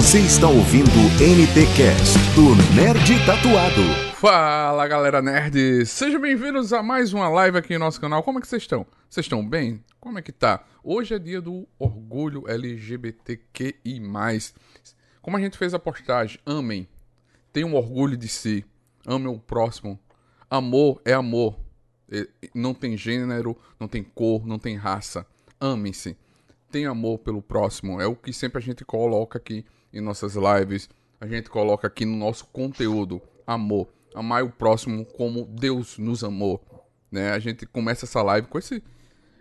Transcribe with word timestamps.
Você 0.00 0.20
está 0.20 0.48
ouvindo 0.48 0.88
NT 1.20 1.76
Cast 1.76 2.16
do 2.34 2.56
Nerd 2.74 3.26
Tatuado. 3.26 4.14
Fala 4.14 4.88
galera 4.88 5.20
nerd, 5.20 5.84
sejam 5.84 6.18
bem-vindos 6.18 6.72
a 6.72 6.82
mais 6.82 7.12
uma 7.12 7.28
live 7.28 7.58
aqui 7.58 7.74
no 7.74 7.80
nosso 7.80 8.00
canal. 8.00 8.22
Como 8.22 8.38
é 8.38 8.40
que 8.40 8.48
vocês 8.48 8.62
estão? 8.62 8.86
Vocês 9.10 9.26
estão 9.26 9.46
bem? 9.46 9.84
Como 10.00 10.18
é 10.18 10.22
que 10.22 10.32
tá? 10.32 10.64
Hoje 10.82 11.14
é 11.14 11.18
dia 11.18 11.38
do 11.38 11.68
orgulho 11.78 12.48
LGBTQI+. 12.48 14.00
Como 15.20 15.36
a 15.36 15.40
gente 15.40 15.58
fez 15.58 15.74
a 15.74 15.78
postagem, 15.78 16.40
amem, 16.46 16.88
tenham 17.52 17.74
orgulho 17.74 18.16
de 18.16 18.26
si, 18.26 18.64
amem 19.06 19.28
o 19.28 19.38
próximo. 19.38 20.00
Amor 20.48 21.02
é 21.04 21.12
amor, 21.12 21.60
não 22.54 22.72
tem 22.72 22.96
gênero, 22.96 23.54
não 23.78 23.86
tem 23.86 24.02
cor, 24.02 24.46
não 24.46 24.58
tem 24.58 24.76
raça. 24.76 25.26
Amem-se, 25.60 26.16
tenham 26.70 26.90
amor 26.90 27.18
pelo 27.18 27.42
próximo. 27.42 28.00
É 28.00 28.06
o 28.06 28.16
que 28.16 28.32
sempre 28.32 28.58
a 28.58 28.62
gente 28.62 28.82
coloca 28.82 29.36
aqui 29.36 29.62
em 29.92 30.00
nossas 30.00 30.34
lives, 30.34 30.88
a 31.20 31.26
gente 31.26 31.50
coloca 31.50 31.86
aqui 31.86 32.04
no 32.04 32.16
nosso 32.16 32.46
conteúdo, 32.46 33.20
amor. 33.46 33.88
Amar 34.14 34.42
o 34.42 34.50
próximo 34.50 35.04
como 35.04 35.44
Deus 35.44 35.98
nos 35.98 36.24
amou. 36.24 36.60
Né? 37.10 37.30
A 37.30 37.38
gente 37.38 37.66
começa 37.66 38.04
essa 38.04 38.22
live 38.22 38.46
com 38.46 38.58
esse, 38.58 38.82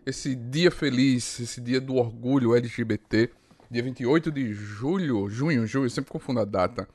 esse 0.05 0.35
dia 0.35 0.71
feliz, 0.71 1.40
esse 1.40 1.62
dia 1.62 1.80
do 1.80 1.95
orgulho 1.95 2.55
LGBT, 2.55 3.30
dia 3.70 3.84
28 3.84 4.31
de 4.31 4.54
julho, 4.54 5.30
junho, 5.30 5.66
julho, 5.66 5.90
sempre 5.90 6.12
confundo 6.12 6.40
a 6.40 6.45
data. 6.45 6.88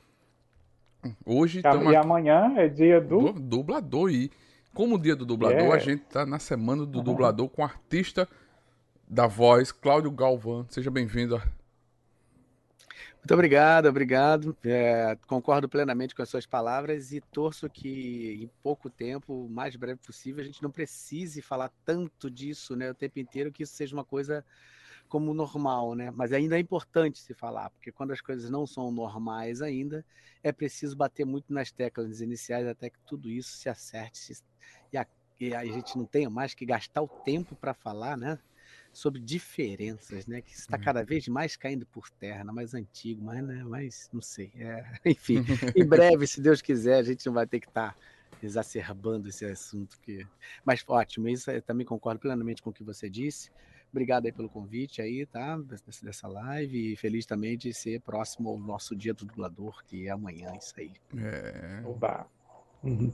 Hoje 1.25 1.59
estamos. 1.59 1.91
E 1.91 1.95
amanhã 1.95 2.53
é 2.57 2.67
dia 2.67 2.99
do. 2.99 3.31
do 3.31 3.39
dublador. 3.39 4.09
E 4.09 4.31
como 4.73 4.97
dia 4.97 5.15
do 5.15 5.25
dublador, 5.25 5.73
a 5.73 5.79
gente 5.79 6.03
tá 6.03 6.25
na 6.25 6.39
semana 6.39 6.85
do 6.85 6.99
uhum. 6.99 7.03
dublador 7.03 7.47
com 7.49 7.61
o 7.61 7.65
artista 7.65 8.27
da 9.07 9.27
voz, 9.27 9.71
Cláudio 9.71 10.11
Galvão. 10.11 10.65
Seja 10.69 10.89
bem-vindo. 10.89 11.41
Muito 13.25 13.33
obrigado, 13.33 13.87
obrigado. 13.87 14.55
É, 14.63 15.17
concordo 15.25 15.67
plenamente 15.67 16.13
com 16.13 16.21
as 16.21 16.29
suas 16.29 16.45
palavras 16.45 17.11
e 17.11 17.19
torço 17.19 17.67
que 17.67 18.37
em 18.43 18.47
pouco 18.61 18.87
tempo, 18.87 19.45
o 19.45 19.49
mais 19.49 19.75
breve 19.75 19.99
possível, 19.99 20.43
a 20.43 20.45
gente 20.45 20.61
não 20.61 20.69
precise 20.69 21.41
falar 21.41 21.71
tanto 21.83 22.29
disso 22.29 22.75
né, 22.75 22.91
o 22.91 22.93
tempo 22.93 23.17
inteiro, 23.17 23.51
que 23.51 23.63
isso 23.63 23.73
seja 23.73 23.95
uma 23.95 24.05
coisa 24.05 24.45
como 25.09 25.33
normal, 25.33 25.95
né? 25.95 26.11
Mas 26.11 26.31
ainda 26.31 26.55
é 26.55 26.59
importante 26.59 27.17
se 27.17 27.33
falar, 27.33 27.71
porque 27.71 27.91
quando 27.91 28.11
as 28.11 28.21
coisas 28.21 28.47
não 28.51 28.67
são 28.67 28.91
normais 28.91 29.59
ainda, 29.59 30.05
é 30.43 30.51
preciso 30.51 30.95
bater 30.95 31.25
muito 31.25 31.51
nas 31.51 31.71
teclas 31.71 32.21
iniciais 32.21 32.67
até 32.67 32.91
que 32.91 32.99
tudo 33.07 33.27
isso 33.27 33.57
se 33.57 33.67
acerte 33.67 34.37
e 34.93 34.97
a, 34.99 35.07
e 35.39 35.55
a 35.55 35.65
gente 35.65 35.97
não 35.97 36.05
tenha 36.05 36.29
mais 36.29 36.53
que 36.53 36.63
gastar 36.63 37.01
o 37.01 37.07
tempo 37.07 37.55
para 37.55 37.73
falar, 37.73 38.15
né? 38.15 38.37
Sobre 38.95 39.19
diferenças, 39.19 40.25
né? 40.25 40.41
Que 40.41 40.53
está 40.53 40.77
cada 40.77 41.03
vez 41.03 41.27
mais 41.27 41.57
caindo 41.57 41.85
por 41.85 42.09
terra, 42.09 42.45
mais 42.45 42.73
antigo, 42.73 43.21
mas, 43.21 43.43
né? 43.43 43.61
mas 43.65 44.09
não 44.13 44.21
sei. 44.21 44.51
É, 44.55 44.85
enfim, 45.05 45.43
em 45.75 45.83
breve, 45.85 46.25
se 46.25 46.39
Deus 46.39 46.61
quiser, 46.61 46.95
a 46.95 47.03
gente 47.03 47.25
não 47.25 47.33
vai 47.33 47.45
ter 47.45 47.59
que 47.59 47.67
estar 47.67 47.91
tá 47.91 47.97
exacerbando 48.41 49.27
esse 49.27 49.45
assunto. 49.45 49.99
Que... 49.99 50.25
Mas 50.63 50.81
ótimo, 50.87 51.27
isso 51.27 51.51
eu 51.51 51.61
também 51.61 51.85
concordo 51.85 52.21
plenamente 52.21 52.61
com 52.63 52.69
o 52.69 52.73
que 52.73 52.83
você 52.83 53.09
disse. 53.09 53.51
Obrigado 53.91 54.27
aí 54.27 54.31
pelo 54.31 54.49
convite 54.49 55.01
aí, 55.01 55.25
tá? 55.25 55.57
Dessa 56.01 56.27
live. 56.27 56.93
E 56.93 56.95
feliz 56.95 57.25
também 57.25 57.57
de 57.57 57.73
ser 57.73 57.99
próximo 58.01 58.49
ao 58.49 58.57
nosso 58.57 58.95
dia 58.95 59.13
do 59.13 59.25
dublador, 59.25 59.83
que 59.85 60.07
é 60.07 60.11
amanhã, 60.11 60.53
isso 60.57 60.73
aí. 60.77 60.91
É. 61.17 61.81
Oba. 61.85 62.27
Uhum. 62.81 63.13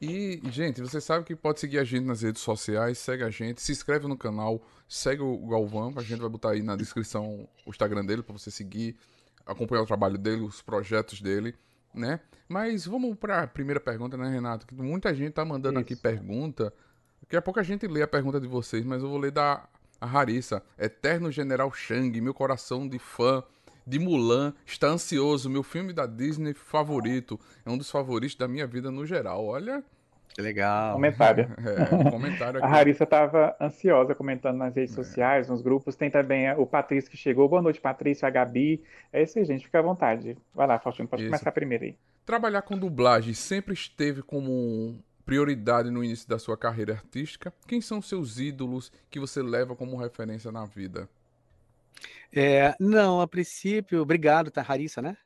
E, 0.00 0.40
gente, 0.50 0.80
você 0.80 1.00
sabe 1.00 1.24
que 1.24 1.34
pode 1.34 1.60
seguir 1.60 1.78
a 1.78 1.84
gente 1.84 2.04
nas 2.04 2.22
redes 2.22 2.42
sociais, 2.42 2.98
segue 2.98 3.24
a 3.24 3.30
gente, 3.30 3.62
se 3.62 3.72
inscreve 3.72 4.06
no 4.06 4.16
canal, 4.16 4.60
segue 4.88 5.22
o 5.22 5.46
Galvão, 5.46 5.92
a 5.96 6.02
gente 6.02 6.20
vai 6.20 6.28
botar 6.28 6.50
aí 6.50 6.62
na 6.62 6.76
descrição 6.76 7.48
o 7.64 7.70
Instagram 7.70 8.04
dele 8.04 8.22
para 8.22 8.36
você 8.36 8.50
seguir, 8.50 8.96
acompanhar 9.44 9.82
o 9.82 9.86
trabalho 9.86 10.18
dele, 10.18 10.42
os 10.42 10.60
projetos 10.62 11.20
dele, 11.20 11.54
né? 11.94 12.20
Mas 12.48 12.86
vamos 12.86 13.16
para 13.16 13.42
a 13.42 13.46
primeira 13.46 13.80
pergunta, 13.80 14.16
né, 14.16 14.28
Renato? 14.28 14.66
Que 14.66 14.74
muita 14.74 15.14
gente 15.14 15.32
tá 15.32 15.44
mandando 15.44 15.80
Isso. 15.80 15.92
aqui 15.92 15.96
pergunta 15.96 16.72
Daqui 17.26 17.36
a 17.36 17.42
pouco 17.42 17.58
a 17.58 17.62
gente 17.62 17.88
lê 17.88 18.02
a 18.02 18.06
pergunta 18.06 18.40
de 18.40 18.46
vocês, 18.46 18.84
mas 18.84 19.02
eu 19.02 19.08
vou 19.08 19.18
ler 19.18 19.32
da 19.32 19.68
a 20.00 20.06
Harissa. 20.06 20.62
Eterno 20.78 21.30
General 21.32 21.72
Shang, 21.72 22.20
meu 22.20 22.32
coração 22.32 22.88
de 22.88 22.98
fã 22.98 23.42
de 23.86 23.98
Mulan 23.98 24.52
está 24.64 24.88
ansioso. 24.88 25.48
Meu 25.48 25.62
filme 25.62 25.92
da 25.92 26.06
Disney 26.06 26.54
favorito. 26.54 27.38
É 27.64 27.70
um 27.70 27.78
dos 27.78 27.90
favoritos 27.90 28.36
da 28.36 28.48
minha 28.48 28.66
vida 28.66 28.90
no 28.90 29.06
geral. 29.06 29.46
Olha. 29.46 29.84
Que 30.34 30.42
legal. 30.42 30.94
Comentário. 30.94 31.48
É, 31.66 32.10
comentário 32.10 32.62
aqui. 32.62 32.66
a 32.66 32.78
Harissa 32.78 33.04
estava 33.04 33.56
ansiosa 33.60 34.14
comentando 34.14 34.56
nas 34.56 34.74
redes 34.74 34.92
é. 34.92 34.96
sociais, 34.96 35.48
nos 35.48 35.62
grupos. 35.62 35.96
Tem 35.96 36.10
também 36.10 36.50
o 36.52 36.66
Patrício 36.66 37.10
que 37.10 37.16
chegou. 37.16 37.48
Boa 37.48 37.62
noite, 37.62 37.80
Patrício, 37.80 38.26
a 38.26 38.30
Gabi. 38.30 38.82
É 39.12 39.22
isso 39.22 39.38
aí, 39.38 39.44
gente. 39.44 39.64
Fica 39.64 39.78
à 39.78 39.82
vontade. 39.82 40.36
Vai 40.54 40.66
lá, 40.66 40.78
Faustino, 40.78 41.08
pode 41.08 41.22
isso. 41.22 41.30
começar 41.30 41.52
primeiro 41.52 41.84
aí. 41.84 41.96
Trabalhar 42.24 42.62
com 42.62 42.76
dublagem 42.76 43.34
sempre 43.34 43.72
esteve 43.72 44.20
como 44.22 44.98
prioridade 45.24 45.90
no 45.90 46.04
início 46.04 46.28
da 46.28 46.38
sua 46.38 46.56
carreira 46.56 46.92
artística? 46.92 47.52
Quem 47.66 47.80
são 47.80 48.00
seus 48.00 48.38
ídolos 48.38 48.92
que 49.10 49.18
você 49.18 49.42
leva 49.42 49.74
como 49.74 49.96
referência 49.96 50.52
na 50.52 50.64
vida? 50.64 51.08
É, 52.34 52.74
não, 52.80 53.20
a 53.20 53.26
princípio, 53.28 54.00
obrigado, 54.02 54.50
tá? 54.50 54.64
Harissa, 54.66 55.00
né? 55.02 55.16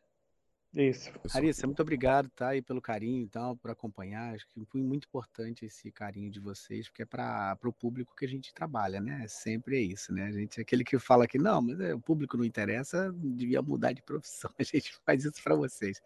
Isso. 0.72 1.10
Larissa, 1.34 1.66
muito 1.66 1.82
obrigado, 1.82 2.31
tá? 2.31 2.54
E 2.54 2.62
pelo 2.62 2.81
carinho 2.81 3.25
e 3.25 3.28
tal, 3.28 3.56
por 3.56 3.72
acompanhar. 3.72 4.34
Acho 4.34 4.47
que 4.47 4.64
foi 4.66 4.81
muito 4.81 5.08
importante 5.08 5.64
esse 5.64 5.91
carinho 5.91 6.31
de 6.31 6.38
vocês, 6.38 6.88
porque 6.88 7.03
é 7.03 7.04
para 7.04 7.58
o 7.64 7.72
público 7.72 8.14
que 8.16 8.25
a 8.25 8.28
gente 8.28 8.54
trabalha, 8.54 9.00
né? 9.00 9.26
Sempre 9.26 9.78
é 9.78 9.81
isso, 9.81 10.12
né? 10.12 10.26
A 10.26 10.32
gente 10.32 10.60
é 10.60 10.62
aquele 10.62 10.84
que 10.84 10.97
fala 10.97 11.26
que 11.26 11.38
não, 11.38 11.60
mas 11.60 11.81
é, 11.81 11.92
o 11.92 12.00
público 12.00 12.36
não 12.36 12.44
interessa, 12.44 13.12
devia 13.16 13.60
mudar 13.60 13.92
de 13.92 14.03
profissão. 14.03 14.50
A 14.58 14.62
gente 14.62 14.94
faz 15.04 15.25
isso 15.25 15.42
para 15.42 15.56
vocês. 15.56 16.00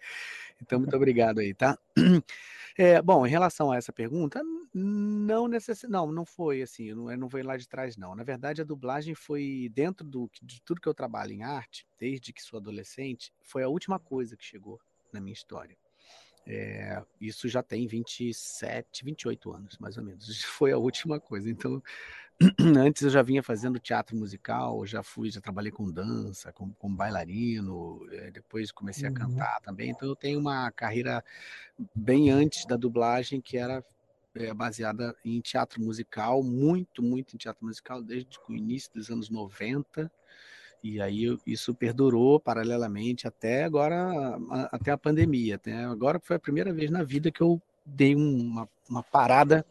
Então, 0.62 0.78
muito 0.78 0.96
obrigado 0.96 1.40
aí, 1.40 1.52
tá? 1.52 1.78
É, 2.76 3.00
bom, 3.00 3.24
em 3.24 3.30
relação 3.30 3.70
a 3.70 3.76
essa 3.76 3.92
pergunta, 3.92 4.42
não 4.74 5.46
necess... 5.46 5.84
não, 5.84 6.10
não 6.10 6.24
foi 6.24 6.60
assim, 6.60 6.92
não, 6.92 7.16
não 7.16 7.30
foi 7.30 7.40
lá 7.44 7.56
de 7.56 7.68
trás, 7.68 7.96
não. 7.96 8.16
Na 8.16 8.24
verdade, 8.24 8.60
a 8.60 8.64
dublagem 8.64 9.14
foi 9.14 9.70
dentro 9.72 10.04
do, 10.04 10.28
de 10.42 10.60
tudo 10.60 10.80
que 10.80 10.88
eu 10.88 10.94
trabalho 10.94 11.30
em 11.30 11.44
arte, 11.44 11.86
desde 11.96 12.32
que 12.32 12.42
sou 12.42 12.58
adolescente, 12.58 13.32
foi 13.40 13.62
a 13.62 13.68
última 13.68 14.00
coisa 14.00 14.36
que 14.36 14.44
chegou 14.54 14.80
na 15.12 15.20
minha 15.20 15.32
história. 15.32 15.76
É, 16.46 17.02
isso 17.20 17.48
já 17.48 17.62
tem 17.62 17.86
27, 17.86 19.04
28 19.04 19.52
anos, 19.52 19.78
mais 19.78 19.96
ou 19.96 20.04
menos. 20.04 20.44
Foi 20.44 20.70
a 20.70 20.78
última 20.78 21.18
coisa. 21.18 21.50
Então, 21.50 21.82
antes 22.78 23.02
eu 23.02 23.10
já 23.10 23.22
vinha 23.22 23.42
fazendo 23.42 23.80
teatro 23.80 24.16
musical, 24.16 24.86
já 24.86 25.02
fui, 25.02 25.30
já 25.30 25.40
trabalhei 25.40 25.72
com 25.72 25.90
dança, 25.90 26.52
como, 26.52 26.74
como 26.74 26.96
bailarino, 26.96 28.06
é, 28.12 28.30
depois 28.30 28.70
comecei 28.70 29.08
uhum. 29.08 29.14
a 29.14 29.18
cantar 29.18 29.60
também. 29.60 29.90
Então, 29.90 30.08
eu 30.08 30.16
tenho 30.16 30.38
uma 30.38 30.70
carreira 30.70 31.24
bem 31.94 32.30
antes 32.30 32.66
da 32.66 32.76
dublagem, 32.76 33.40
que 33.40 33.56
era 33.56 33.84
é, 34.34 34.52
baseada 34.52 35.16
em 35.24 35.40
teatro 35.40 35.80
musical, 35.80 36.42
muito, 36.42 37.02
muito 37.02 37.34
em 37.34 37.38
teatro 37.38 37.64
musical, 37.64 38.02
desde 38.02 38.38
o 38.48 38.52
início 38.52 38.92
dos 38.92 39.10
anos 39.10 39.30
90. 39.30 40.10
E 40.84 41.00
aí 41.00 41.34
isso 41.46 41.74
perdurou 41.74 42.38
paralelamente 42.38 43.26
até 43.26 43.64
agora, 43.64 44.38
até 44.70 44.90
a 44.90 44.98
pandemia. 44.98 45.54
Até 45.54 45.82
agora 45.82 46.20
foi 46.20 46.36
a 46.36 46.38
primeira 46.38 46.74
vez 46.74 46.90
na 46.90 47.02
vida 47.02 47.30
que 47.30 47.40
eu 47.40 47.58
dei 47.86 48.14
uma, 48.14 48.68
uma 48.86 49.02
parada, 49.02 49.64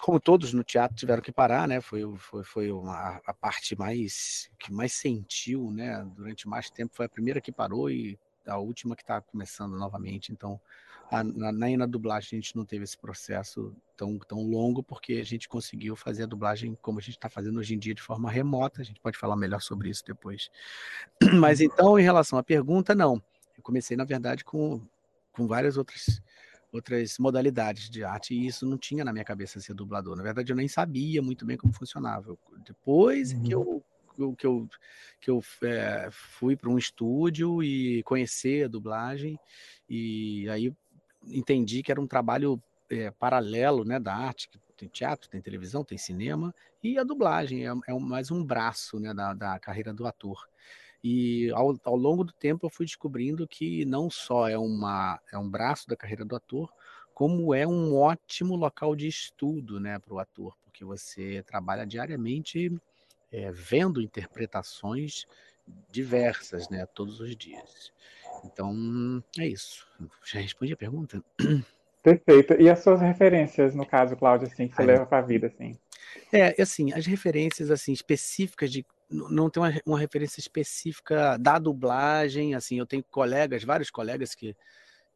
como 0.00 0.18
todos 0.18 0.54
no 0.54 0.64
teatro 0.64 0.96
tiveram 0.96 1.20
que 1.20 1.30
parar, 1.30 1.68
né? 1.68 1.82
Foi, 1.82 2.00
foi, 2.16 2.44
foi 2.44 2.72
uma, 2.72 3.20
a 3.26 3.34
parte 3.34 3.76
mais 3.76 4.50
que 4.58 4.72
mais 4.72 4.94
sentiu, 4.94 5.70
né? 5.70 6.02
Durante 6.16 6.48
mais 6.48 6.70
tempo 6.70 6.96
foi 6.96 7.04
a 7.04 7.10
primeira 7.10 7.38
que 7.38 7.52
parou 7.52 7.90
e 7.90 8.18
a 8.46 8.56
última 8.56 8.96
que 8.96 9.02
está 9.02 9.20
começando 9.20 9.76
novamente. 9.76 10.32
Então 10.32 10.58
a, 11.10 11.22
na, 11.22 11.52
nem 11.52 11.76
na 11.76 11.86
dublagem 11.86 12.38
a 12.38 12.42
gente 12.42 12.56
não 12.56 12.64
teve 12.64 12.84
esse 12.84 12.96
processo 12.96 13.74
tão, 13.96 14.18
tão 14.18 14.42
longo, 14.42 14.82
porque 14.82 15.14
a 15.14 15.24
gente 15.24 15.48
conseguiu 15.48 15.96
fazer 15.96 16.24
a 16.24 16.26
dublagem 16.26 16.76
como 16.82 16.98
a 16.98 17.02
gente 17.02 17.16
está 17.16 17.28
fazendo 17.28 17.58
hoje 17.58 17.74
em 17.74 17.78
dia 17.78 17.94
de 17.94 18.02
forma 18.02 18.30
remota. 18.30 18.80
A 18.80 18.84
gente 18.84 19.00
pode 19.00 19.16
falar 19.16 19.36
melhor 19.36 19.60
sobre 19.60 19.88
isso 19.88 20.04
depois. 20.04 20.50
Mas 21.40 21.60
então, 21.60 21.98
em 21.98 22.02
relação 22.02 22.38
à 22.38 22.42
pergunta, 22.42 22.94
não. 22.94 23.22
Eu 23.56 23.62
comecei, 23.62 23.96
na 23.96 24.04
verdade, 24.04 24.44
com, 24.44 24.80
com 25.32 25.46
várias 25.46 25.76
outras 25.76 26.20
outras 26.72 27.16
modalidades 27.18 27.88
de 27.88 28.04
arte 28.04 28.34
e 28.34 28.46
isso 28.46 28.66
não 28.66 28.76
tinha 28.76 29.02
na 29.02 29.12
minha 29.12 29.24
cabeça 29.24 29.60
ser 29.60 29.72
dublador. 29.72 30.14
Na 30.14 30.22
verdade, 30.22 30.52
eu 30.52 30.56
nem 30.56 30.68
sabia 30.68 31.22
muito 31.22 31.46
bem 31.46 31.56
como 31.56 31.72
funcionava. 31.72 32.36
Depois 32.66 33.32
uhum. 33.32 33.42
que 33.42 33.54
eu 33.54 33.84
que 34.36 34.46
eu, 34.46 34.68
que 35.20 35.30
eu 35.30 35.42
é, 35.62 36.08
fui 36.10 36.56
para 36.56 36.70
um 36.70 36.78
estúdio 36.78 37.62
e 37.62 38.02
conhecer 38.04 38.64
a 38.64 38.68
dublagem, 38.68 39.38
e 39.88 40.48
aí 40.48 40.74
entendi 41.28 41.82
que 41.82 41.90
era 41.90 42.00
um 42.00 42.06
trabalho 42.06 42.60
é, 42.90 43.10
paralelo 43.10 43.84
né, 43.84 43.98
da 43.98 44.14
arte, 44.14 44.48
que 44.48 44.58
tem 44.76 44.88
teatro, 44.88 45.28
tem 45.28 45.40
televisão, 45.40 45.84
tem 45.84 45.98
cinema, 45.98 46.54
e 46.82 46.98
a 46.98 47.04
dublagem 47.04 47.66
é, 47.66 47.72
é 47.88 47.98
mais 47.98 48.30
um 48.30 48.44
braço 48.44 49.00
né, 49.00 49.12
da, 49.12 49.32
da 49.34 49.58
carreira 49.58 49.92
do 49.92 50.06
ator. 50.06 50.48
E 51.02 51.50
ao, 51.52 51.78
ao, 51.84 51.96
longo 51.96 52.24
do 52.24 52.32
tempo 52.32 52.66
eu 52.66 52.70
fui 52.70 52.84
descobrindo 52.84 53.46
que 53.46 53.84
não 53.84 54.10
só 54.10 54.48
é, 54.48 54.58
uma, 54.58 55.20
é 55.32 55.38
um 55.38 55.48
braço 55.48 55.88
da 55.88 55.96
carreira 55.96 56.24
do 56.24 56.36
ator, 56.36 56.72
como 57.14 57.54
é 57.54 57.66
um 57.66 57.94
ótimo 57.94 58.56
local 58.56 58.94
de 58.94 59.06
estudo 59.06 59.80
né, 59.80 59.98
para 59.98 60.12
o 60.12 60.18
ator, 60.18 60.56
porque 60.64 60.84
você 60.84 61.42
trabalha 61.46 61.86
diariamente 61.86 62.70
é, 63.32 63.50
vendo 63.50 64.02
interpretações 64.02 65.26
diversas, 65.90 66.68
né, 66.68 66.86
todos 66.86 67.20
os 67.20 67.34
dias. 67.36 67.92
Então, 68.44 69.22
é 69.38 69.46
isso. 69.46 69.86
Já 70.24 70.40
respondi 70.40 70.72
a 70.72 70.76
pergunta? 70.76 71.22
Perfeito. 72.02 72.54
E 72.60 72.70
as 72.70 72.80
suas 72.80 73.00
referências, 73.00 73.74
no 73.74 73.84
caso, 73.84 74.16
Cláudio, 74.16 74.46
assim, 74.46 74.68
que 74.68 74.76
você 74.76 74.84
leva 74.84 75.04
para 75.06 75.18
a 75.18 75.22
vida, 75.22 75.48
assim? 75.48 75.76
É, 76.32 76.60
assim, 76.60 76.92
as 76.92 77.06
referências, 77.06 77.70
assim, 77.70 77.92
específicas 77.92 78.70
de... 78.70 78.86
Não 79.10 79.48
tem 79.48 79.62
uma, 79.62 79.72
uma 79.84 79.98
referência 79.98 80.40
específica 80.40 81.36
da 81.38 81.58
dublagem, 81.58 82.54
assim, 82.54 82.78
eu 82.78 82.86
tenho 82.86 83.04
colegas, 83.04 83.62
vários 83.62 83.90
colegas 83.90 84.34
que, 84.34 84.56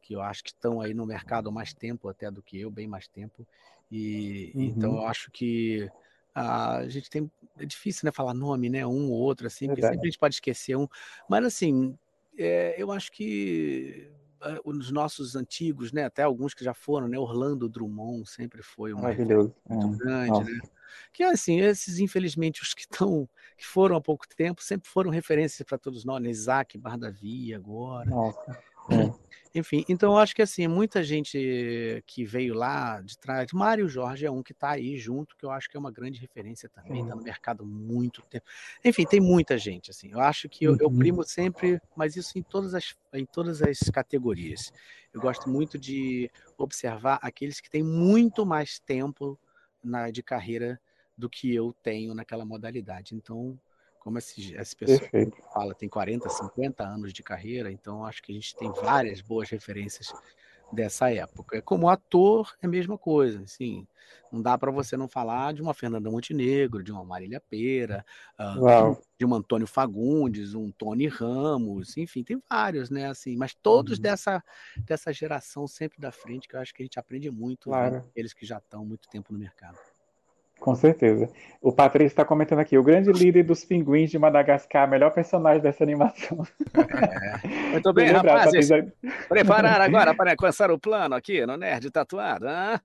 que 0.01 0.13
eu 0.13 0.21
acho 0.21 0.43
que 0.43 0.51
estão 0.51 0.79
aí 0.81 0.93
no 0.93 1.05
mercado 1.05 1.49
há 1.49 1.51
mais 1.51 1.73
tempo 1.73 2.07
até 2.07 2.31
do 2.31 2.41
que 2.41 2.59
eu, 2.59 2.71
bem 2.71 2.87
mais 2.87 3.07
tempo, 3.07 3.45
e 3.91 4.51
uhum. 4.55 4.63
então 4.63 4.95
eu 4.95 5.05
acho 5.05 5.29
que 5.31 5.89
a 6.33 6.87
gente 6.87 7.09
tem 7.09 7.29
é 7.59 7.65
difícil 7.65 8.05
né 8.05 8.11
falar 8.11 8.33
nome 8.33 8.69
né 8.69 8.85
um 8.87 9.11
ou 9.11 9.19
outro 9.19 9.47
assim 9.47 9.67
porque 9.67 9.81
sempre 9.81 9.99
a 9.99 10.05
gente 10.05 10.17
pode 10.17 10.35
esquecer 10.35 10.77
um 10.77 10.87
mas 11.27 11.43
assim 11.43 11.97
é, 12.41 12.75
eu 12.77 12.91
acho 12.91 13.11
que 13.11 14.09
ah, 14.41 14.59
os 14.65 14.91
nossos 14.91 15.35
antigos, 15.35 15.91
né, 15.91 16.05
até 16.05 16.23
alguns 16.23 16.53
que 16.53 16.63
já 16.63 16.73
foram, 16.73 17.07
né, 17.07 17.17
Orlando 17.17 17.69
Drummond 17.69 18.27
sempre 18.29 18.63
foi 18.63 18.93
uma 18.93 19.09
muito 19.09 19.21
é. 19.21 19.97
grande, 19.97 20.43
né? 20.51 20.59
Que 21.13 21.23
assim, 21.23 21.59
esses 21.61 21.99
infelizmente 21.99 22.61
os 22.61 22.73
que 22.73 22.81
estão 22.81 23.29
que 23.57 23.65
foram 23.65 23.95
há 23.95 24.01
pouco 24.01 24.27
tempo 24.27 24.61
sempre 24.61 24.89
foram 24.89 25.09
referências 25.09 25.65
para 25.65 25.77
todos 25.77 26.03
nós, 26.03 26.21
né? 26.21 26.29
Isaac 26.29 26.77
Bardavi 26.77 27.53
agora. 27.53 28.09
Nossa. 28.09 28.59
É. 28.89 29.13
Enfim, 29.53 29.83
então 29.89 30.13
eu 30.13 30.17
acho 30.17 30.33
que 30.33 30.41
assim, 30.41 30.65
muita 30.67 31.03
gente 31.03 32.03
que 32.07 32.23
veio 32.23 32.53
lá 32.53 33.01
de 33.01 33.17
trás, 33.17 33.51
Mário 33.51 33.87
Jorge 33.89 34.25
é 34.25 34.31
um 34.31 34.41
que 34.41 34.53
está 34.53 34.71
aí 34.71 34.97
junto, 34.97 35.35
que 35.35 35.45
eu 35.45 35.51
acho 35.51 35.69
que 35.69 35.75
é 35.75 35.79
uma 35.79 35.91
grande 35.91 36.19
referência 36.19 36.69
também, 36.69 37.01
está 37.01 37.15
no 37.15 37.21
mercado 37.21 37.63
há 37.63 37.65
muito 37.65 38.21
tempo. 38.23 38.45
Enfim, 38.83 39.05
tem 39.05 39.19
muita 39.19 39.57
gente, 39.57 39.91
assim. 39.91 40.09
Eu 40.11 40.21
acho 40.21 40.47
que 40.47 40.63
eu, 40.63 40.77
eu, 40.79 40.87
uhum. 40.87 40.97
primo 40.97 41.23
sempre, 41.23 41.81
mas 41.95 42.15
isso 42.15 42.37
em 42.37 42.43
todas 42.43 42.73
as, 42.73 42.95
em 43.13 43.25
todas 43.25 43.61
as 43.61 43.77
categorias. 43.91 44.71
Eu 45.13 45.19
gosto 45.19 45.49
muito 45.49 45.77
de 45.77 46.31
observar 46.57 47.19
aqueles 47.21 47.59
que 47.59 47.69
têm 47.69 47.83
muito 47.83 48.45
mais 48.45 48.79
tempo 48.79 49.37
na, 49.83 50.09
de 50.09 50.23
carreira 50.23 50.79
do 51.17 51.29
que 51.29 51.53
eu 51.53 51.75
tenho 51.83 52.15
naquela 52.15 52.45
modalidade. 52.45 53.15
Então, 53.15 53.59
como 54.01 54.17
esse, 54.17 54.55
essa 54.55 54.75
pessoa 54.75 54.99
Perfeito. 54.99 55.37
fala, 55.53 55.75
tem 55.75 55.87
40, 55.87 56.27
50 56.27 56.83
anos 56.83 57.13
de 57.13 57.21
carreira, 57.21 57.71
então 57.71 58.03
acho 58.03 58.21
que 58.21 58.31
a 58.31 58.35
gente 58.35 58.55
tem 58.55 58.71
várias 58.71 59.21
boas 59.21 59.49
referências 59.49 60.11
dessa 60.73 61.13
época. 61.13 61.61
Como 61.61 61.87
ator, 61.87 62.51
é 62.61 62.65
a 62.65 62.69
mesma 62.69 62.97
coisa, 62.97 63.43
assim, 63.43 63.85
não 64.31 64.41
dá 64.41 64.57
para 64.57 64.71
você 64.71 64.97
não 64.97 65.07
falar 65.07 65.53
de 65.53 65.61
uma 65.61 65.73
Fernanda 65.73 66.09
Montenegro, 66.09 66.81
de 66.81 66.91
uma 66.91 67.03
Marília 67.03 67.39
Pera, 67.47 68.03
uh, 68.39 68.97
de 69.19 69.25
um 69.25 69.35
Antônio 69.35 69.67
Fagundes, 69.67 70.55
um 70.55 70.71
Tony 70.71 71.07
Ramos, 71.07 71.95
enfim, 71.95 72.23
tem 72.23 72.41
vários, 72.49 72.89
né, 72.89 73.07
assim, 73.07 73.37
mas 73.37 73.53
todos 73.53 73.97
uhum. 73.97 74.01
dessa, 74.01 74.43
dessa 74.77 75.13
geração 75.13 75.67
sempre 75.67 75.99
da 75.99 76.11
frente, 76.11 76.47
que 76.47 76.55
eu 76.55 76.59
acho 76.59 76.73
que 76.73 76.81
a 76.81 76.85
gente 76.85 76.97
aprende 76.97 77.29
muito, 77.29 77.69
claro. 77.69 78.03
eles 78.15 78.33
que 78.33 78.47
já 78.47 78.57
estão 78.57 78.83
muito 78.83 79.07
tempo 79.09 79.31
no 79.31 79.37
mercado. 79.37 79.77
Com 80.61 80.75
certeza. 80.75 81.27
O 81.59 81.73
Patrício 81.73 82.13
está 82.13 82.23
comentando 82.23 82.59
aqui, 82.59 82.77
o 82.77 82.83
grande 82.83 83.11
líder 83.11 83.41
dos 83.41 83.65
pinguins 83.65 84.11
de 84.11 84.19
Madagascar, 84.19 84.87
melhor 84.87 85.11
personagem 85.11 85.59
dessa 85.59 85.83
animação. 85.83 86.45
É. 86.75 87.47
Muito 87.71 87.91
bem, 87.93 88.11
rapazes. 88.11 88.69
Preparar 89.27 89.81
agora 89.81 90.13
para 90.13 90.31
alcançar 90.31 90.69
o 90.69 90.77
plano 90.77 91.15
aqui 91.15 91.43
no 91.47 91.57
Nerd 91.57 91.89
Tatuado. 91.89 92.45
Hein? 92.47 92.79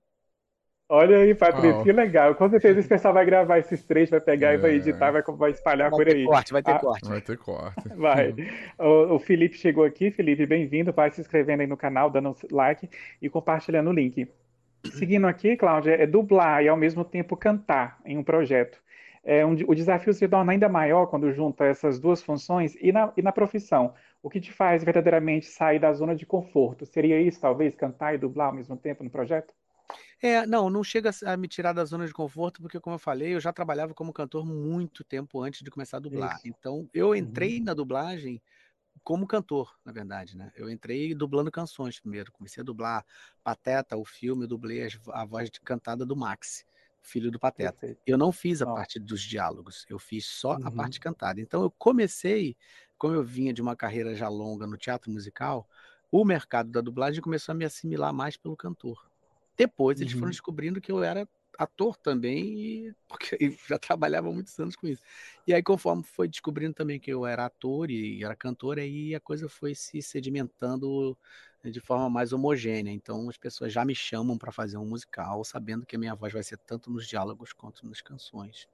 Olha 0.89 1.17
aí, 1.17 1.35
Patrícia, 1.35 1.77
oh. 1.77 1.83
que 1.83 1.91
legal. 1.91 2.33
Com 2.33 2.49
certeza 2.49 2.79
esse 2.79 2.89
pessoal 2.89 3.13
vai 3.13 3.25
gravar 3.25 3.59
esses 3.59 3.83
três, 3.83 4.09
vai 4.09 4.21
pegar 4.21 4.53
é. 4.53 4.55
e 4.55 4.57
vai 4.57 4.71
editar, 4.71 5.11
vai, 5.11 5.21
vai 5.21 5.51
espalhar 5.51 5.91
vai 5.91 5.99
por 5.99 6.15
aí. 6.15 6.25
Corte, 6.25 6.53
vai 6.53 6.63
ter 6.63 6.71
ah, 6.71 6.79
corte. 6.79 7.07
Vai 7.07 7.21
ter 7.21 7.37
corte. 7.37 7.89
Vai. 7.95 8.33
O, 8.79 9.15
o, 9.15 9.19
Felipe 9.19 9.55
chegou 9.55 9.83
aqui. 9.83 10.09
Felipe, 10.09 10.47
bem-vindo. 10.47 10.91
Vai 10.91 11.11
se 11.11 11.21
inscrevendo 11.21 11.61
aí 11.61 11.67
no 11.67 11.77
canal, 11.77 12.09
dando 12.09 12.35
like 12.51 12.89
e 13.21 13.29
compartilhando 13.29 13.91
o 13.91 13.93
link. 13.93 14.27
Seguindo 14.91 15.27
aqui, 15.27 15.55
Cláudia, 15.55 15.91
é 15.91 16.05
dublar 16.05 16.63
e 16.63 16.67
ao 16.67 16.77
mesmo 16.77 17.03
tempo 17.03 17.35
cantar 17.35 17.99
em 18.05 18.17
um 18.17 18.23
projeto. 18.23 18.81
É 19.23 19.45
um, 19.45 19.55
o 19.67 19.75
desafio 19.75 20.13
se 20.13 20.27
torna 20.27 20.53
ainda 20.53 20.69
maior 20.69 21.07
quando 21.07 21.31
junta 21.33 21.65
essas 21.65 21.99
duas 21.99 22.21
funções 22.21 22.77
e 22.79 22.91
na, 22.91 23.11
e 23.17 23.21
na 23.21 23.31
profissão. 23.31 23.93
O 24.23 24.29
que 24.29 24.39
te 24.39 24.53
faz 24.53 24.83
verdadeiramente 24.83 25.47
sair 25.47 25.79
da 25.79 25.91
zona 25.93 26.15
de 26.15 26.25
conforto? 26.25 26.85
Seria 26.85 27.19
isso, 27.19 27.41
talvez, 27.41 27.75
cantar 27.75 28.15
e 28.15 28.17
dublar 28.17 28.47
ao 28.47 28.53
mesmo 28.53 28.77
tempo 28.77 29.03
no 29.03 29.09
projeto? 29.09 29.53
É, 30.21 30.45
não, 30.45 30.69
não 30.69 30.83
chega 30.83 31.11
a 31.25 31.37
me 31.37 31.47
tirar 31.47 31.73
da 31.73 31.85
zona 31.85 32.07
de 32.07 32.13
conforto, 32.13 32.61
porque, 32.61 32.79
como 32.79 32.95
eu 32.95 32.99
falei, 32.99 33.35
eu 33.35 33.39
já 33.39 33.53
trabalhava 33.53 33.93
como 33.93 34.13
cantor 34.13 34.45
muito 34.45 35.03
tempo 35.03 35.41
antes 35.41 35.61
de 35.61 35.69
começar 35.69 35.97
a 35.97 35.99
dublar. 35.99 36.35
Isso. 36.37 36.47
Então, 36.47 36.89
eu 36.93 37.15
entrei 37.15 37.59
uhum. 37.59 37.65
na 37.65 37.73
dublagem 37.73 38.41
como 39.03 39.27
cantor, 39.27 39.75
na 39.85 39.91
verdade, 39.91 40.37
né? 40.37 40.51
Eu 40.55 40.69
entrei 40.69 41.13
dublando 41.13 41.51
canções 41.51 41.99
primeiro. 41.99 42.31
Comecei 42.31 42.61
a 42.61 42.63
dublar 42.63 43.05
Pateta, 43.43 43.97
o 43.97 44.05
filme, 44.05 44.43
eu 44.43 44.47
dublei 44.47 44.87
a 45.09 45.25
voz 45.25 45.49
de 45.49 45.59
cantada 45.61 46.05
do 46.05 46.15
Max, 46.15 46.65
filho 47.01 47.31
do 47.31 47.39
Pateta. 47.39 47.71
Perfeito. 47.71 48.01
Eu 48.05 48.17
não 48.17 48.31
fiz 48.31 48.61
a 48.61 48.65
parte 48.65 48.99
dos 48.99 49.21
diálogos, 49.21 49.85
eu 49.89 49.97
fiz 49.97 50.25
só 50.25 50.55
uhum. 50.55 50.67
a 50.67 50.71
parte 50.71 50.99
cantada. 50.99 51.39
Então 51.41 51.61
eu 51.61 51.71
comecei, 51.71 52.55
como 52.97 53.13
eu 53.13 53.23
vinha 53.23 53.53
de 53.53 53.61
uma 53.61 53.75
carreira 53.75 54.15
já 54.15 54.27
longa 54.27 54.67
no 54.67 54.77
teatro 54.77 55.11
musical, 55.11 55.67
o 56.11 56.23
mercado 56.23 56.69
da 56.69 56.81
dublagem 56.81 57.21
começou 57.21 57.53
a 57.53 57.55
me 57.55 57.65
assimilar 57.65 58.13
mais 58.13 58.37
pelo 58.37 58.55
cantor. 58.55 59.09
Depois 59.57 59.99
eles 59.99 60.13
uhum. 60.13 60.19
foram 60.19 60.31
descobrindo 60.31 60.79
que 60.79 60.91
eu 60.91 61.03
era 61.03 61.27
ator 61.57 61.97
também, 61.97 62.93
porque 63.07 63.55
já 63.67 63.77
trabalhava 63.79 64.31
muitos 64.31 64.57
anos 64.59 64.75
com 64.75 64.87
isso. 64.87 65.01
E 65.45 65.53
aí, 65.53 65.63
conforme 65.63 66.03
foi 66.03 66.27
descobrindo 66.27 66.73
também 66.73 66.99
que 66.99 67.11
eu 67.11 67.25
era 67.25 67.45
ator 67.45 67.89
e 67.89 68.23
era 68.23 68.35
cantor, 68.35 68.79
aí 68.79 69.15
a 69.15 69.19
coisa 69.19 69.49
foi 69.49 69.73
se 69.73 70.01
sedimentando 70.01 71.17
de 71.63 71.79
forma 71.79 72.09
mais 72.09 72.33
homogênea. 72.33 72.91
Então, 72.91 73.29
as 73.29 73.37
pessoas 73.37 73.73
já 73.73 73.83
me 73.83 73.95
chamam 73.95 74.37
para 74.37 74.51
fazer 74.51 74.77
um 74.77 74.85
musical, 74.85 75.43
sabendo 75.43 75.85
que 75.85 75.95
a 75.95 75.99
minha 75.99 76.15
voz 76.15 76.33
vai 76.33 76.43
ser 76.43 76.57
tanto 76.57 76.91
nos 76.91 77.07
diálogos 77.07 77.53
quanto 77.53 77.87
nas 77.87 78.01
canções. 78.01 78.67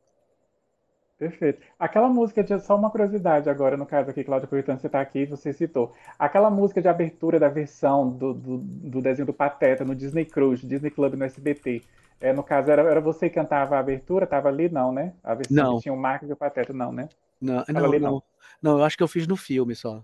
Perfeito. 1.18 1.62
Aquela 1.80 2.10
música 2.10 2.44
de 2.44 2.60
só 2.60 2.76
uma 2.76 2.90
curiosidade 2.90 3.50
agora, 3.50 3.78
no 3.78 3.86
caso 3.86 4.10
aqui, 4.10 4.24
Cláudia, 4.24 4.46
aproveitando 4.46 4.78
que 4.78 4.82
você 4.82 4.88
está 4.88 5.00
aqui, 5.00 5.26
você 5.26 5.54
citou. 5.54 5.94
Aquela 6.20 6.50
música 6.50 6.82
de 6.82 6.88
abertura 6.90 7.40
da 7.40 7.48
versão 7.48 8.10
do, 8.10 8.34
do, 8.34 8.58
do 8.58 9.02
desenho 9.02 9.26
do 9.26 9.34
Pateta 9.34 9.86
no 9.86 9.96
Disney 9.96 10.26
Cruise, 10.26 10.66
Disney 10.68 10.90
Club 10.90 11.14
no 11.14 11.24
SBT. 11.24 11.84
É, 12.24 12.32
no 12.32 12.42
caso, 12.42 12.72
era, 12.72 12.84
era 12.84 13.02
você 13.02 13.28
que 13.28 13.36
cantava 13.36 13.76
a 13.76 13.80
abertura? 13.80 14.26
Tava 14.26 14.48
ali, 14.48 14.70
não, 14.70 14.94
né? 14.94 15.12
A 15.22 15.36
versão 15.36 15.58
não. 15.58 15.76
que 15.76 15.82
tinha 15.84 15.94
o 15.94 15.98
Marcos 15.98 16.30
e 16.30 16.32
o 16.32 16.38
Pateta, 16.38 16.72
não, 16.72 16.90
né? 16.90 17.10
Não, 17.42 17.66
não, 17.68 17.84
ali, 17.84 18.00
não, 18.00 18.12
não. 18.12 18.24
Não, 18.62 18.78
eu 18.78 18.86
acho 18.86 18.96
que 18.96 19.04
eu 19.04 19.10
fiz 19.10 19.28
no 19.28 19.36
filme 19.36 19.76
só. 19.76 20.02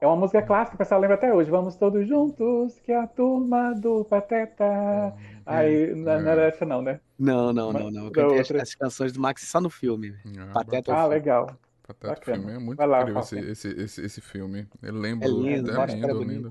É 0.00 0.06
uma 0.06 0.14
música 0.14 0.40
clássica, 0.42 0.76
o 0.76 0.78
pessoal 0.78 1.00
lembra 1.00 1.16
até 1.16 1.34
hoje. 1.34 1.50
Vamos 1.50 1.74
todos 1.74 2.06
juntos, 2.06 2.78
que 2.84 2.92
é 2.92 3.00
a 3.00 3.06
turma 3.08 3.74
do 3.74 4.04
Pateta. 4.04 4.64
É, 4.64 5.12
Aí, 5.44 5.90
é, 5.90 5.94
não, 5.96 6.20
não 6.20 6.30
era 6.30 6.42
essa 6.42 6.64
não, 6.64 6.82
né? 6.82 7.00
Não, 7.18 7.52
não, 7.52 7.72
não, 7.72 7.90
não. 7.90 8.04
Eu 8.04 8.12
cantei 8.12 8.38
as, 8.38 8.50
as, 8.52 8.74
canções 8.76 9.12
do 9.12 9.18
Max 9.18 9.42
só 9.42 9.60
no 9.60 9.68
filme. 9.68 10.14
Ah, 10.38 10.52
Pateta. 10.54 10.94
Ah, 10.94 11.06
legal. 11.06 11.50
Pateta 11.84 12.36
filme 12.36 12.52
é 12.52 12.58
muito 12.60 12.78
lá, 12.78 13.00
incrível 13.00 13.22
esse, 13.22 13.38
esse, 13.40 13.68
esse, 13.70 14.06
esse, 14.06 14.20
filme. 14.20 14.68
Eu 14.80 14.94
lembro. 14.94 15.26
É 15.26 15.28
lindo, 15.28 15.72
é 15.72 15.86
lindo, 15.86 16.22
lindo. 16.22 16.50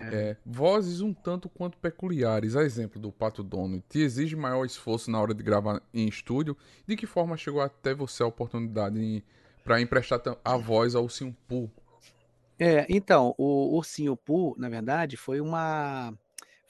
É, 0.00 0.36
vozes 0.44 1.00
um 1.00 1.14
tanto 1.14 1.48
quanto 1.48 1.78
peculiares, 1.78 2.54
a 2.54 2.62
exemplo 2.62 3.00
do 3.00 3.10
Pato 3.10 3.42
Dono, 3.42 3.82
te 3.88 4.00
exige 4.00 4.36
maior 4.36 4.64
esforço 4.64 5.10
na 5.10 5.20
hora 5.20 5.34
de 5.34 5.42
gravar 5.42 5.82
em 5.92 6.06
estúdio? 6.06 6.56
De 6.86 6.96
que 6.96 7.06
forma 7.06 7.36
chegou 7.36 7.60
até 7.60 7.94
você 7.94 8.22
a 8.22 8.26
oportunidade 8.26 9.24
para 9.64 9.80
emprestar 9.80 10.20
a 10.44 10.56
voz 10.56 10.94
ao 10.94 11.04
Ursinho 11.04 11.36
Poo? 11.48 11.70
É, 12.58 12.86
então, 12.88 13.34
o 13.36 13.76
Ursinho 13.76 14.16
Poo, 14.16 14.54
na 14.58 14.68
verdade, 14.68 15.16
foi 15.16 15.40
uma 15.40 16.12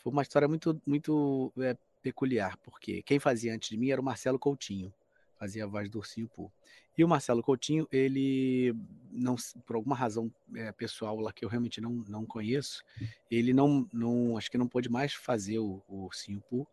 foi 0.03 0.13
uma 0.13 0.23
história 0.23 0.49
muito 0.49 0.81
muito 0.87 1.53
é, 1.59 1.77
peculiar, 2.03 2.57
porque 2.59 3.03
quem 3.03 3.19
fazia 3.19 3.55
antes 3.55 3.69
de 3.69 3.77
mim 3.77 3.91
era 3.91 4.01
o 4.01 4.05
Marcelo 4.05 4.39
Coutinho, 4.39 4.93
fazia 5.39 5.65
a 5.65 5.67
voz 5.67 5.89
do 5.89 5.99
Ursinho 5.99 6.29
Poo. 6.29 6.51
E 6.97 7.05
o 7.05 7.09
Marcelo 7.09 7.43
Coutinho, 7.43 7.87
ele 7.93 8.75
não, 9.11 9.37
por 9.67 9.77
alguma 9.77 9.95
razão 9.95 10.33
é, 10.55 10.73
pessoal 10.73 11.19
lá 11.21 11.33
que 11.33 11.45
eu 11.45 11.49
realmente 11.49 11.81
não, 11.81 11.91
não 12.09 12.25
conheço, 12.25 12.83
ele 13.31 13.53
não, 13.53 13.89
não, 13.93 14.37
acho 14.37 14.51
que 14.51 14.59
não 14.59 14.69
pôde 14.69 14.89
mais 14.89 15.13
fazer 15.13 15.59
o, 15.59 15.83
o 15.89 16.09
Poo. 16.49 16.67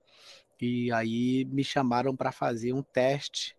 E 0.61 0.91
aí 0.93 1.43
me 1.45 1.63
chamaram 1.63 2.15
para 2.15 2.31
fazer 2.31 2.71
um 2.71 2.81
teste. 2.81 3.57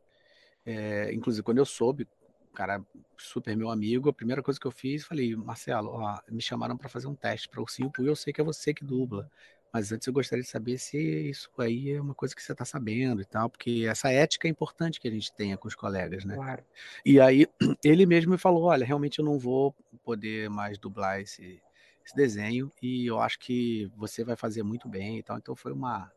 É, 0.64 1.12
inclusive, 1.12 1.42
quando 1.42 1.59
eu 1.59 1.66
soube, 1.66 2.09
cara 2.54 2.83
super 3.18 3.56
meu 3.56 3.71
amigo, 3.71 4.09
a 4.09 4.12
primeira 4.12 4.42
coisa 4.42 4.59
que 4.59 4.66
eu 4.66 4.71
fiz, 4.71 5.04
falei, 5.04 5.35
Marcelo, 5.37 5.90
ó, 5.90 6.18
me 6.30 6.40
chamaram 6.40 6.76
para 6.76 6.88
fazer 6.88 7.06
um 7.06 7.14
teste 7.14 7.49
para 7.49 7.61
o 7.61 7.66
Poo 7.66 8.04
e 8.04 8.09
eu 8.09 8.16
sei 8.16 8.33
que 8.33 8.40
é 8.40 8.44
você 8.44 8.73
que 8.73 8.85
dubla. 8.85 9.30
Mas 9.75 9.90
antes 9.90 10.07
eu 10.07 10.12
gostaria 10.12 10.45
de 10.45 10.49
saber 10.49 10.78
se 10.78 10.97
isso 10.97 11.50
aí 11.59 11.90
é 11.90 12.00
uma 12.00 12.14
coisa 12.14 12.33
que 12.33 12.40
você 12.40 12.52
está 12.52 12.64
sabendo 12.64 13.21
e 13.21 13.25
tal, 13.25 13.50
porque 13.50 13.85
essa 13.90 14.09
ética 14.09 14.47
é 14.47 14.50
importante 14.50 15.00
que 15.00 15.09
a 15.09 15.11
gente 15.11 15.33
tenha 15.33 15.57
com 15.57 15.66
os 15.66 15.75
colegas, 15.75 16.25
né? 16.25 16.37
Claro. 16.37 16.62
E 17.04 17.19
aí 17.19 17.49
ele 17.83 18.07
mesmo 18.07 18.31
me 18.31 18.38
falou: 18.38 18.66
olha, 18.66 18.87
realmente 18.87 19.19
eu 19.19 19.25
não 19.25 19.37
vou 19.37 19.75
poder 20.04 20.49
mais 20.49 20.78
dublar 20.78 21.21
esse, 21.21 21.61
esse 22.07 22.14
desenho 22.14 22.71
e 22.81 23.04
eu 23.04 23.19
acho 23.19 23.37
que 23.40 23.90
você 23.97 24.23
vai 24.23 24.37
fazer 24.37 24.62
muito 24.62 24.88
bem 24.88 25.19
e 25.19 25.25
tal. 25.25 25.38
Então 25.38 25.57
foi 25.57 25.73
uma 25.73 26.09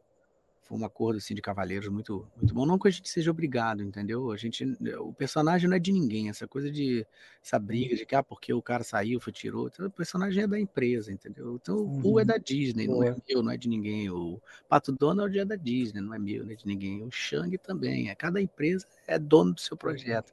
foi 0.67 0.77
um 0.77 0.85
acordo 0.85 1.17
assim 1.17 1.33
de 1.33 1.41
cavaleiros 1.41 1.87
muito 1.87 2.27
muito 2.35 2.53
bom. 2.53 2.65
Não 2.65 2.77
que 2.77 2.87
a 2.87 2.91
gente 2.91 3.09
seja 3.09 3.31
obrigado, 3.31 3.81
entendeu? 3.81 4.31
A 4.31 4.37
gente 4.37 4.65
o 4.99 5.13
personagem 5.13 5.69
não 5.69 5.77
é 5.77 5.79
de 5.79 5.91
ninguém, 5.91 6.29
essa 6.29 6.47
coisa 6.47 6.69
de 6.69 7.05
essa 7.43 7.57
briga 7.57 7.95
de 7.95 8.05
que 8.05 8.15
ah, 8.15 8.21
porque 8.21 8.53
o 8.53 8.61
cara 8.61 8.83
saiu, 8.83 9.19
foi 9.19 9.31
tirou, 9.31 9.67
então, 9.67 9.85
o 9.85 9.91
personagem 9.91 10.43
é 10.43 10.47
da 10.47 10.59
empresa, 10.59 11.11
entendeu? 11.11 11.57
Então 11.61 11.77
uhum. 11.77 11.99
o 11.99 12.01
Pooh 12.01 12.19
é 12.19 12.25
da 12.25 12.37
Disney, 12.37 12.87
não 12.87 13.01
é 13.01 13.15
meu, 13.27 13.41
não 13.41 13.51
é 13.51 13.57
de 13.57 13.69
ninguém. 13.69 14.09
O 14.09 14.41
Pato 14.67 14.91
Donald 14.91 15.37
é 15.37 15.45
da 15.45 15.55
Disney, 15.55 16.01
não 16.01 16.13
é 16.13 16.19
meu, 16.19 16.43
não 16.45 16.51
é 16.51 16.55
de 16.55 16.67
ninguém. 16.67 17.03
O 17.03 17.11
Shang 17.11 17.57
também, 17.57 18.09
é 18.09 18.15
cada 18.15 18.41
empresa 18.41 18.85
é 19.07 19.17
dono 19.17 19.53
do 19.53 19.61
seu 19.61 19.77
projeto. 19.77 20.31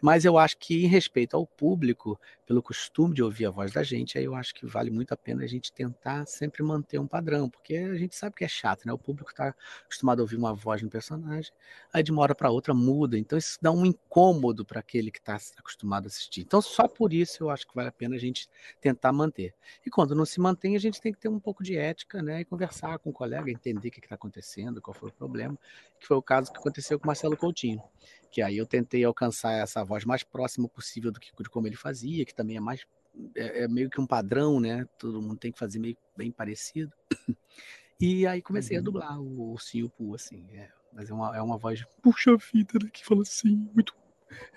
Mas 0.00 0.24
eu 0.24 0.38
acho 0.38 0.56
que 0.58 0.84
em 0.84 0.88
respeito 0.88 1.36
ao 1.36 1.46
público, 1.46 2.18
pelo 2.46 2.62
costume 2.62 3.14
de 3.14 3.22
ouvir 3.22 3.46
a 3.46 3.50
voz 3.50 3.72
da 3.72 3.82
gente, 3.82 4.18
aí 4.18 4.24
eu 4.24 4.34
acho 4.34 4.54
que 4.54 4.66
vale 4.66 4.90
muito 4.90 5.12
a 5.12 5.16
pena 5.16 5.44
a 5.44 5.46
gente 5.46 5.72
tentar 5.72 6.26
sempre 6.26 6.62
manter 6.62 6.98
um 6.98 7.06
padrão, 7.06 7.48
porque 7.48 7.76
a 7.76 7.96
gente 7.96 8.14
sabe 8.14 8.36
que 8.36 8.44
é 8.44 8.48
chato, 8.48 8.84
né? 8.84 8.92
O 8.92 8.98
público 8.98 9.30
está 9.30 9.54
acostumado 9.84 10.20
a 10.20 10.22
ouvir 10.22 10.36
uma 10.36 10.54
voz 10.54 10.82
no 10.82 10.90
personagem, 10.90 11.52
aí 11.92 12.02
de 12.02 12.12
uma 12.12 12.22
hora 12.22 12.34
para 12.34 12.50
outra 12.50 12.74
muda, 12.74 13.18
então 13.18 13.38
isso 13.38 13.58
dá 13.60 13.70
um 13.70 13.86
incômodo 13.86 14.64
para 14.64 14.80
aquele 14.80 15.10
que 15.10 15.18
está 15.18 15.38
acostumado 15.56 16.04
a 16.04 16.08
assistir. 16.08 16.42
Então 16.42 16.60
só 16.60 16.86
por 16.86 17.12
isso 17.12 17.44
eu 17.44 17.50
acho 17.50 17.66
que 17.66 17.74
vale 17.74 17.88
a 17.88 17.92
pena 17.92 18.16
a 18.16 18.18
gente 18.18 18.48
tentar 18.80 19.12
manter. 19.12 19.54
E 19.84 19.90
quando 19.90 20.14
não 20.14 20.26
se 20.26 20.40
mantém, 20.40 20.76
a 20.76 20.80
gente 20.80 21.00
tem 21.00 21.12
que 21.12 21.18
ter 21.18 21.28
um 21.28 21.40
pouco 21.40 21.62
de 21.62 21.76
ética, 21.76 22.22
né? 22.22 22.40
E 22.40 22.44
conversar 22.44 22.98
com 22.98 23.10
o 23.10 23.12
colega, 23.12 23.50
entender 23.50 23.88
o 23.88 23.90
que 23.90 24.00
está 24.00 24.14
acontecendo, 24.14 24.82
qual 24.82 24.94
foi 24.94 25.08
o 25.08 25.12
problema, 25.12 25.58
que 25.98 26.06
foi 26.06 26.16
o 26.16 26.22
caso 26.22 26.52
que 26.52 26.58
aconteceu 26.58 26.98
com 26.98 27.06
Marcelo 27.06 27.36
Coutinho 27.36 27.82
que 28.34 28.42
aí 28.42 28.58
eu 28.58 28.66
tentei 28.66 29.04
alcançar 29.04 29.52
essa 29.52 29.84
voz 29.84 30.04
mais 30.04 30.24
próxima 30.24 30.68
possível 30.68 31.12
do 31.12 31.20
que 31.20 31.30
de 31.40 31.48
como 31.48 31.68
ele 31.68 31.76
fazia, 31.76 32.24
que 32.24 32.33
também 32.34 32.56
é 32.56 32.60
mais 32.60 32.84
é, 33.36 33.64
é 33.64 33.68
meio 33.68 33.88
que 33.88 34.00
um 34.00 34.06
padrão, 34.06 34.60
né? 34.60 34.86
Todo 34.98 35.22
mundo 35.22 35.36
tem 35.36 35.52
que 35.52 35.58
fazer 35.58 35.78
meio 35.78 35.96
bem 36.16 36.30
parecido. 36.30 36.92
E 38.00 38.26
aí 38.26 38.42
comecei 38.42 38.76
uhum. 38.76 38.82
a 38.82 38.84
dublar 38.84 39.20
o 39.20 39.52
Ursinho 39.52 39.88
Poo, 39.88 40.16
assim. 40.16 40.44
É, 40.52 40.68
mas 40.92 41.08
é 41.08 41.14
uma, 41.14 41.36
é 41.36 41.40
uma 41.40 41.56
voz, 41.56 41.84
puxa 42.02 42.36
vida, 42.52 42.72
né? 42.82 42.90
Que 42.92 43.04
fala 43.04 43.22
assim, 43.22 43.70
muito. 43.72 43.94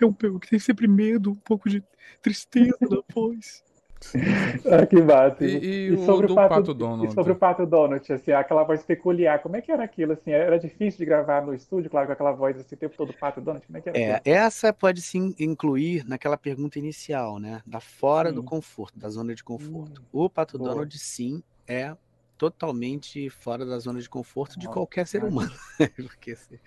É 0.01 0.05
um 0.05 0.11
pego 0.11 0.39
que 0.39 0.49
tem 0.49 0.57
sempre 0.57 0.87
medo, 0.87 1.31
um 1.31 1.35
pouco 1.35 1.69
de 1.69 1.83
tristeza 2.19 2.75
na 2.81 3.01
voz. 3.13 3.63
ah, 4.71 4.85
que 4.85 5.01
massa. 5.01 5.45
E, 5.45 5.57
e, 5.57 5.93
e 5.93 6.05
sobre 6.05 6.31
o, 6.31 6.35
Pato, 6.35 6.55
Pato 6.55 6.73
Donald? 6.73 7.11
E 7.11 7.13
sobre 7.13 7.33
o 7.33 7.35
Pato 7.35 7.65
Donald, 7.65 8.13
assim, 8.13 8.31
aquela 8.31 8.63
voz 8.63 8.83
peculiar, 8.83 9.39
como 9.41 9.55
é 9.55 9.61
que 9.61 9.71
era 9.71 9.83
aquilo, 9.83 10.13
assim? 10.13 10.31
Era 10.31 10.59
difícil 10.59 10.99
de 10.99 11.05
gravar 11.05 11.45
no 11.45 11.53
estúdio, 11.53 11.89
claro, 11.89 12.07
com 12.07 12.13
aquela 12.13 12.31
voz 12.31 12.57
assim, 12.57 12.75
o 12.75 12.77
tempo 12.77 12.95
todo 12.95 13.13
Pato 13.13 13.41
Donald, 13.41 13.65
como 13.65 13.77
é 13.77 13.81
que 13.81 13.89
era? 13.89 13.97
É, 13.97 14.21
essa 14.23 14.71
pode 14.71 15.01
se 15.01 15.17
incluir 15.39 16.05
naquela 16.07 16.37
pergunta 16.37 16.77
inicial, 16.79 17.39
né? 17.39 17.61
Da 17.65 17.79
fora 17.79 18.29
sim. 18.29 18.35
do 18.35 18.43
conforto, 18.43 18.97
da 18.97 19.09
zona 19.09 19.33
de 19.33 19.43
conforto. 19.43 20.01
Hum, 20.01 20.25
o 20.25 20.29
Pato 20.29 20.57
boa. 20.57 20.71
Donald, 20.71 20.97
sim, 20.97 21.43
é 21.67 21.95
totalmente 22.37 23.29
fora 23.29 23.65
da 23.65 23.79
zona 23.79 23.99
de 23.99 24.09
conforto 24.09 24.59
de 24.59 24.67
qualquer 24.67 25.07
ser 25.07 25.23
humano. 25.23 25.51
Porque 25.95 26.31
assim, 26.31 26.59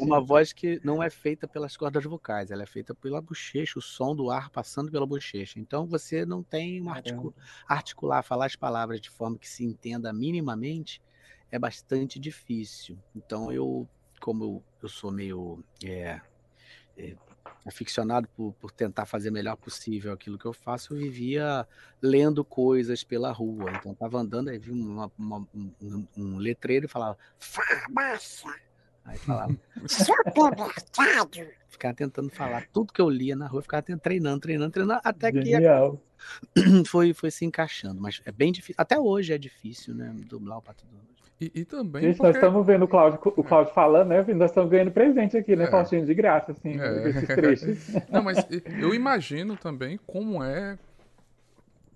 uma 0.00 0.20
voz 0.20 0.52
que 0.52 0.80
não 0.84 1.02
é 1.02 1.08
feita 1.08 1.46
pelas 1.46 1.76
cordas 1.76 2.04
vocais, 2.04 2.50
ela 2.50 2.62
é 2.62 2.66
feita 2.66 2.94
pela 2.94 3.20
bochecha, 3.20 3.78
o 3.78 3.82
som 3.82 4.14
do 4.14 4.30
ar 4.30 4.50
passando 4.50 4.90
pela 4.90 5.06
bochecha. 5.06 5.60
Então 5.60 5.86
você 5.86 6.26
não 6.26 6.42
tem 6.42 6.80
uma 6.80 6.92
articul 6.92 7.34
articular, 7.66 8.22
falar 8.22 8.46
as 8.46 8.56
palavras 8.56 9.00
de 9.00 9.10
forma 9.10 9.38
que 9.38 9.48
se 9.48 9.64
entenda 9.64 10.12
minimamente 10.12 11.00
é 11.50 11.58
bastante 11.58 12.18
difícil. 12.18 12.98
Então 13.14 13.52
eu, 13.52 13.88
como 14.20 14.44
eu, 14.44 14.64
eu 14.82 14.88
sou 14.88 15.12
meio 15.12 15.62
é, 15.84 16.20
é, 16.96 17.14
aficionado 17.66 18.28
por, 18.28 18.52
por 18.54 18.70
tentar 18.70 19.06
fazer 19.06 19.30
o 19.30 19.32
melhor 19.32 19.56
possível 19.56 20.12
aquilo 20.12 20.38
que 20.38 20.44
eu 20.44 20.52
faço, 20.52 20.94
eu 20.94 20.98
vivia 20.98 21.66
lendo 22.00 22.44
coisas 22.44 23.04
pela 23.04 23.30
rua. 23.30 23.70
Então, 23.78 23.92
estava 23.92 24.18
andando, 24.18 24.48
aí 24.48 24.58
vi 24.58 24.70
uma, 24.70 25.10
uma, 25.16 25.46
um, 25.54 26.06
um, 26.16 26.36
letreiro 26.36 26.86
e 26.86 26.88
falava 26.88 27.16
farmácia. 27.38 28.50
Aí 29.04 29.18
falava 29.18 29.56
supermercado. 29.86 31.48
ficava 31.68 31.94
tentando 31.94 32.30
falar 32.30 32.68
tudo 32.72 32.92
que 32.92 33.00
eu 33.00 33.10
lia 33.10 33.34
na 33.34 33.46
rua, 33.46 33.62
ficava 33.62 33.82
treinando, 33.82 34.40
treinando, 34.40 34.72
treinando, 34.72 35.00
até 35.02 35.32
Genial. 35.32 36.00
que 36.54 36.84
foi, 36.86 37.12
foi 37.12 37.30
se 37.30 37.44
encaixando. 37.44 38.00
Mas 38.00 38.20
é 38.24 38.30
bem 38.30 38.52
difícil. 38.52 38.76
Até 38.78 38.98
hoje 38.98 39.32
é 39.32 39.38
difícil, 39.38 39.94
né? 39.94 40.14
Dublar 40.26 40.58
o 40.58 40.62
Pato 40.62 40.84
Donald. 40.86 41.11
E, 41.42 41.50
e 41.56 41.64
também. 41.64 42.02
Gente, 42.02 42.18
porque... 42.18 42.28
nós 42.28 42.36
estamos 42.36 42.64
vendo 42.64 42.84
o 42.84 42.88
Cláudio, 42.88 43.18
o 43.24 43.42
Cláudio 43.42 43.74
falando, 43.74 44.08
né? 44.08 44.24
Nós 44.34 44.50
estamos 44.50 44.70
ganhando 44.70 44.92
presente 44.92 45.36
aqui, 45.36 45.56
né, 45.56 45.64
é. 45.64 46.00
de 46.00 46.14
graça, 46.14 46.52
assim, 46.52 46.80
é. 46.80 47.08
esses 47.08 47.26
trechos. 47.26 47.94
Não, 48.08 48.22
mas 48.22 48.46
eu 48.80 48.94
imagino 48.94 49.56
também 49.56 49.98
como 50.06 50.42
é 50.42 50.78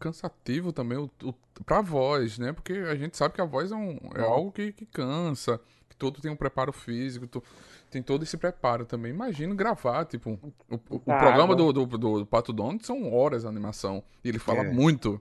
cansativo 0.01 0.73
também 0.73 0.99
o, 0.99 1.09
o, 1.23 1.33
pra 1.65 1.81
voz, 1.81 2.39
né? 2.39 2.53
Porque 2.53 2.73
a 2.73 2.97
gente 2.97 3.17
sabe 3.17 3.35
que 3.35 3.41
a 3.41 3.45
voz 3.45 3.71
é, 3.71 3.77
um, 3.77 3.99
é 4.17 4.21
algo 4.21 4.51
que, 4.51 4.73
que 4.73 4.85
cansa, 4.85 5.61
que 5.89 5.97
todo 5.97 6.21
tem 6.21 6.31
um 6.31 6.37
preparo 6.37 6.73
físico, 6.73 7.29
tu, 7.29 7.41
tem 7.89 8.03
todo 8.03 8.25
esse 8.25 8.37
preparo 8.37 8.85
também. 8.85 9.13
Imagino 9.13 9.55
gravar, 9.55 10.07
tipo, 10.07 10.41
o, 10.69 10.75
o, 10.91 10.99
tá, 10.99 11.19
programa 11.19 11.55
do, 11.55 11.73
do, 11.73 11.87
do, 11.87 11.97
do, 12.19 12.27
Pato 12.27 12.53
Donald 12.53 12.85
são 12.85 13.15
horas 13.15 13.43
de 13.43 13.49
animação. 13.49 14.03
E 14.25 14.29
ele 14.29 14.41
fala 14.41 14.65
é. 14.65 14.73
muito. 14.73 15.21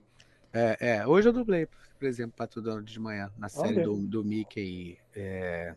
É, 0.52 0.96
é, 0.96 1.06
hoje 1.06 1.28
eu 1.28 1.32
dublei 1.32 1.68
por 1.98 2.06
exemplo, 2.06 2.34
Pato 2.36 2.60
Donald 2.60 2.90
de 2.90 3.00
manhã, 3.00 3.30
na 3.38 3.48
série 3.48 3.82
do, 3.82 3.96
do 3.96 4.24
Mickey. 4.24 4.98
É... 5.14 5.74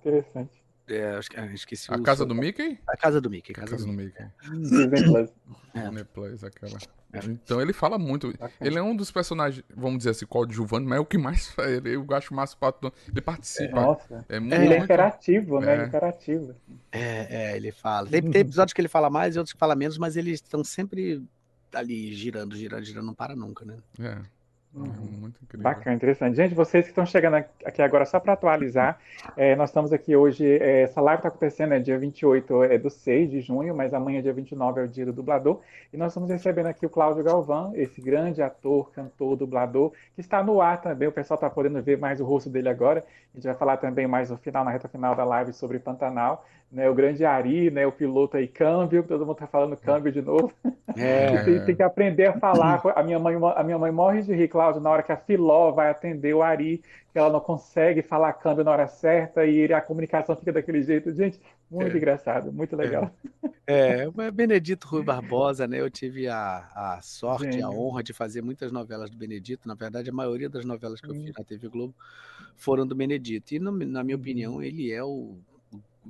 Interessante. 0.00 0.60
É, 0.92 1.20
esqueci 1.54 1.92
a 1.92 2.00
casa 2.00 2.26
do 2.26 2.34
Mickey? 2.34 2.78
A 2.86 2.96
casa 2.96 3.20
do 3.20 3.30
Mickey. 3.30 3.52
A 3.52 3.54
casa, 3.54 3.70
casa 3.70 3.86
do 3.86 3.92
Mickey. 3.92 4.24
Disney 4.52 5.04
Plus. 5.04 5.30
Disney 5.74 6.04
Plus, 6.04 6.44
aquela. 6.44 6.78
É. 7.12 7.18
Então 7.26 7.60
ele 7.60 7.72
fala 7.72 7.96
muito. 7.96 8.32
Ele 8.60 8.78
é 8.78 8.82
um 8.82 8.96
dos 8.96 9.10
personagens, 9.10 9.64
vamos 9.74 9.98
dizer 9.98 10.10
assim, 10.10 10.26
coadjuvante, 10.26 10.86
mas 10.86 10.98
é 10.98 11.00
o 11.00 11.04
que 11.04 11.16
mais 11.18 11.54
ele, 11.58 11.94
eu 11.94 12.06
acho 12.10 12.34
massa 12.34 12.56
o 12.56 12.58
Pato 12.58 12.92
Ele 13.08 13.20
participa. 13.20 13.80
Nossa. 13.80 14.24
É 14.28 14.40
muito, 14.40 14.54
ele 14.54 14.74
é 14.74 14.78
interativo, 14.78 15.60
né? 15.60 15.82
É. 15.82 15.86
Interativo. 15.86 16.56
É, 16.90 17.52
é, 17.52 17.56
ele 17.56 17.70
fala. 17.70 18.08
Tem, 18.08 18.22
tem 18.22 18.40
episódios 18.40 18.72
que 18.72 18.80
ele 18.80 18.88
fala 18.88 19.08
mais 19.08 19.36
e 19.36 19.38
outros 19.38 19.52
que 19.52 19.58
fala 19.58 19.76
menos, 19.76 19.96
mas 19.96 20.16
eles 20.16 20.34
estão 20.34 20.64
sempre 20.64 21.22
ali 21.72 22.12
girando, 22.14 22.56
girando, 22.56 22.84
girando, 22.84 23.06
não 23.06 23.14
para 23.14 23.36
nunca, 23.36 23.64
né? 23.64 23.78
É. 24.00 24.18
Uhum. 24.72 24.86
Muito 25.20 25.42
incrível. 25.42 25.64
Bacana, 25.64 25.96
interessante. 25.96 26.36
Gente, 26.36 26.54
vocês 26.54 26.84
que 26.84 26.90
estão 26.90 27.04
chegando 27.04 27.34
aqui 27.64 27.82
agora, 27.82 28.06
só 28.06 28.20
para 28.20 28.34
atualizar, 28.34 29.00
é, 29.36 29.56
nós 29.56 29.70
estamos 29.70 29.92
aqui 29.92 30.14
hoje, 30.14 30.46
é, 30.46 30.82
essa 30.82 31.00
live 31.00 31.18
está 31.18 31.28
acontecendo, 31.28 31.74
é 31.74 31.80
dia 31.80 31.98
28 31.98 32.62
é 32.64 32.78
do 32.78 32.88
6 32.88 33.30
de 33.30 33.40
junho, 33.40 33.74
mas 33.74 33.92
amanhã, 33.92 34.22
dia 34.22 34.32
29, 34.32 34.80
é 34.80 34.84
o 34.84 34.88
dia 34.88 35.04
do 35.04 35.12
dublador, 35.12 35.60
e 35.92 35.96
nós 35.96 36.12
estamos 36.12 36.30
recebendo 36.30 36.66
aqui 36.66 36.86
o 36.86 36.90
Cláudio 36.90 37.24
Galvão, 37.24 37.72
esse 37.74 38.00
grande 38.00 38.40
ator, 38.42 38.92
cantor, 38.92 39.36
dublador, 39.36 39.92
que 40.14 40.20
está 40.20 40.40
no 40.40 40.60
ar 40.60 40.80
também, 40.80 41.08
o 41.08 41.12
pessoal 41.12 41.36
está 41.36 41.50
podendo 41.50 41.82
ver 41.82 41.98
mais 41.98 42.20
o 42.20 42.24
rosto 42.24 42.48
dele 42.48 42.68
agora, 42.68 43.04
a 43.34 43.36
gente 43.36 43.44
vai 43.44 43.54
falar 43.56 43.76
também 43.76 44.06
mais 44.06 44.30
no 44.30 44.36
final, 44.36 44.64
na 44.64 44.70
reta 44.70 44.88
final 44.88 45.16
da 45.16 45.24
live 45.24 45.52
sobre 45.52 45.80
Pantanal, 45.80 46.46
né, 46.70 46.88
o 46.88 46.94
grande 46.94 47.24
Ari, 47.24 47.70
né, 47.70 47.84
o 47.84 47.90
piloto 47.90 48.36
aí, 48.36 48.46
câmbio, 48.46 49.02
todo 49.02 49.26
mundo 49.26 49.36
tá 49.36 49.46
falando 49.46 49.76
câmbio 49.76 50.12
de 50.12 50.22
novo. 50.22 50.52
É. 50.96 51.42
tem, 51.42 51.64
tem, 51.64 51.76
que 51.76 51.82
aprender 51.82 52.26
a 52.26 52.38
falar. 52.38 52.80
A 52.94 53.02
minha 53.02 53.18
mãe, 53.18 53.36
a 53.56 53.64
minha 53.64 53.78
mãe 53.78 53.90
morre 53.90 54.22
de 54.22 54.32
rir, 54.32 54.46
Cláudio, 54.46 54.80
na 54.80 54.88
hora 54.88 55.02
que 55.02 55.10
a 55.10 55.16
Filó 55.16 55.72
vai 55.72 55.90
atender 55.90 56.32
o 56.32 56.42
Ari, 56.42 56.80
que 57.12 57.18
ela 57.18 57.30
não 57.30 57.40
consegue 57.40 58.02
falar 58.02 58.32
câmbio 58.34 58.62
na 58.62 58.70
hora 58.70 58.86
certa 58.86 59.44
e 59.44 59.72
a 59.72 59.80
comunicação 59.80 60.36
fica 60.36 60.52
daquele 60.52 60.80
jeito. 60.82 61.12
Gente, 61.12 61.40
muito 61.68 61.94
é. 61.94 61.96
engraçado, 61.96 62.52
muito 62.52 62.76
legal. 62.76 63.10
É, 63.66 64.08
é 64.18 64.30
Benedito 64.30 64.86
Rui 64.86 65.02
Barbosa, 65.02 65.66
né? 65.66 65.80
Eu 65.80 65.90
tive 65.90 66.28
a, 66.28 66.68
a 66.74 67.00
sorte, 67.02 67.60
a 67.60 67.68
honra 67.68 68.02
de 68.02 68.12
fazer 68.12 68.42
muitas 68.42 68.70
novelas 68.70 69.10
do 69.10 69.16
Benedito. 69.16 69.66
Na 69.66 69.74
verdade, 69.74 70.08
a 70.08 70.12
maioria 70.12 70.48
das 70.48 70.64
novelas 70.64 71.00
que 71.00 71.08
eu 71.08 71.14
fiz 71.14 71.30
hum. 71.30 71.34
na 71.36 71.44
TV 71.44 71.68
Globo 71.68 71.94
foram 72.56 72.86
do 72.86 72.94
Benedito. 72.94 73.54
E, 73.54 73.58
no, 73.58 73.72
na 73.72 74.04
minha 74.04 74.16
opinião, 74.16 74.62
ele 74.62 74.92
é 74.92 75.02
o 75.02 75.36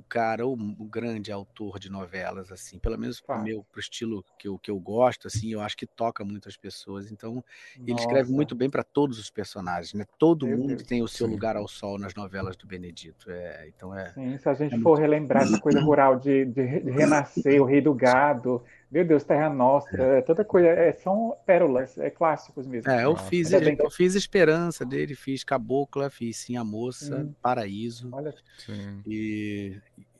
cara, 0.07 0.45
o, 0.45 0.53
o, 0.53 0.85
grande 0.85 1.31
autor 1.31 1.79
de 1.79 1.89
novelas, 1.89 2.51
assim, 2.51 2.79
pelo 2.79 2.97
menos 2.97 3.19
para 3.19 3.39
o 3.39 3.43
meu 3.43 3.65
pro 3.71 3.79
estilo 3.79 4.23
que 4.37 4.47
eu, 4.47 4.57
que 4.57 4.71
eu 4.71 4.79
gosto, 4.79 5.27
assim, 5.27 5.51
eu 5.51 5.61
acho 5.61 5.77
que 5.77 5.85
toca 5.85 6.23
muito 6.23 6.47
as 6.47 6.57
pessoas. 6.57 7.11
Então, 7.11 7.35
Nossa. 7.35 7.91
ele 7.91 7.99
escreve 7.99 8.31
muito 8.31 8.55
bem 8.55 8.69
para 8.69 8.83
todos 8.83 9.19
os 9.19 9.29
personagens, 9.29 9.93
né? 9.93 10.05
Todo 10.17 10.47
meu 10.47 10.57
mundo 10.57 10.75
Deus. 10.75 10.83
tem 10.83 11.01
o 11.01 11.07
seu 11.07 11.27
Sim. 11.27 11.33
lugar 11.33 11.55
ao 11.55 11.67
sol 11.67 11.99
nas 11.99 12.13
novelas 12.15 12.55
do 12.55 12.65
Benedito. 12.65 13.29
É, 13.29 13.67
então 13.67 13.95
é. 13.97 14.11
Sim, 14.13 14.37
se 14.37 14.49
a 14.49 14.53
gente 14.53 14.75
é 14.75 14.79
for 14.79 14.89
muito... 14.89 15.01
relembrar 15.01 15.43
essa 15.43 15.59
coisa 15.59 15.79
rural 15.81 16.17
de, 16.17 16.45
de, 16.45 16.79
de 16.79 16.91
renascer, 16.91 17.61
o 17.61 17.65
rei 17.65 17.81
do 17.81 17.93
gado, 17.93 18.63
meu 18.91 19.05
Deus, 19.05 19.23
Terra 19.23 19.49
Nostra, 19.49 20.03
é. 20.03 20.21
tanta 20.21 20.43
coisa. 20.43 20.67
É, 20.67 20.91
são 20.91 21.37
pérolas, 21.45 21.97
é 21.97 22.09
clássicos 22.09 22.67
mesmo. 22.67 22.91
É, 22.91 23.05
eu 23.05 23.15
fiz, 23.15 23.53
é 23.53 23.75
eu 23.79 23.89
fiz 23.89 24.15
Esperança 24.15 24.85
dele, 24.85 25.15
fiz 25.15 25.45
Cabocla, 25.45 26.09
fiz 26.09 26.37
Sim 26.37 26.57
a 26.57 26.63
Moça, 26.63 27.19
hum. 27.19 27.33
Paraíso. 27.41 28.09
Olha. 28.11 28.35
Sim. 28.57 29.01
E, 29.07 29.79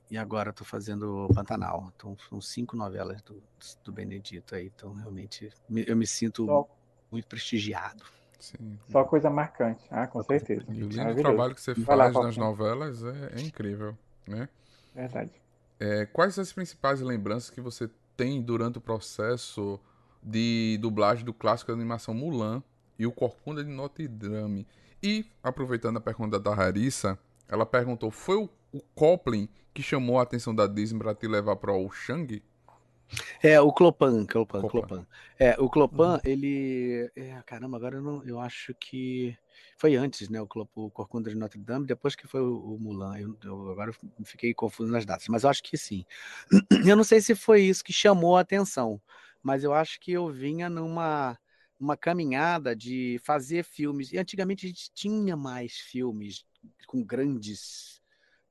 e 0.10 0.18
agora 0.18 0.52
estou 0.52 0.66
fazendo 0.66 1.28
Pantanal. 1.36 1.92
Então 1.96 2.16
são 2.30 2.40
cinco 2.40 2.78
novelas 2.78 3.22
do, 3.24 3.44
do 3.84 3.92
Benedito 3.92 4.56
aí. 4.56 4.72
Então 4.74 4.94
realmente 4.94 5.50
eu 5.70 5.96
me 5.98 6.08
sinto 6.08 6.46
Só. 6.46 6.70
muito 7.12 7.28
prestigiado. 7.28 8.06
Sim. 8.40 8.80
Só 8.90 9.04
coisa 9.04 9.30
marcante, 9.30 9.84
ah, 9.92 10.08
com 10.08 10.24
certeza. 10.24 10.66
E 10.70 10.84
o 10.84 10.88
lindo 10.88 11.16
trabalho 11.16 11.54
que 11.54 11.62
você 11.62 11.76
faz 11.76 12.14
lá, 12.14 12.24
nas 12.24 12.38
novelas 12.38 13.04
é, 13.04 13.34
é, 13.36 13.42
incrível, 13.42 13.96
né? 14.28 14.50
Verdade. 14.96 15.32
É, 15.80 16.08
quais 16.08 16.40
as 16.40 16.52
principais 16.52 17.02
lembranças 17.02 17.52
que 17.52 17.62
você 17.62 17.88
tem 18.22 18.40
durante 18.40 18.78
o 18.78 18.82
processo 18.82 19.80
de 20.22 20.78
dublagem 20.80 21.26
do 21.26 21.34
clássico 21.34 21.72
de 21.72 21.76
animação 21.80 22.14
Mulan 22.14 22.62
e 23.00 23.08
o 23.08 23.12
Corcunda 23.12 23.64
de 23.64 23.72
Notre 23.72 24.08
Dame. 24.08 24.68
E, 25.02 25.26
aproveitando 25.42 25.98
a 25.98 26.02
pergunta 26.02 26.40
da 26.40 26.54
Harissa, 26.54 27.18
Ela 27.50 27.66
perguntou: 27.66 28.12
foi 28.12 28.38
o, 28.38 28.48
o 28.72 28.80
Coplin 28.94 29.50
que 29.74 29.82
chamou 29.82 30.20
a 30.20 30.22
atenção 30.22 30.54
da 30.54 30.68
Disney 30.68 31.00
para 31.00 31.16
te 31.16 31.28
levar 31.28 31.56
para 31.56 31.74
o 31.74 31.90
Shang? 31.90 32.44
É, 33.42 33.60
o 33.60 33.74
Clopan, 33.74 34.24
Clopan, 34.26 34.62
Clopan. 34.68 35.06
É, 35.40 35.60
o 35.60 35.68
Clopan, 35.68 36.14
uhum. 36.14 36.20
ele. 36.24 37.12
É, 37.16 37.42
caramba, 37.44 37.76
agora 37.78 37.96
eu, 37.96 38.04
não, 38.04 38.24
eu 38.24 38.40
acho 38.40 38.76
que. 38.76 39.36
Foi 39.78 39.96
antes, 39.96 40.30
né? 40.30 40.42
O, 40.42 40.48
o 40.76 40.92
Corcunda 40.92 41.30
de 41.30 41.36
Notre 41.36 41.60
Dame, 41.60 41.86
depois 41.86 42.16
que 42.16 42.28
foi 42.28 42.42
o, 42.42 42.76
o 42.76 42.80
Mulan. 42.80 43.18
Eu, 43.18 43.38
eu, 43.44 43.72
agora 43.72 43.92
fiquei 44.24 44.54
confuso 44.54 44.92
nas 44.92 45.06
datas, 45.06 45.28
mas 45.28 45.44
eu 45.44 45.50
acho 45.50 45.64
que 45.64 45.78
sim. 45.78 46.06
Eu 46.86 46.96
não 46.96 47.04
sei 47.04 47.22
se 47.22 47.36
foi 47.36 47.62
isso 47.62 47.84
que 47.84 47.94
chamou 47.94 48.38
a 48.38 48.42
atenção, 48.42 49.02
mas 49.42 49.64
eu 49.64 49.74
acho 49.74 50.00
que 50.00 50.12
eu 50.12 50.30
vinha 50.30 50.70
numa 50.70 51.38
uma 51.80 51.98
caminhada 51.98 52.76
de 52.76 53.20
fazer 53.24 53.64
filmes. 53.64 54.12
E 54.12 54.18
antigamente 54.20 54.66
a 54.66 54.70
gente 54.70 54.92
tinha 54.94 55.36
mais 55.36 55.74
filmes 55.78 56.46
com 56.86 57.04
grandes 57.04 58.01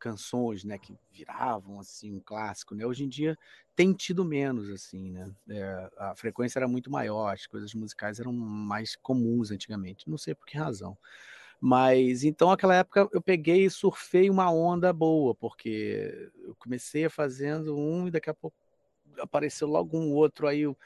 canções, 0.00 0.64
né, 0.64 0.78
que 0.78 0.96
viravam 1.12 1.78
assim 1.78 2.12
um 2.12 2.20
clássico, 2.20 2.74
né? 2.74 2.84
Hoje 2.84 3.04
em 3.04 3.08
dia 3.08 3.38
tem 3.76 3.92
tido 3.92 4.24
menos 4.24 4.68
assim, 4.70 5.10
né? 5.10 5.30
É, 5.48 5.90
a 5.98 6.14
frequência 6.16 6.58
era 6.58 6.66
muito 6.66 6.90
maior, 6.90 7.32
as 7.32 7.46
coisas 7.46 7.72
musicais 7.74 8.18
eram 8.18 8.32
mais 8.32 8.96
comuns 8.96 9.50
antigamente. 9.50 10.08
Não 10.08 10.18
sei 10.18 10.34
por 10.34 10.46
que 10.46 10.58
razão. 10.58 10.96
Mas 11.60 12.24
então, 12.24 12.50
aquela 12.50 12.74
época 12.74 13.08
eu 13.12 13.20
peguei 13.20 13.66
e 13.66 13.70
surfei 13.70 14.30
uma 14.30 14.50
onda 14.50 14.92
boa, 14.92 15.34
porque 15.34 16.30
eu 16.42 16.54
comecei 16.56 17.08
fazendo 17.08 17.76
um 17.76 18.08
e 18.08 18.10
daqui 18.10 18.30
a 18.30 18.34
pouco 18.34 18.56
apareceu 19.18 19.68
logo 19.68 19.98
um 19.98 20.12
outro, 20.12 20.46
aí 20.48 20.60
eu 20.60 20.76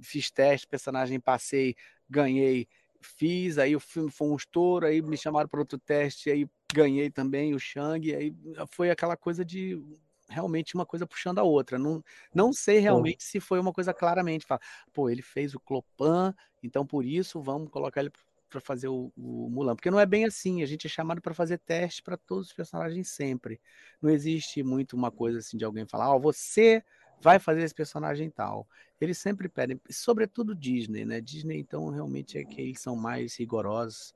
fiz 0.00 0.30
teste, 0.30 0.68
personagem 0.68 1.18
passei, 1.18 1.74
ganhei, 2.08 2.68
fiz, 3.04 3.58
aí 3.58 3.76
o 3.76 3.80
filme 3.80 4.10
foi 4.10 4.28
um 4.28 4.36
estouro, 4.36 4.86
aí 4.86 5.02
me 5.02 5.16
chamaram 5.16 5.48
para 5.48 5.60
outro 5.60 5.78
teste, 5.78 6.30
aí 6.30 6.46
ganhei 6.72 7.10
também 7.10 7.54
o 7.54 7.58
Shang, 7.58 8.14
aí 8.14 8.34
foi 8.70 8.90
aquela 8.90 9.16
coisa 9.16 9.44
de 9.44 9.80
realmente 10.28 10.74
uma 10.74 10.86
coisa 10.86 11.06
puxando 11.06 11.38
a 11.38 11.42
outra. 11.42 11.78
Não, 11.78 12.02
não 12.34 12.52
sei 12.52 12.78
realmente 12.78 13.22
se 13.22 13.40
foi 13.40 13.60
uma 13.60 13.72
coisa 13.72 13.92
claramente, 13.92 14.46
fala, 14.46 14.60
pô, 14.92 15.08
ele 15.08 15.22
fez 15.22 15.54
o 15.54 15.60
Clopan, 15.60 16.34
então 16.62 16.86
por 16.86 17.04
isso 17.04 17.40
vamos 17.40 17.70
colocar 17.70 18.00
ele 18.00 18.10
para 18.48 18.60
fazer 18.60 18.86
o, 18.88 19.12
o, 19.16 19.50
Mulan, 19.50 19.74
porque 19.74 19.90
não 19.90 19.98
é 19.98 20.06
bem 20.06 20.24
assim, 20.24 20.62
a 20.62 20.66
gente 20.66 20.86
é 20.86 20.90
chamado 20.90 21.20
para 21.20 21.34
fazer 21.34 21.58
teste 21.58 22.02
para 22.02 22.16
todos 22.16 22.48
os 22.48 22.52
personagens 22.52 23.08
sempre. 23.08 23.60
Não 24.00 24.08
existe 24.10 24.62
muito 24.62 24.94
uma 24.94 25.10
coisa 25.10 25.38
assim 25.38 25.56
de 25.56 25.64
alguém 25.64 25.86
falar, 25.86 26.10
ó, 26.10 26.16
oh, 26.16 26.20
você 26.20 26.82
vai 27.24 27.38
fazer 27.38 27.62
esse 27.62 27.74
personagem 27.74 28.28
tal. 28.30 28.68
Eles 29.00 29.16
sempre 29.16 29.48
pedem, 29.48 29.80
sobretudo 29.90 30.54
Disney, 30.54 31.06
né? 31.06 31.22
Disney, 31.22 31.58
então, 31.58 31.88
realmente 31.88 32.36
é 32.36 32.44
que 32.44 32.60
eles 32.60 32.80
são 32.80 32.94
mais 32.94 33.34
rigorosos. 33.36 34.14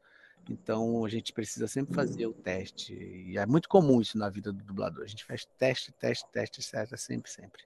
Então, 0.49 1.05
a 1.05 1.09
gente 1.09 1.33
precisa 1.33 1.67
sempre 1.67 1.95
fazer 1.95 2.27
o 2.27 2.35
teste. 2.35 2.93
E 2.95 3.39
é 3.39 3.47
muito 3.47 3.69
comum 3.69 4.01
isso 4.01 4.19
na 4.19 4.29
vida 4.29 4.53
do 4.53 4.63
dublador. 4.63 5.05
A 5.05 5.09
gente 5.09 5.25
faz 5.25 5.47
teste, 5.59 5.91
teste, 5.93 6.27
teste, 6.31 6.63
certo, 6.63 6.97
sempre, 6.99 7.31
sempre. 7.31 7.63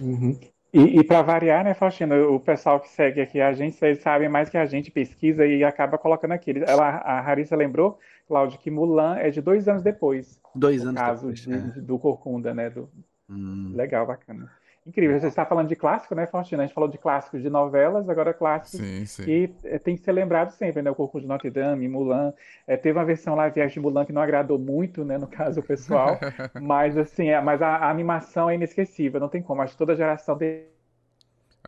Uhum. 0.00 0.38
E, 0.72 1.00
e 1.00 1.04
para 1.04 1.22
variar, 1.22 1.64
né, 1.64 1.74
Faustino, 1.74 2.32
o 2.32 2.38
pessoal 2.38 2.78
que 2.78 2.88
segue 2.88 3.20
aqui 3.20 3.40
a 3.40 3.52
gente, 3.52 3.82
eles 3.84 4.00
sabem 4.00 4.28
mais 4.28 4.48
que 4.48 4.56
a 4.56 4.66
gente 4.66 4.90
pesquisa 4.90 5.44
e 5.44 5.64
acaba 5.64 5.98
colocando 5.98 6.32
aqui. 6.32 6.52
Ela, 6.64 6.88
a 6.98 7.20
Harissa 7.20 7.56
lembrou, 7.56 7.98
Cláudio, 8.28 8.58
que 8.58 8.70
Mulan 8.70 9.16
é 9.16 9.30
de 9.30 9.40
dois 9.40 9.66
anos 9.66 9.82
depois. 9.82 10.40
Dois 10.54 10.82
anos 10.82 11.00
caso 11.00 11.26
depois. 11.26 11.40
De, 11.40 11.78
é. 11.78 11.82
do 11.82 11.98
Corcunda, 11.98 12.54
né? 12.54 12.70
Do... 12.70 12.88
Hum. 13.30 13.72
Legal, 13.74 14.06
bacana. 14.06 14.50
Incrível. 14.86 15.20
Você 15.20 15.28
está 15.28 15.44
falando 15.44 15.68
de 15.68 15.76
clássico, 15.76 16.14
né, 16.14 16.26
Faustino? 16.26 16.62
A 16.62 16.66
gente 16.66 16.74
falou 16.74 16.88
de 16.88 16.96
clássicos 16.96 17.42
de 17.42 17.50
novelas, 17.50 18.08
agora 18.08 18.32
clássicos 18.32 18.80
sim, 18.80 19.04
sim. 19.04 19.24
que 19.24 19.54
é, 19.64 19.78
tem 19.78 19.94
que 19.94 20.02
ser 20.02 20.12
lembrado 20.12 20.50
sempre, 20.50 20.80
né? 20.80 20.90
O 20.90 20.94
Corcunda 20.94 21.22
de 21.22 21.28
Notre 21.28 21.50
Dame, 21.50 21.86
Mulan. 21.86 22.32
É, 22.66 22.76
teve 22.76 22.98
uma 22.98 23.04
versão 23.04 23.34
lá, 23.34 23.48
Viagem 23.48 23.74
de 23.74 23.80
Mulan, 23.80 24.06
que 24.06 24.12
não 24.12 24.22
agradou 24.22 24.58
muito, 24.58 25.04
né, 25.04 25.18
no 25.18 25.26
caso, 25.26 25.60
o 25.60 25.62
pessoal. 25.62 26.18
mas, 26.60 26.96
assim, 26.96 27.28
é, 27.28 27.40
mas 27.40 27.60
a, 27.60 27.76
a, 27.76 27.90
animação 27.90 28.48
é 28.48 28.54
inesquecível, 28.54 29.20
não 29.20 29.28
tem 29.28 29.42
como. 29.42 29.60
Acho 29.60 29.74
que 29.74 29.78
toda 29.78 29.94
geração 29.94 30.36
tem... 30.36 30.64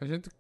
A 0.01 0.05
gente... 0.05 0.31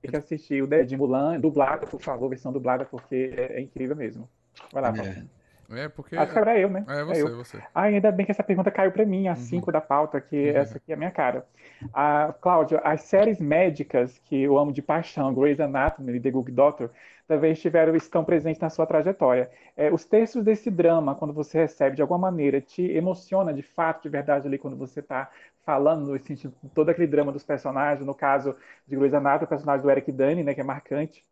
Tem 0.00 0.10
que 0.10 0.16
assistir 0.16 0.62
o 0.62 0.66
de 0.66 0.96
Mulan, 0.96 1.38
dublada, 1.38 1.86
por 1.86 2.00
favor, 2.00 2.28
versão 2.28 2.52
dublada, 2.52 2.84
porque 2.84 3.34
é, 3.36 3.58
é 3.58 3.60
incrível 3.60 3.94
mesmo. 3.94 4.28
Vai 4.72 4.82
lá, 4.82 4.88
é. 4.96 5.24
É, 5.70 5.88
porque. 5.88 6.16
Acho 6.16 6.32
que 6.32 6.38
era 6.38 6.58
eu, 6.58 6.68
né? 6.68 6.84
É 6.88 7.04
você, 7.04 7.20
é 7.20 7.30
você. 7.30 7.62
Ah, 7.74 7.82
ainda 7.82 8.10
bem 8.10 8.26
que 8.26 8.32
essa 8.32 8.42
pergunta 8.42 8.70
caiu 8.70 8.90
para 8.90 9.04
mim, 9.06 9.28
a 9.28 9.36
5 9.36 9.66
uhum. 9.66 9.72
da 9.72 9.80
pauta, 9.80 10.20
que 10.20 10.50
uhum. 10.50 10.56
essa 10.56 10.78
aqui 10.78 10.90
é 10.90 10.94
a 10.94 10.98
minha 10.98 11.10
cara. 11.10 11.46
Ah, 11.94 12.34
Cláudio, 12.40 12.80
as 12.82 13.02
séries 13.02 13.38
médicas 13.40 14.18
que 14.18 14.42
eu 14.42 14.58
amo 14.58 14.72
de 14.72 14.82
paixão, 14.82 15.32
Grey's 15.32 15.60
Anatomy 15.60 16.16
e 16.16 16.20
The 16.20 16.30
Good 16.30 16.52
Doctor, 16.52 16.90
talvez 17.28 17.56
estiveram, 17.56 17.94
estão 17.94 18.24
presentes 18.24 18.60
na 18.60 18.68
sua 18.68 18.84
trajetória. 18.84 19.48
É, 19.76 19.92
os 19.92 20.04
textos 20.04 20.44
desse 20.44 20.70
drama, 20.70 21.14
quando 21.14 21.32
você 21.32 21.58
recebe, 21.58 21.94
de 21.94 22.02
alguma 22.02 22.18
maneira, 22.18 22.60
te 22.60 22.82
emociona 22.82 23.54
de 23.54 23.62
fato, 23.62 24.02
de 24.02 24.08
verdade, 24.08 24.48
ali, 24.48 24.58
quando 24.58 24.76
você 24.76 24.98
está 24.98 25.30
falando, 25.64 26.18
sentindo 26.18 26.52
todo 26.74 26.88
aquele 26.88 27.06
drama 27.06 27.30
dos 27.30 27.44
personagens, 27.44 28.04
no 28.04 28.14
caso 28.14 28.56
de 28.88 28.96
Grey's 28.96 29.14
Anatomy, 29.14 29.44
o 29.44 29.48
personagem 29.48 29.82
do 29.82 29.90
Eric 29.90 30.10
Dane, 30.10 30.42
né, 30.42 30.52
que 30.52 30.60
é 30.60 30.64
marcante 30.64 31.24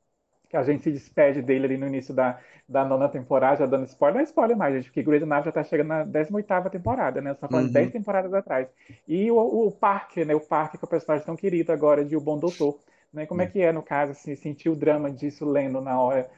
que 0.48 0.56
a 0.56 0.62
gente 0.62 0.82
se 0.82 0.90
despede 0.90 1.42
dele 1.42 1.66
ali 1.66 1.76
no 1.76 1.86
início 1.86 2.14
da, 2.14 2.38
da 2.68 2.84
nona 2.84 3.08
temporada, 3.08 3.58
já 3.58 3.66
dando 3.66 3.86
spoiler. 3.86 4.14
Não 4.14 4.20
é 4.20 4.24
spoiler 4.24 4.56
mais, 4.56 4.74
gente, 4.74 4.86
porque 4.86 5.02
Grey's 5.02 5.22
Anatomy 5.22 5.44
já 5.46 5.52
tá 5.52 5.64
chegando 5.64 5.88
na 5.88 6.06
18ª 6.06 6.70
temporada, 6.70 7.20
né? 7.20 7.34
Tá 7.34 7.48
falando 7.48 7.66
uhum. 7.66 7.72
10 7.72 7.92
temporadas 7.92 8.32
atrás. 8.32 8.68
E 9.06 9.30
o, 9.30 9.36
o 9.36 9.70
Parker, 9.70 10.26
né? 10.26 10.34
O 10.34 10.40
Parker, 10.40 10.78
que 10.78 10.84
é 10.84 10.86
o 10.86 10.90
personagem 10.90 11.26
tão 11.26 11.36
querido 11.36 11.70
agora 11.72 12.04
de 12.04 12.16
O 12.16 12.20
Bom 12.20 12.38
Doutor. 12.38 12.78
Né? 13.12 13.26
Como 13.26 13.42
é 13.42 13.46
que 13.46 13.60
é, 13.60 13.72
no 13.72 13.82
caso, 13.82 14.12
assim, 14.12 14.34
sentir 14.34 14.68
o 14.68 14.76
drama 14.76 15.10
disso 15.10 15.44
lendo 15.44 15.80
na 15.80 16.00
hora 16.00 16.30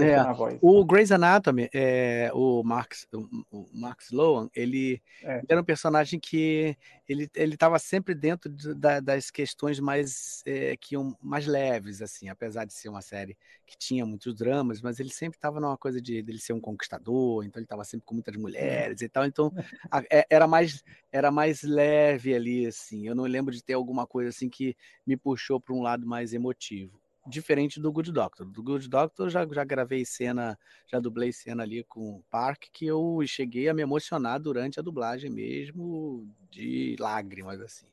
é, 0.00 0.58
o 0.60 0.84
Grey's 0.84 1.12
Anatomy, 1.12 1.68
é, 1.72 2.30
o 2.34 2.62
Marx, 2.64 3.06
o 3.12 3.68
Mark 3.72 4.00
Sloan, 4.02 4.48
ele, 4.54 5.00
é. 5.22 5.38
ele, 5.38 5.46
era 5.48 5.60
um 5.60 5.64
personagem 5.64 6.18
que 6.18 6.76
ele 7.08 7.30
ele 7.34 7.54
estava 7.54 7.78
sempre 7.78 8.14
dentro 8.14 8.50
de, 8.50 8.74
da, 8.74 8.98
das 8.98 9.30
questões 9.30 9.78
mais 9.78 10.42
é, 10.44 10.76
que 10.76 10.94
iam 10.94 11.16
mais 11.22 11.46
leves, 11.46 12.02
assim, 12.02 12.28
apesar 12.28 12.64
de 12.64 12.72
ser 12.72 12.88
uma 12.88 13.00
série 13.00 13.36
que 13.64 13.78
tinha 13.78 14.04
muitos 14.04 14.34
dramas, 14.34 14.80
mas 14.80 14.98
ele 14.98 15.10
sempre 15.10 15.36
estava 15.38 15.60
numa 15.60 15.76
coisa 15.76 16.00
de 16.00 16.16
ele 16.16 16.38
ser 16.38 16.52
um 16.52 16.60
conquistador, 16.60 17.44
então 17.44 17.60
ele 17.60 17.66
estava 17.66 17.84
sempre 17.84 18.06
com 18.06 18.14
muitas 18.14 18.34
mulheres 18.36 19.02
e 19.02 19.08
tal, 19.08 19.24
então 19.24 19.52
a, 19.90 20.02
é, 20.10 20.26
era 20.28 20.48
mais 20.48 20.82
era 21.12 21.30
mais 21.30 21.62
leve 21.62 22.34
ali, 22.34 22.66
assim. 22.66 23.06
Eu 23.06 23.14
não 23.14 23.24
lembro 23.24 23.54
de 23.54 23.62
ter 23.62 23.74
alguma 23.74 24.06
coisa 24.06 24.30
assim 24.30 24.48
que 24.48 24.76
me 25.06 25.16
puxou 25.16 25.60
para 25.60 25.74
um 25.74 25.82
lado 25.82 26.06
mais 26.06 26.32
emotivo 26.34 27.00
diferente 27.26 27.80
do 27.80 27.92
Good 27.92 28.12
Doctor. 28.12 28.46
Do 28.46 28.62
Good 28.62 28.88
Doctor 28.88 29.28
já, 29.28 29.46
já 29.46 29.64
gravei 29.64 30.04
cena, 30.04 30.58
já 30.86 31.00
dublei 31.00 31.32
cena 31.32 31.62
ali 31.62 31.82
com 31.84 32.16
o 32.16 32.22
Park, 32.30 32.64
que 32.72 32.86
eu 32.86 33.20
cheguei 33.26 33.68
a 33.68 33.74
me 33.74 33.82
emocionar 33.82 34.40
durante 34.40 34.78
a 34.78 34.82
dublagem 34.82 35.30
mesmo, 35.30 36.28
de 36.50 36.96
lágrimas, 36.98 37.60
assim. 37.60 37.86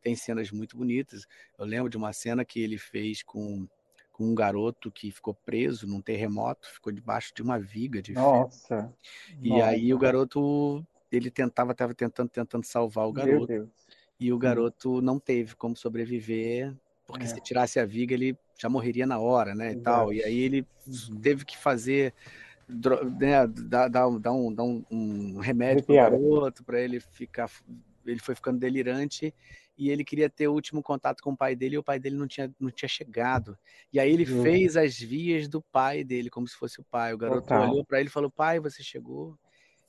Tem 0.00 0.14
cenas 0.14 0.50
muito 0.50 0.76
bonitas. 0.76 1.26
Eu 1.58 1.64
lembro 1.64 1.90
de 1.90 1.96
uma 1.96 2.12
cena 2.12 2.44
que 2.44 2.60
ele 2.60 2.78
fez 2.78 3.22
com, 3.22 3.66
com 4.12 4.24
um 4.24 4.34
garoto 4.34 4.90
que 4.90 5.10
ficou 5.10 5.34
preso 5.34 5.86
num 5.86 6.00
terremoto, 6.00 6.68
ficou 6.70 6.92
debaixo 6.92 7.34
de 7.34 7.42
uma 7.42 7.58
viga 7.58 8.00
de 8.00 8.12
Nossa! 8.12 8.94
E 9.42 9.50
Nossa. 9.50 9.66
aí 9.66 9.92
o 9.92 9.98
garoto, 9.98 10.86
ele 11.10 11.30
tentava, 11.30 11.72
estava 11.72 11.94
tentando, 11.94 12.28
tentando 12.28 12.64
salvar 12.64 13.08
o 13.08 13.12
garoto. 13.12 13.70
E 14.18 14.32
o 14.32 14.38
garoto 14.38 15.02
não 15.02 15.18
teve 15.18 15.54
como 15.56 15.76
sobreviver 15.76 16.74
porque 17.06 17.24
é. 17.24 17.28
se 17.28 17.40
tirasse 17.40 17.78
a 17.78 17.86
viga 17.86 18.14
ele 18.14 18.36
já 18.58 18.68
morreria 18.68 19.06
na 19.06 19.18
hora, 19.18 19.54
né, 19.54 19.72
e 19.72 19.76
tal. 19.76 20.12
E 20.12 20.22
aí 20.22 20.38
ele 20.38 20.66
uhum. 20.86 21.20
teve 21.20 21.44
que 21.44 21.56
fazer 21.56 22.12
né, 22.68 23.46
dar, 23.46 23.88
dar, 23.88 24.08
dar, 24.18 24.32
um, 24.32 24.52
dar 24.52 24.64
um, 24.64 24.84
um 24.90 25.38
remédio 25.38 25.84
para 25.84 26.14
o 26.14 26.22
outro 26.22 26.64
para 26.64 26.80
ele 26.80 26.98
ficar 26.98 27.48
ele 28.04 28.20
foi 28.20 28.34
ficando 28.34 28.58
delirante 28.58 29.34
e 29.78 29.90
ele 29.90 30.04
queria 30.04 30.30
ter 30.30 30.48
o 30.48 30.52
último 30.52 30.82
contato 30.82 31.22
com 31.22 31.32
o 31.32 31.36
pai 31.36 31.54
dele 31.54 31.74
e 31.74 31.78
o 31.78 31.82
pai 31.82 31.98
dele 31.98 32.16
não 32.16 32.26
tinha, 32.26 32.50
não 32.58 32.70
tinha 32.70 32.88
chegado. 32.88 33.58
E 33.92 34.00
aí 34.00 34.10
ele 34.10 34.30
uhum. 34.30 34.42
fez 34.42 34.76
as 34.76 34.98
vias 34.98 35.48
do 35.48 35.60
pai 35.60 36.02
dele, 36.02 36.30
como 36.30 36.48
se 36.48 36.56
fosse 36.56 36.80
o 36.80 36.84
pai. 36.84 37.12
O 37.12 37.18
garoto 37.18 37.42
Total. 37.42 37.70
olhou 37.70 37.84
para 37.84 38.00
ele 38.00 38.08
e 38.08 38.12
falou: 38.12 38.30
Pai, 38.30 38.58
você 38.58 38.82
chegou. 38.82 39.38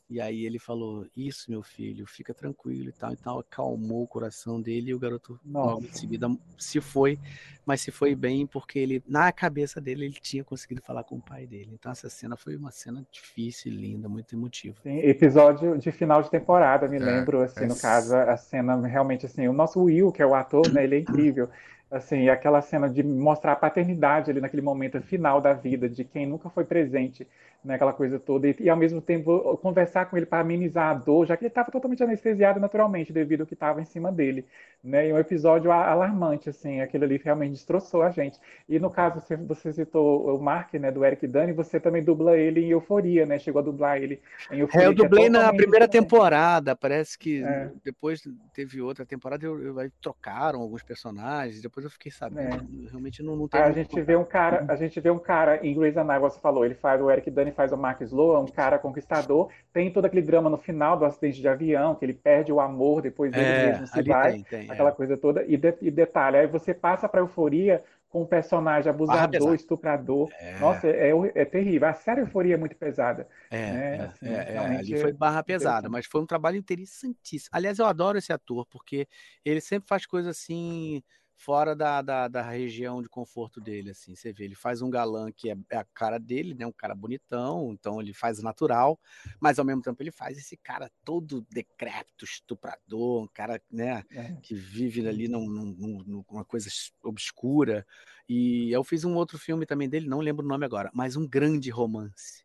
E 0.10 0.22
aí 0.22 0.46
ele 0.46 0.58
falou: 0.58 1.06
Isso, 1.16 1.52
meu 1.52 1.62
filho, 1.62 2.06
fica 2.08 2.34
tranquilo 2.34 2.90
e 2.90 2.94
tal. 2.94 3.12
Então 3.12 3.40
acalmou 3.40 4.04
o 4.04 4.08
coração 4.08 4.62
dele 4.62 4.92
e 4.92 4.94
o 4.94 5.00
garoto 5.00 5.40
Nossa. 5.44 5.72
logo 5.72 5.86
em 5.86 5.94
seguida 5.94 6.30
se 6.58 6.80
foi, 6.80 7.20
mas 7.66 7.82
se 7.82 7.92
foi 7.92 8.16
bem 8.16 8.48
porque 8.48 8.80
ele, 8.80 9.04
na 9.08 9.32
cabeça 9.32 9.82
dele, 9.82 10.06
ele 10.06 10.18
tinha 10.22 10.44
conseguido 10.44 10.82
falar 10.82 11.04
com 11.04 11.18
o 11.18 11.22
pai 11.22 11.46
dele. 11.46 11.72
Então 11.74 11.92
essa 11.92 12.10
cena 12.10 12.38
foi 12.38 12.56
uma 12.56 12.72
cena 12.72 13.06
difícil, 13.12 13.72
linda, 13.72 14.08
muito 14.08 14.34
emotiva. 14.34 14.78
Sim, 14.82 15.00
episódio 15.00 15.78
de 15.78 15.92
final 15.92 16.22
de 16.22 16.32
temporada, 16.32 16.88
me 16.88 16.98
é, 16.98 17.00
lembro, 17.00 17.42
assim, 17.42 17.66
é. 17.66 17.68
no 17.68 17.76
caso, 17.76 18.16
a 18.16 18.38
cena 18.38 18.76
realmente 18.88 19.26
assim, 19.26 19.48
o 19.48 19.54
nosso 19.54 19.82
Will, 19.82 20.12
que 20.12 20.22
é 20.22 20.26
o 20.26 20.34
ator, 20.34 20.72
né, 20.72 20.86
ele 20.86 20.96
é 20.96 21.00
incrível. 21.00 21.50
Assim, 21.90 22.28
aquela 22.28 22.62
cena 22.62 22.90
de 22.90 23.02
mostrar 23.02 23.54
a 23.54 23.56
paternidade 23.56 24.30
ali 24.30 24.42
naquele 24.42 24.62
momento 24.62 25.02
final 25.02 25.40
da 25.40 25.54
vida, 25.54 25.88
de 25.88 26.04
quem 26.04 26.26
nunca 26.26 26.50
foi 26.50 26.66
presente 26.66 27.26
naquela 27.64 27.94
coisa 27.94 28.20
toda, 28.20 28.48
e, 28.48 28.56
e, 28.60 28.70
ao 28.70 28.78
mesmo 28.78 29.02
tempo 29.02 29.58
conversar 29.58 30.06
com 30.06 30.16
ele 30.16 30.26
para 30.26 30.40
amenizar 30.40 30.90
a 30.90 30.94
dor, 30.94 31.26
já 31.26 31.36
que 31.36 31.44
ele 31.44 31.50
estava 31.50 31.72
totalmente 31.72 32.04
anestesiado 32.04 32.60
naturalmente 32.60 33.12
devido 33.12 33.42
ao 33.42 33.48
que 33.48 33.54
estava 33.54 33.82
em 33.82 33.86
cima 33.86 34.12
dele. 34.12 34.46
Né? 34.84 35.10
E 35.10 35.14
um 35.14 35.18
episódio 35.18 35.72
alarmante, 35.72 36.50
assim, 36.50 36.82
aquele 36.82 37.04
ali 37.04 37.22
realmente 37.22 37.52
destroçou 37.52 38.04
a 38.04 38.10
gente. 38.10 38.40
E 38.70 38.80
no 38.80 38.90
caso, 38.90 39.20
você, 39.20 39.36
você 39.36 39.74
citou 39.74 40.34
o 40.34 40.42
Mark, 40.42 40.74
né, 40.76 40.92
do 40.92 41.04
Eric 41.04 41.28
Dani, 41.28 41.52
você 41.52 41.80
também 41.80 42.04
dubla 42.04 42.38
ele 42.38 42.62
em 42.62 42.70
Euforia, 42.70 43.26
né? 43.26 43.40
Chegou 43.40 43.60
a 43.60 43.66
dublar 43.66 43.98
ele 43.98 44.22
em 44.52 44.60
Euforia. 44.60 44.86
É, 44.86 44.88
eu 44.88 44.92
é 44.92 44.96
dublei 44.96 45.26
é 45.26 45.30
na 45.30 45.52
primeira 45.52 45.88
temporada, 45.88 46.76
parece 46.76 47.18
que 47.18 47.44
é. 47.44 47.70
depois 47.84 48.22
teve 48.54 48.80
outra 48.80 49.06
temporada, 49.06 49.46
eu, 49.46 49.62
eu, 49.62 49.92
trocaram 50.00 50.62
alguns 50.62 50.84
personagens, 50.84 51.62
depois 51.62 51.77
eu 51.86 51.90
fiquei 51.90 52.12
sabendo, 52.12 52.56
é. 52.86 52.90
realmente 52.90 53.22
não, 53.22 53.36
não 53.36 53.48
tem... 53.48 53.62
A 53.62 53.72
gente, 53.72 54.02
vê 54.02 54.16
um 54.16 54.24
cara, 54.24 54.66
a 54.68 54.76
gente 54.76 55.00
vê 55.00 55.10
um 55.10 55.20
cara 55.20 55.66
em 55.66 55.74
Grey's 55.74 55.98
Anatomy, 55.98 56.32
você 56.32 56.40
falou, 56.40 56.66
ele 56.66 56.76
faz 56.76 57.02
o 57.02 57.10
Eric 57.12 57.30
Dani 57.30 57.52
faz 57.52 57.72
o 57.72 57.78
Mark 57.78 58.02
Sloan, 58.02 58.40
um 58.42 58.48
cara 58.48 58.80
conquistador, 58.80 59.50
tem 59.72 59.92
todo 59.92 60.06
aquele 60.06 60.22
drama 60.22 60.50
no 60.50 60.58
final 60.58 60.98
do 60.98 61.06
acidente 61.06 61.42
de 61.42 61.48
avião, 61.48 61.96
que 61.96 62.06
ele 62.06 62.14
perde 62.14 62.52
o 62.52 62.60
amor, 62.60 63.02
depois 63.02 63.34
ele 63.34 63.44
é, 63.44 63.72
mesmo 63.72 63.88
se 63.88 64.02
vai, 64.04 64.34
tem, 64.34 64.44
tem, 64.44 64.72
aquela 64.72 64.90
é. 64.90 64.94
coisa 64.94 65.18
toda, 65.18 65.44
e, 65.48 65.58
de, 65.58 65.76
e 65.82 65.92
detalhe, 65.92 66.38
aí 66.38 66.48
você 66.48 66.74
passa 66.74 67.08
para 67.08 67.22
euforia 67.22 67.84
com 68.10 68.22
um 68.22 68.26
personagem 68.26 68.90
abusador, 68.90 69.54
estuprador. 69.54 70.30
É. 70.40 70.58
Nossa, 70.60 70.88
é, 70.88 71.12
é, 71.12 71.32
é, 71.36 71.46
terrível. 71.46 71.88
A 71.88 71.94
série 71.94 72.22
Euforia 72.22 72.54
é 72.54 72.58
muito 72.58 72.76
pesada. 72.76 73.28
É, 73.52 73.58
né? 73.58 73.98
é, 73.98 74.02
assim, 74.02 74.28
é, 74.28 74.54
é 74.54 74.58
ali 74.58 74.98
foi 74.98 75.14
barra 75.14 75.44
pesada, 75.44 75.90
mas 75.90 76.06
foi 76.06 76.22
um 76.22 76.26
trabalho 76.26 76.58
interessantíssimo. 76.58 77.50
Aliás, 77.52 77.80
eu 77.80 77.86
adoro 77.86 78.18
esse 78.18 78.32
ator, 78.32 78.66
porque 78.68 79.08
ele 79.44 79.62
sempre 79.62 79.88
faz 79.88 80.06
coisas 80.06 80.38
assim 80.38 81.04
fora 81.38 81.76
da, 81.76 82.02
da, 82.02 82.28
da, 82.28 82.42
região 82.42 83.02
de 83.02 83.08
conforto 83.08 83.62
dele, 83.62 83.92
assim, 83.92 84.16
você 84.16 84.34
vê, 84.34 84.46
ele 84.46 84.56
faz 84.56 84.82
um 84.82 84.90
galã 84.90 85.32
que 85.32 85.52
é, 85.52 85.58
é, 85.70 85.78
a 85.78 85.86
cara 85.86 86.18
dele, 86.18 86.56
né, 86.56 86.66
um 86.66 86.72
cara 86.72 86.96
bonitão, 86.96 87.72
então 87.72 88.02
ele 88.02 88.12
faz 88.12 88.42
natural, 88.42 89.00
mas 89.40 89.60
ao 89.60 89.66
mesmo 89.66 89.84
tempo 89.84 90.02
ele 90.02 90.12
faz 90.12 90.38
esse 90.38 90.58
cara 90.58 90.92
todo 91.06 91.46
decrépito, 91.52 92.26
estuprador, 92.26 93.24
um 93.24 93.28
cara, 93.28 93.62
né, 93.72 94.04
é. 94.10 94.34
que 94.42 94.56
vive 94.56 95.08
ali 95.08 95.28
num, 95.28 95.48
num, 95.48 96.04
numa 96.28 96.44
coisa 96.44 96.70
obscura, 97.04 97.86
e 98.28 98.72
eu 98.72 98.84
fiz 98.84 99.06
um 99.06 99.16
outro 99.16 99.38
filme 99.38 99.66
também 99.66 99.88
dele, 99.88 100.10
não 100.10 100.20
lembro 100.20 100.44
o 100.44 100.50
nome 100.50 100.66
agora, 100.66 100.90
mas 100.92 101.16
um 101.16 101.28
grande 101.28 101.70
romance 101.70 102.44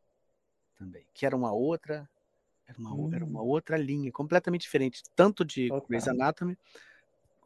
também, 0.77 1.07
que 1.15 1.25
era 1.25 1.35
uma 1.35 1.53
outra, 1.53 2.07
era 2.69 2.79
uma, 2.79 2.95
hum. 2.95 3.11
era 3.15 3.25
uma 3.25 3.41
outra 3.41 3.79
linha, 3.79 4.13
completamente 4.13 4.63
diferente, 4.63 5.03
tanto 5.17 5.47
de 5.47 5.71
Grey's 5.89 6.07
Anatomy, 6.07 6.59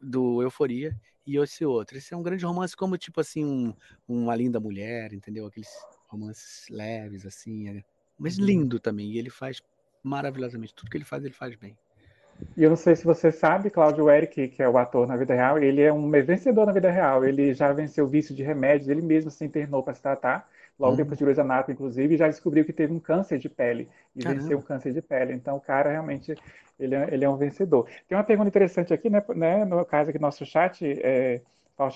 do 0.01 0.41
Euforia 0.41 0.95
e 1.25 1.37
esse 1.37 1.65
outro. 1.65 1.97
Esse 1.97 2.13
é 2.13 2.17
um 2.17 2.23
grande 2.23 2.45
romance, 2.45 2.75
como 2.75 2.97
tipo 2.97 3.19
assim, 3.19 3.43
um, 3.43 3.73
uma 4.07 4.35
linda 4.35 4.59
mulher, 4.59 5.13
entendeu? 5.13 5.45
Aqueles 5.45 5.69
romances 6.07 6.65
leves, 6.69 7.25
assim, 7.25 7.69
é, 7.69 7.83
mas 8.17 8.37
uhum. 8.37 8.45
lindo 8.45 8.79
também. 8.79 9.11
E 9.11 9.17
ele 9.17 9.29
faz 9.29 9.61
maravilhosamente. 10.01 10.73
Tudo 10.73 10.89
que 10.89 10.97
ele 10.97 11.05
faz, 11.05 11.23
ele 11.23 11.33
faz 11.33 11.55
bem. 11.55 11.77
E 12.55 12.63
eu 12.63 12.69
não 12.69 12.77
sei 12.77 12.95
se 12.95 13.03
você 13.03 13.31
sabe, 13.31 13.69
Cláudio 13.69 14.09
Eric, 14.09 14.49
que 14.49 14.61
é 14.61 14.69
o 14.69 14.77
ator 14.77 15.07
na 15.07 15.17
vida 15.17 15.33
real, 15.33 15.57
ele 15.57 15.81
é 15.81 15.91
um 15.91 16.09
vencedor 16.09 16.65
na 16.65 16.71
vida 16.71 16.89
real. 16.89 17.25
Ele 17.25 17.53
já 17.53 17.73
venceu 17.73 18.07
vício 18.07 18.33
de 18.33 18.43
remédios, 18.43 18.89
ele 18.89 19.01
mesmo 19.01 19.31
se 19.31 19.43
internou 19.43 19.83
para 19.83 19.95
se 19.95 20.01
tratar, 20.01 20.47
logo 20.79 20.91
uhum. 20.91 20.97
depois 20.97 21.17
de 21.17 21.23
Grey's 21.23 21.39
Anatomy, 21.39 21.73
inclusive, 21.73 22.13
e 22.13 22.17
já 22.17 22.27
descobriu 22.27 22.63
que 22.65 22.73
teve 22.73 22.93
um 22.93 22.99
câncer 22.99 23.39
de 23.39 23.49
pele 23.49 23.89
e 24.15 24.21
Caramba. 24.21 24.41
venceu 24.41 24.57
um 24.57 24.61
câncer 24.61 24.93
de 24.93 25.01
pele. 25.01 25.33
Então, 25.33 25.57
o 25.57 25.61
cara 25.61 25.91
realmente 25.91 26.35
ele 26.79 26.95
é, 26.95 27.07
ele 27.11 27.25
é 27.25 27.29
um 27.29 27.37
vencedor. 27.37 27.87
Tem 28.07 28.17
uma 28.17 28.23
pergunta 28.23 28.49
interessante 28.49 28.93
aqui, 28.93 29.09
né, 29.09 29.23
né 29.35 29.65
no 29.65 29.83
caso 29.85 30.09
aqui 30.09 30.19
nosso 30.19 30.45
chat, 30.45 30.85
é, 30.85 31.41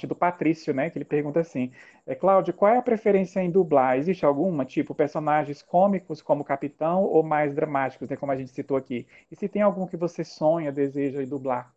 do 0.07 0.15
Patrício, 0.15 0.73
né, 0.73 0.89
que 0.89 0.97
ele 0.97 1.05
pergunta 1.05 1.39
assim, 1.39 1.71
é, 2.05 2.13
Cláudio, 2.13 2.53
qual 2.53 2.71
é 2.71 2.77
a 2.77 2.81
preferência 2.83 3.39
em 3.39 3.49
dublar? 3.49 3.97
Existe 3.97 4.25
alguma, 4.25 4.63
tipo, 4.63 4.93
personagens 4.93 5.61
cômicos 5.61 6.21
como 6.21 6.43
Capitão 6.43 7.03
ou 7.03 7.23
mais 7.23 7.53
dramáticos, 7.55 8.07
né, 8.07 8.15
como 8.15 8.31
a 8.31 8.35
gente 8.35 8.51
citou 8.51 8.77
aqui? 8.77 9.07
E 9.31 9.35
se 9.35 9.47
tem 9.47 9.61
algum 9.61 9.87
que 9.87 9.97
você 9.97 10.23
sonha, 10.23 10.71
deseja 10.71 11.23
dublar? 11.25 11.73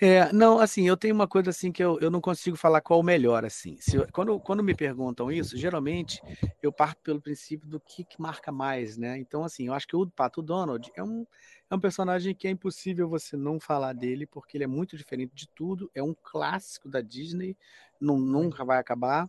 É, 0.00 0.32
não, 0.32 0.58
assim, 0.58 0.88
eu 0.88 0.96
tenho 0.96 1.14
uma 1.14 1.28
coisa 1.28 1.50
assim 1.50 1.70
que 1.70 1.82
eu, 1.82 1.98
eu 2.00 2.10
não 2.10 2.20
consigo 2.20 2.56
falar 2.56 2.80
qual 2.80 3.00
o 3.00 3.02
melhor, 3.02 3.44
assim. 3.44 3.76
Se 3.80 3.98
quando, 4.12 4.40
quando 4.40 4.62
me 4.62 4.74
perguntam 4.74 5.30
isso, 5.30 5.56
geralmente 5.56 6.20
eu 6.62 6.72
parto 6.72 7.02
pelo 7.02 7.20
princípio 7.20 7.68
do 7.68 7.78
que, 7.78 8.04
que 8.04 8.20
marca 8.20 8.50
mais, 8.50 8.96
né? 8.96 9.18
Então, 9.18 9.44
assim, 9.44 9.66
eu 9.66 9.74
acho 9.74 9.86
que 9.86 9.96
o 9.96 10.06
Pato 10.08 10.40
Donald 10.40 10.90
é 10.94 11.02
um, 11.02 11.26
é 11.70 11.74
um 11.74 11.80
personagem 11.80 12.34
que 12.34 12.48
é 12.48 12.50
impossível 12.50 13.08
você 13.08 13.36
não 13.36 13.60
falar 13.60 13.92
dele, 13.92 14.26
porque 14.26 14.56
ele 14.56 14.64
é 14.64 14.66
muito 14.66 14.96
diferente 14.96 15.34
de 15.34 15.48
tudo, 15.48 15.90
é 15.94 16.02
um 16.02 16.14
clássico 16.14 16.88
da 16.88 17.00
Disney, 17.00 17.56
não, 18.00 18.18
nunca 18.18 18.64
vai 18.64 18.78
acabar. 18.78 19.28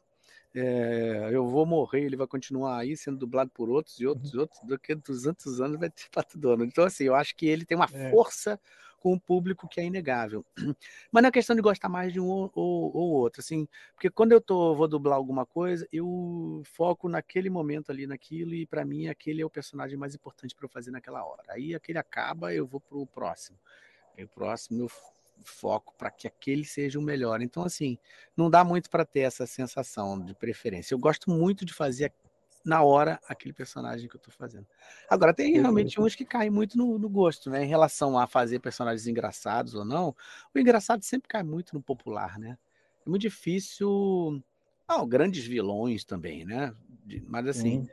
É, 0.53 1.29
eu 1.31 1.47
vou 1.47 1.65
morrer, 1.65 2.01
ele 2.01 2.17
vai 2.17 2.27
continuar 2.27 2.79
aí 2.79 2.97
sendo 2.97 3.17
dublado 3.17 3.49
por 3.53 3.69
outros 3.69 3.99
e 4.01 4.05
outros, 4.05 4.33
uhum. 4.33 4.41
outros, 4.41 4.59
daqui 4.67 4.91
a 4.91 4.95
200 4.95 5.61
anos 5.61 5.79
vai 5.79 5.89
ter 5.89 6.09
Pato 6.11 6.37
Donald. 6.37 6.69
Então, 6.69 6.83
assim, 6.83 7.05
eu 7.05 7.15
acho 7.15 7.35
que 7.35 7.45
ele 7.45 7.65
tem 7.65 7.77
uma 7.77 7.87
é. 7.91 8.11
força 8.11 8.59
com 9.01 9.13
o 9.13 9.19
público 9.19 9.67
que 9.67 9.81
é 9.81 9.83
inegável. 9.83 10.45
Mas 11.11 11.23
não 11.23 11.29
é 11.29 11.31
questão 11.31 11.55
de 11.55 11.61
gostar 11.61 11.89
mais 11.89 12.13
de 12.13 12.19
um 12.19 12.27
ou, 12.27 12.51
ou, 12.53 12.95
ou 12.95 13.11
outro, 13.13 13.41
assim, 13.41 13.67
porque 13.95 14.11
quando 14.11 14.31
eu 14.31 14.39
tô, 14.39 14.75
vou 14.75 14.87
dublar 14.87 15.17
alguma 15.17 15.43
coisa, 15.43 15.87
eu 15.91 16.61
foco 16.63 17.09
naquele 17.09 17.49
momento 17.49 17.91
ali, 17.91 18.05
naquilo, 18.05 18.53
e 18.53 18.65
para 18.65 18.85
mim 18.85 19.07
aquele 19.07 19.41
é 19.41 19.45
o 19.45 19.49
personagem 19.49 19.97
mais 19.97 20.13
importante 20.13 20.55
para 20.55 20.65
eu 20.65 20.69
fazer 20.69 20.91
naquela 20.91 21.25
hora. 21.25 21.43
Aí 21.49 21.73
aquele 21.73 21.97
acaba, 21.97 22.53
eu 22.53 22.67
vou 22.67 22.79
pro 22.79 23.07
próximo. 23.07 23.57
E 24.15 24.23
o 24.23 24.27
próximo 24.27 24.83
eu 24.83 24.91
foco 25.43 25.95
para 25.97 26.11
que 26.11 26.27
aquele 26.27 26.63
seja 26.63 26.99
o 26.99 27.01
melhor. 27.01 27.41
Então, 27.41 27.63
assim, 27.63 27.97
não 28.37 28.51
dá 28.51 28.63
muito 28.63 28.87
para 28.87 29.03
ter 29.03 29.21
essa 29.21 29.47
sensação 29.47 30.23
de 30.23 30.35
preferência. 30.35 30.93
Eu 30.93 30.99
gosto 30.99 31.31
muito 31.31 31.65
de 31.65 31.73
fazer 31.73 32.05
na 32.63 32.83
hora 32.83 33.19
aquele 33.27 33.53
personagem 33.53 34.07
que 34.07 34.15
eu 34.15 34.19
tô 34.19 34.31
fazendo. 34.31 34.67
Agora, 35.09 35.33
tem 35.33 35.53
realmente 35.53 35.99
uns 35.99 36.15
que 36.15 36.25
caem 36.25 36.49
muito 36.49 36.77
no, 36.77 36.97
no, 36.97 37.09
gosto, 37.09 37.49
né? 37.49 37.63
Em 37.63 37.67
relação 37.67 38.17
a 38.17 38.27
fazer 38.27 38.59
personagens 38.59 39.07
engraçados 39.07 39.73
ou 39.73 39.83
não, 39.83 40.15
o 40.53 40.59
engraçado 40.59 41.03
sempre 41.03 41.27
cai 41.27 41.43
muito 41.43 41.73
no 41.73 41.81
popular, 41.81 42.37
né? 42.37 42.57
É 43.05 43.09
muito 43.09 43.21
difícil. 43.21 44.43
Ah, 44.87 45.03
grandes 45.05 45.45
vilões 45.45 46.03
também, 46.03 46.45
né? 46.45 46.73
Mas 47.27 47.47
assim, 47.47 47.87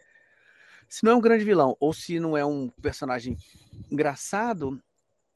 se 0.89 1.05
não 1.05 1.13
é 1.13 1.15
um 1.17 1.21
grande 1.21 1.45
vilão 1.45 1.77
ou 1.79 1.93
se 1.93 2.19
não 2.19 2.37
é 2.37 2.45
um 2.45 2.69
personagem 2.69 3.37
engraçado, 3.91 4.83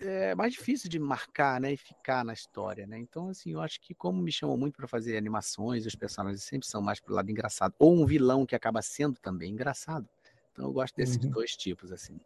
é 0.04 0.34
mais 0.34 0.52
difícil 0.52 0.88
de 0.88 0.98
marcar, 0.98 1.60
né, 1.60 1.72
e 1.72 1.76
ficar 1.76 2.24
na 2.24 2.32
história, 2.32 2.86
né? 2.86 2.98
Então, 2.98 3.28
assim, 3.28 3.52
eu 3.52 3.60
acho 3.60 3.80
que 3.80 3.94
como 3.94 4.22
me 4.22 4.32
chamam 4.32 4.56
muito 4.56 4.76
para 4.76 4.88
fazer 4.88 5.16
animações, 5.16 5.86
os 5.86 5.94
personagens 5.94 6.42
sempre 6.42 6.66
são 6.66 6.80
mais 6.80 7.00
pro 7.00 7.14
lado 7.14 7.30
engraçado, 7.30 7.74
ou 7.78 7.94
um 7.94 8.06
vilão 8.06 8.46
que 8.46 8.54
acaba 8.54 8.82
sendo 8.82 9.18
também 9.20 9.52
engraçado. 9.52 10.08
Então, 10.52 10.66
eu 10.66 10.72
gosto 10.72 10.94
desses 10.96 11.16
uhum. 11.16 11.30
dois 11.30 11.56
tipos, 11.56 11.92
assim. 11.92 12.20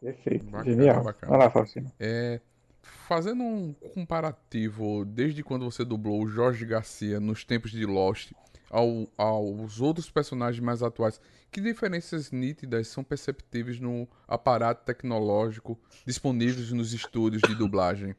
Perfeito, 0.00 0.46
bacana, 0.46 0.64
genial. 0.64 1.04
Bacana. 1.04 1.30
Vai 1.30 1.38
lá, 1.38 1.50
Faustino. 1.50 1.92
É, 2.00 2.40
fazendo 2.82 3.42
um 3.42 3.72
comparativo 3.94 5.04
desde 5.04 5.42
quando 5.42 5.70
você 5.70 5.84
dublou 5.84 6.22
o 6.22 6.28
Jorge 6.28 6.64
Garcia 6.64 7.20
nos 7.20 7.44
tempos 7.44 7.70
de 7.70 7.84
Lost 7.84 8.32
ao, 8.70 9.08
aos 9.18 9.80
outros 9.80 10.08
personagens 10.08 10.64
mais 10.64 10.82
atuais, 10.82 11.20
que 11.50 11.60
diferenças 11.60 12.30
nítidas 12.30 12.86
são 12.88 13.02
perceptíveis 13.02 13.80
no 13.80 14.08
aparato 14.28 14.84
tecnológico 14.84 15.78
disponíveis 16.06 16.70
nos 16.70 16.92
estúdios 16.92 17.42
de 17.42 17.54
dublagem? 17.56 18.14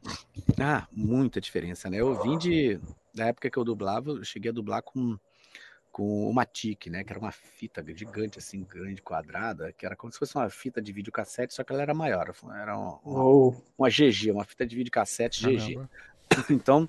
Ah, 0.59 0.85
muita 0.91 1.39
diferença, 1.39 1.89
né? 1.89 1.97
Eu 1.97 2.21
vim 2.21 2.37
de. 2.37 2.79
Da 3.13 3.27
época 3.27 3.49
que 3.49 3.57
eu 3.57 3.63
dublava, 3.63 4.11
eu 4.11 4.23
cheguei 4.23 4.51
a 4.51 4.53
dublar 4.53 4.81
com, 4.81 5.17
com 5.91 6.29
uma 6.29 6.45
TIC, 6.45 6.89
né? 6.89 7.03
Que 7.03 7.11
era 7.11 7.19
uma 7.19 7.31
fita 7.31 7.83
gigante, 7.95 8.39
assim, 8.39 8.63
grande, 8.63 9.01
quadrada, 9.01 9.73
que 9.73 9.85
era 9.85 9.95
como 9.95 10.11
se 10.11 10.19
fosse 10.19 10.35
uma 10.35 10.49
fita 10.49 10.81
de 10.81 10.93
videocassete, 10.93 11.53
só 11.53 11.63
que 11.63 11.73
ela 11.73 11.81
era 11.81 11.93
maior. 11.93 12.33
Era 12.53 12.77
uma, 12.77 12.99
uma, 12.99 13.23
oh. 13.23 13.55
uma 13.77 13.89
GG, 13.89 14.31
uma 14.31 14.45
fita 14.45 14.65
de 14.65 14.75
videocassete 14.75 15.43
GG. 15.43 15.79
Então, 16.50 16.88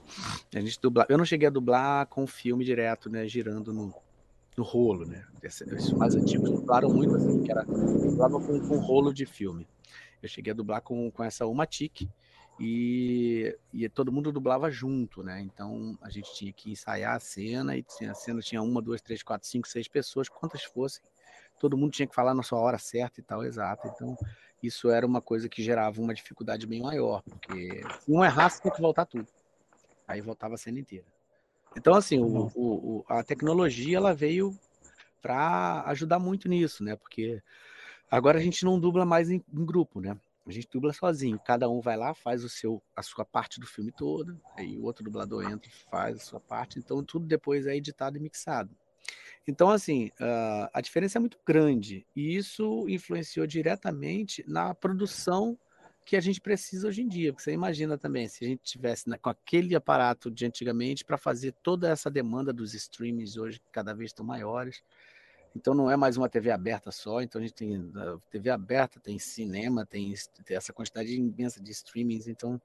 a 0.55 0.61
gente 0.61 0.81
dubla. 0.81 1.07
Eu 1.09 1.19
não 1.19 1.25
cheguei 1.25 1.49
a 1.49 1.51
dublar 1.51 2.07
com 2.07 2.27
filme 2.27 2.65
direto, 2.65 3.11
né? 3.11 3.27
Girando 3.27 3.73
no, 3.73 3.95
no 4.57 4.65
rolo, 4.65 5.05
né? 5.05 5.25
Esses 5.43 5.93
mais 5.93 6.15
antigos 6.15 6.51
dublaram 6.51 6.89
muito 6.91 7.15
assim, 7.17 7.43
que 7.43 7.51
era 7.51 7.65
dublava 7.65 8.41
com, 8.41 8.61
com 8.61 8.79
rolo 8.79 9.13
de 9.13 9.27
filme. 9.27 9.67
Eu 10.23 10.29
cheguei 10.29 10.53
a 10.53 10.57
dublar 10.57 10.81
com, 10.83 11.11
com 11.11 11.25
essa 11.25 11.47
Umatic 11.47 12.09
e, 12.61 13.57
e 13.73 13.89
todo 13.89 14.13
mundo 14.13 14.31
dublava 14.31 14.71
junto, 14.71 15.23
né? 15.23 15.41
Então 15.41 15.99
a 16.01 16.11
gente 16.11 16.33
tinha 16.35 16.53
que 16.53 16.71
ensaiar 16.71 17.17
a 17.17 17.21
cena 17.21 17.77
e 17.77 17.85
a 18.09 18.15
cena 18.15 18.41
tinha 18.41 18.63
uma, 18.63 18.81
duas, 18.81 19.01
três, 19.01 19.23
quatro, 19.23 19.49
cinco, 19.49 19.67
seis 19.67 19.89
pessoas, 19.89 20.29
quantas 20.29 20.63
fossem. 20.63 21.03
Todo 21.59 21.77
mundo 21.77 21.93
tinha 21.93 22.07
que 22.07 22.15
falar 22.15 22.35
na 22.35 22.43
sua 22.43 22.61
hora 22.61 22.79
certa 22.79 23.21
e 23.21 23.23
tal, 23.23 23.45
exata. 23.45 23.89
Então 23.89 24.17
isso 24.63 24.91
era 24.91 25.07
uma 25.07 25.21
coisa 25.21 25.49
que 25.49 25.63
gerava 25.63 26.01
uma 26.01 26.15
dificuldade 26.15 26.67
bem 26.67 26.81
maior, 26.81 27.23
porque 27.23 27.83
se 28.01 28.11
um 28.11 28.25
errasse, 28.25 28.61
tinha 28.61 28.73
que 28.73 28.81
voltar 28.81 29.07
tudo. 29.07 29.27
Aí 30.07 30.21
voltava 30.21 30.55
a 30.55 30.59
cena 30.59 30.79
inteira. 30.79 31.07
Então, 31.77 31.95
assim, 31.95 32.21
o, 32.21 32.51
o, 32.55 33.05
a 33.09 33.23
tecnologia 33.23 33.97
ela 33.97 34.15
veio 34.15 34.57
para 35.21 35.83
ajudar 35.87 36.19
muito 36.19 36.49
nisso, 36.49 36.85
né? 36.85 36.97
Porque 36.97 37.43
agora 38.11 38.39
a 38.39 38.43
gente 38.43 38.65
não 38.65 38.79
dubla 38.79 39.05
mais 39.05 39.31
em, 39.31 39.43
em, 39.53 39.65
grupo, 39.65 40.01
né? 40.01 40.19
A 40.47 40.51
gente 40.51 40.69
dubla 40.71 40.93
sozinho, 40.93 41.39
cada 41.39 41.71
um 41.71 41.81
vai 41.81 41.97
lá, 41.97 42.13
faz 42.15 42.43
o 42.43 42.49
seu, 42.49 42.83
a 42.97 43.03
sua 43.03 43.25
parte 43.25 43.61
do 43.61 43.67
filme 43.67 43.93
todo, 43.93 44.39
aí 44.57 44.77
o 44.77 44.83
outro 44.83 45.05
dublador 45.05 45.49
entra, 45.49 45.71
faz 45.89 46.17
a 46.17 46.21
sua 46.21 46.41
parte, 46.41 46.81
então 46.81 47.03
tudo 47.05 47.27
depois 47.27 47.65
é 47.67 47.77
editado 47.77 48.17
e 48.17 48.21
mixado. 48.21 48.77
Então, 49.47 49.71
assim, 49.71 50.07
uh, 50.21 50.71
a 50.73 50.81
diferença 50.81 51.19
é 51.19 51.21
muito 51.21 51.39
grande 51.45 52.07
e 52.15 52.37
isso 52.37 52.87
influenciou 52.89 53.47
diretamente 53.47 54.45
na 54.47 54.75
produção 54.75 55.59
que 56.05 56.17
a 56.17 56.21
gente 56.21 56.41
precisa 56.41 56.89
hoje 56.89 57.03
em 57.03 57.09
dia. 57.09 57.33
Porque 57.33 57.45
você 57.45 57.53
imagina 57.53 57.99
também, 57.99 58.29
se 58.29 58.45
a 58.45 58.49
gente 58.49 58.63
tivesse 58.63 59.05
com 59.19 59.31
aquele 59.31 59.75
aparato 59.75 60.31
de 60.31 60.47
antigamente 60.47 61.05
para 61.05 61.17
fazer 61.17 61.53
toda 61.63 61.89
essa 61.89 62.11
demanda 62.11 62.53
dos 62.53 62.75
streamings 62.75 63.37
hoje, 63.37 63.59
que 63.59 63.71
cada 63.73 63.95
vez 63.95 64.11
estão 64.11 64.25
maiores. 64.25 64.83
Então 65.55 65.75
não 65.75 65.91
é 65.91 65.97
mais 65.97 66.17
uma 66.17 66.29
TV 66.29 66.51
aberta 66.51 66.91
só, 66.91 67.21
então 67.21 67.41
a 67.41 67.45
gente 67.45 67.55
tem 67.55 67.77
uh, 67.77 68.21
TV 68.31 68.49
aberta, 68.49 68.99
tem 68.99 69.19
cinema, 69.19 69.85
tem, 69.85 70.15
tem 70.45 70.57
essa 70.57 70.73
quantidade 70.73 71.15
imensa 71.15 71.61
de 71.61 71.71
streamings, 71.73 72.27
então 72.27 72.61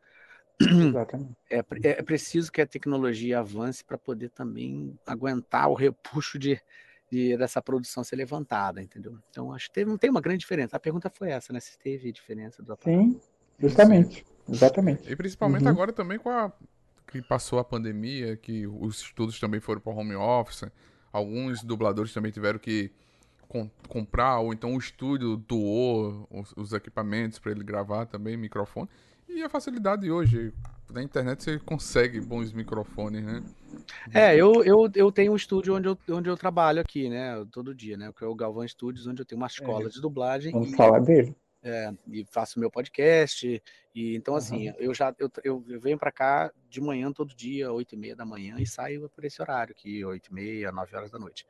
é, 1.50 1.64
é, 1.84 2.04
preciso 2.04 2.52
que 2.52 2.62
a 2.62 2.66
tecnologia 2.66 3.40
avance 3.40 3.84
para 3.84 3.98
poder 3.98 4.30
também 4.30 4.98
aguentar 5.06 5.70
o 5.70 5.76
repuxo 5.76 6.40
de, 6.40 6.60
de, 7.12 7.38
dessa 7.38 7.62
produção 7.62 8.04
ser 8.04 8.16
levantada, 8.16 8.82
entendeu? 8.82 9.18
Então, 9.30 9.54
acho 9.54 9.68
que 9.68 9.74
teve, 9.74 9.90
não 9.90 9.98
tem 9.98 10.10
uma 10.10 10.22
grande 10.22 10.40
diferença. 10.40 10.76
A 10.76 10.80
pergunta 10.80 11.10
foi 11.10 11.30
essa, 11.30 11.54
né? 11.54 11.60
Se 11.60 11.78
teve 11.78 12.12
diferença 12.12 12.64
do 12.64 12.74
aparato. 12.74 13.04
Sim, 13.04 13.20
justamente. 13.60 14.26
Exatamente. 14.50 15.12
E 15.12 15.16
principalmente 15.16 15.64
uhum. 15.64 15.70
agora 15.70 15.94
também 15.94 16.18
com 16.18 16.30
a 16.30 16.52
que 17.08 17.22
passou 17.22 17.58
a 17.58 17.64
pandemia, 17.64 18.36
que 18.36 18.68
os 18.68 19.02
estudos 19.02 19.40
também 19.40 19.62
foram 19.62 19.80
para 19.80 19.94
home 19.94 20.16
office, 20.16 20.66
alguns 21.12 21.64
dubladores 21.64 22.14
também 22.14 22.32
tiveram 22.32 22.60
que 22.60 22.92
com, 23.48 23.70
comprar, 23.88 24.40
ou 24.40 24.54
então 24.54 24.76
o 24.76 24.78
estúdio 24.78 25.38
doou 25.38 26.28
os, 26.30 26.54
os 26.58 26.74
equipamentos 26.74 27.40
para 27.40 27.52
ele 27.52 27.64
gravar 27.64 28.06
também, 28.06 28.36
microfone. 28.36 28.90
E 29.28 29.44
a 29.44 29.50
facilidade 29.50 30.10
hoje, 30.10 30.54
na 30.92 31.04
internet 31.04 31.44
você 31.44 31.60
consegue 31.60 32.20
bons 32.20 32.54
microfones, 32.54 33.24
né? 33.24 33.44
É, 34.14 34.36
eu, 34.36 34.64
eu, 34.64 34.90
eu 34.96 35.12
tenho 35.12 35.34
um 35.34 35.36
estúdio 35.36 35.76
onde 35.76 35.88
eu, 35.88 35.98
onde 36.10 36.30
eu 36.30 36.38
trabalho 36.38 36.82
aqui, 36.82 37.10
né? 37.10 37.46
Todo 37.52 37.76
dia, 37.76 37.98
né? 37.98 38.12
Que 38.18 38.24
é 38.24 38.28
o 38.28 38.36
Galvão 38.36 38.68
Studios, 38.68 39.06
onde 39.06 39.22
eu 39.22 39.26
tenho 39.26 39.40
uma 39.40 39.48
escola 39.48 39.88
é. 39.88 39.90
de 39.90 40.02
dublagem. 40.02 40.52
Vamos 40.52 40.72
e, 40.72 40.76
falar 40.76 41.00
dele. 41.00 41.36
É, 41.62 41.92
e 42.08 42.26
faço 42.32 42.60
meu 42.60 42.72
podcast. 42.72 43.62
E 43.94 44.16
então, 44.16 44.34
uhum. 44.34 44.38
assim, 44.38 44.74
eu 44.78 44.94
já 44.94 45.14
eu, 45.20 45.30
eu 45.44 45.80
venho 45.80 45.98
para 45.98 46.12
cá 46.12 46.52
de 46.70 46.80
manhã 46.80 47.12
todo 47.12 47.36
dia, 47.36 47.72
oito 47.72 47.96
e 47.96 47.98
meia 47.98 48.16
da 48.16 48.26
manhã, 48.26 48.56
e 48.60 48.66
saio 48.66 49.10
por 49.10 49.26
esse 49.26 49.42
horário 49.42 49.76
aqui, 49.78 50.04
oito 50.06 50.32
e 50.32 50.34
meia, 50.34 50.72
nove 50.72 50.96
horas 50.96 51.12
da 51.12 51.20
noite. 51.20 51.46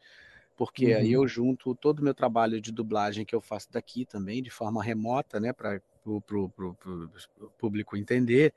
Porque 0.56 0.94
uhum. 0.94 0.98
aí 0.98 1.12
eu 1.14 1.28
junto 1.28 1.76
todo 1.76 2.00
o 2.00 2.04
meu 2.04 2.16
trabalho 2.16 2.60
de 2.60 2.72
dublagem 2.72 3.24
que 3.24 3.36
eu 3.36 3.42
faço 3.42 3.72
daqui 3.72 4.06
também, 4.06 4.42
de 4.42 4.50
forma 4.50 4.84
remota, 4.84 5.40
né? 5.40 5.54
Para 5.54 5.80
para 6.22 6.38
o 6.38 7.50
público 7.58 7.96
entender, 7.98 8.54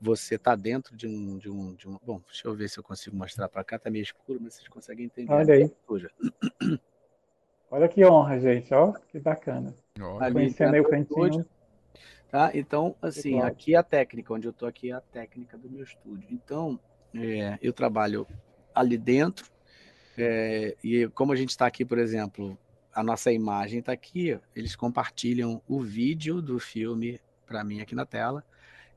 você 0.00 0.34
está 0.34 0.54
dentro 0.54 0.96
de 0.96 1.06
um, 1.06 1.38
de, 1.38 1.50
um, 1.50 1.74
de 1.74 1.88
um. 1.88 1.98
Bom, 2.04 2.20
deixa 2.26 2.46
eu 2.46 2.54
ver 2.54 2.68
se 2.68 2.78
eu 2.78 2.82
consigo 2.82 3.16
mostrar 3.16 3.48
para 3.48 3.64
cá, 3.64 3.76
está 3.76 3.90
meio 3.90 4.02
escuro, 4.02 4.38
mas 4.42 4.54
vocês 4.54 4.68
conseguem 4.68 5.06
entender. 5.06 5.32
Olha 5.32 5.54
aí. 5.54 5.70
Olha 7.70 7.88
que 7.88 8.04
honra, 8.04 8.38
gente, 8.38 8.72
ó, 8.72 8.92
que 8.92 9.18
bacana. 9.18 9.74
Olha. 10.00 10.32
Conhecendo 10.32 10.74
aí 10.74 10.80
o 10.80 10.88
cantinho. 10.88 11.44
Tá? 12.30 12.50
Então, 12.54 12.94
assim, 13.00 13.40
aqui 13.40 13.74
é 13.74 13.78
a 13.78 13.82
técnica, 13.82 14.34
onde 14.34 14.46
eu 14.46 14.50
estou 14.50 14.68
aqui 14.68 14.90
é 14.90 14.94
a 14.94 15.00
técnica 15.00 15.56
do 15.56 15.70
meu 15.70 15.82
estúdio. 15.82 16.28
Então, 16.30 16.78
é, 17.14 17.58
eu 17.62 17.72
trabalho 17.72 18.26
ali 18.74 18.98
dentro, 18.98 19.50
é, 20.18 20.76
e 20.82 21.08
como 21.08 21.32
a 21.32 21.36
gente 21.36 21.50
está 21.50 21.66
aqui, 21.66 21.84
por 21.84 21.98
exemplo, 21.98 22.58
a 22.96 23.02
nossa 23.02 23.30
imagem 23.30 23.80
está 23.80 23.92
aqui, 23.92 24.40
eles 24.54 24.74
compartilham 24.74 25.60
o 25.68 25.82
vídeo 25.82 26.40
do 26.40 26.58
filme 26.58 27.20
para 27.46 27.62
mim 27.62 27.82
aqui 27.82 27.94
na 27.94 28.06
tela 28.06 28.42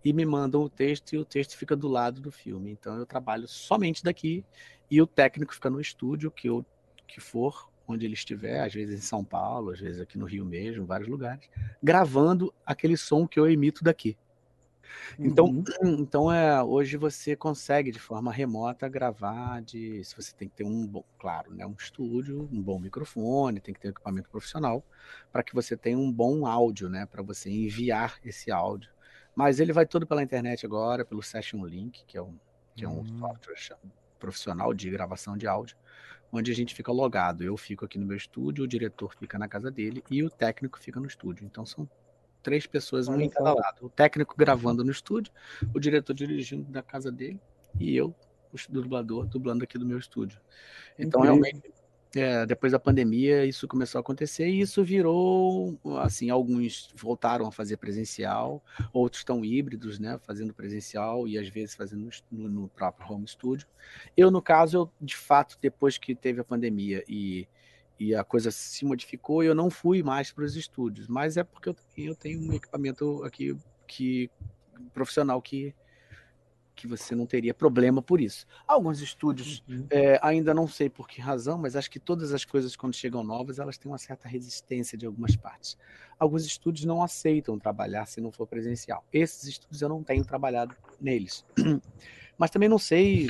e 0.03 0.13
me 0.13 0.25
mandam 0.25 0.61
o 0.61 0.69
texto 0.69 1.13
e 1.13 1.17
o 1.17 1.25
texto 1.25 1.57
fica 1.57 1.75
do 1.75 1.89
lado 1.89 2.21
do 2.21 2.31
filme. 2.31 2.71
Então 2.71 2.97
eu 2.97 3.05
trabalho 3.05 3.45
somente 3.45 4.01
daqui 4.01 4.45
e 4.89 5.01
o 5.01 5.05
técnico 5.05 5.53
fica 5.53 5.69
no 5.69 5.81
estúdio 5.81 6.31
que 6.31 6.47
eu 6.47 6.65
que 7.05 7.19
for 7.19 7.69
onde 7.85 8.05
ele 8.05 8.13
estiver, 8.13 8.61
às 8.61 8.73
vezes 8.73 8.99
em 8.99 9.01
São 9.01 9.21
Paulo, 9.21 9.71
às 9.71 9.79
vezes 9.81 9.99
aqui 9.99 10.17
no 10.17 10.25
Rio 10.25 10.45
mesmo, 10.45 10.85
vários 10.85 11.09
lugares, 11.09 11.49
gravando 11.83 12.53
aquele 12.65 12.95
som 12.95 13.27
que 13.27 13.37
eu 13.37 13.51
emito 13.51 13.83
daqui. 13.83 14.15
Então, 15.17 15.45
uhum. 15.45 15.63
então 15.99 16.31
é, 16.31 16.61
hoje 16.63 16.97
você 16.97 17.35
consegue 17.35 17.91
de 17.91 17.99
forma 17.99 18.31
remota 18.31 18.87
gravar 18.87 19.61
de, 19.61 20.03
se 20.03 20.15
você 20.15 20.33
tem 20.33 20.47
que 20.47 20.55
ter 20.55 20.63
um 20.63 20.85
bom, 20.85 21.03
claro, 21.17 21.53
né, 21.53 21.65
um 21.65 21.75
estúdio, 21.77 22.47
um 22.51 22.61
bom 22.61 22.79
microfone, 22.79 23.59
tem 23.59 23.73
que 23.73 23.79
ter 23.79 23.89
um 23.89 23.91
equipamento 23.91 24.29
profissional 24.29 24.83
para 25.31 25.43
que 25.43 25.53
você 25.53 25.75
tenha 25.75 25.97
um 25.97 26.11
bom 26.11 26.45
áudio, 26.45 26.89
né, 26.89 27.05
para 27.05 27.21
você 27.21 27.49
enviar 27.49 28.19
esse 28.23 28.51
áudio. 28.51 28.91
Mas 29.35 29.59
ele 29.59 29.71
vai 29.71 29.85
todo 29.85 30.05
pela 30.05 30.23
internet 30.23 30.65
agora, 30.65 31.05
pelo 31.05 31.21
Session 31.21 31.65
Link, 31.65 32.03
que 32.05 32.17
é 32.17 32.21
um, 32.21 32.35
que 32.75 32.83
é 32.83 32.89
um 32.89 32.97
uhum. 32.97 33.19
software 33.19 33.77
profissional 34.19 34.73
de 34.73 34.89
gravação 34.89 35.37
de 35.37 35.47
áudio, 35.47 35.77
onde 36.31 36.51
a 36.51 36.55
gente 36.55 36.75
fica 36.75 36.91
logado. 36.91 37.43
Eu 37.43 37.55
fico 37.55 37.85
aqui 37.85 37.97
no 37.97 38.05
meu 38.05 38.17
estúdio, 38.17 38.65
o 38.65 38.67
diretor 38.67 39.15
fica 39.15 39.37
na 39.37 39.47
casa 39.47 39.71
dele 39.71 40.03
e 40.09 40.23
o 40.23 40.29
técnico 40.29 40.79
fica 40.79 40.99
no 40.99 41.07
estúdio. 41.07 41.45
Então 41.45 41.65
são 41.65 41.89
três 42.41 42.65
pessoas, 42.65 43.07
um 43.07 43.19
em 43.19 43.29
cada 43.29 43.53
lado. 43.53 43.85
O 43.85 43.89
técnico 43.89 44.35
gravando 44.37 44.83
no 44.83 44.91
estúdio, 44.91 45.31
o 45.73 45.79
diretor 45.79 46.13
dirigindo 46.13 46.71
da 46.71 46.81
casa 46.81 47.11
dele 47.11 47.39
e 47.79 47.95
eu, 47.95 48.13
o 48.51 48.71
dublador, 48.71 49.25
dublando 49.25 49.63
aqui 49.63 49.77
do 49.77 49.85
meu 49.85 49.97
estúdio. 49.97 50.39
Então, 50.97 51.21
Incrível. 51.21 51.41
realmente, 51.43 51.73
é, 52.15 52.43
depois 52.45 52.71
da 52.71 52.79
pandemia, 52.79 53.45
isso 53.45 53.67
começou 53.67 53.99
a 53.99 54.01
acontecer 54.01 54.47
e 54.47 54.61
isso 54.61 54.83
virou, 54.83 55.79
assim, 55.99 56.29
alguns 56.31 56.89
voltaram 56.95 57.45
a 57.45 57.51
fazer 57.51 57.77
presencial, 57.77 58.63
outros 58.91 59.21
estão 59.21 59.45
híbridos, 59.45 59.99
né, 59.99 60.19
fazendo 60.23 60.53
presencial 60.53 61.27
e 61.27 61.37
às 61.37 61.47
vezes 61.47 61.75
fazendo 61.75 62.09
no, 62.31 62.49
no 62.49 62.67
próprio 62.69 63.13
home 63.13 63.27
studio. 63.27 63.67
Eu, 64.17 64.31
no 64.31 64.41
caso, 64.41 64.77
eu, 64.77 64.91
de 64.99 65.15
fato, 65.15 65.57
depois 65.61 65.97
que 65.97 66.15
teve 66.15 66.41
a 66.41 66.43
pandemia 66.43 67.03
e 67.07 67.47
e 67.99 68.15
a 68.15 68.23
coisa 68.23 68.49
se 68.49 68.85
modificou 68.85 69.43
e 69.43 69.47
eu 69.47 69.55
não 69.55 69.69
fui 69.69 70.01
mais 70.01 70.31
para 70.31 70.45
os 70.45 70.55
estúdios. 70.55 71.07
Mas 71.07 71.35
é 71.35 71.43
porque 71.43 71.69
eu, 71.69 71.75
eu 71.97 72.15
tenho 72.15 72.39
um 72.39 72.53
equipamento 72.53 73.23
aqui 73.23 73.55
que 73.85 74.31
profissional 74.93 75.41
que 75.41 75.75
que 76.79 76.87
você 76.87 77.13
não 77.13 77.25
teria 77.25 77.53
problema 77.53 78.01
por 78.01 78.21
isso. 78.21 78.47
Alguns 78.65 79.01
estúdios, 79.01 79.61
uhum. 79.67 79.85
é, 79.89 80.17
ainda 80.23 80.53
não 80.53 80.65
sei 80.65 80.89
por 80.89 81.09
que 81.09 81.19
razão, 81.19 81.57
mas 81.57 81.75
acho 81.75 81.91
que 81.91 81.99
todas 81.99 82.33
as 82.33 82.45
coisas, 82.45 82.73
quando 82.73 82.95
chegam 82.95 83.21
novas, 83.21 83.59
elas 83.59 83.77
têm 83.77 83.91
uma 83.91 83.97
certa 83.97 84.29
resistência 84.29 84.97
de 84.97 85.05
algumas 85.05 85.35
partes. 85.35 85.77
Alguns 86.17 86.45
estúdios 86.45 86.85
não 86.85 87.03
aceitam 87.03 87.59
trabalhar 87.59 88.05
se 88.05 88.21
não 88.21 88.31
for 88.31 88.47
presencial. 88.47 89.03
Esses 89.11 89.43
estúdios 89.43 89.81
eu 89.81 89.89
não 89.89 90.01
tenho 90.01 90.23
trabalhado 90.23 90.73
neles. 91.01 91.45
Mas 92.37 92.49
também 92.49 92.69
não 92.69 92.79
sei 92.79 93.29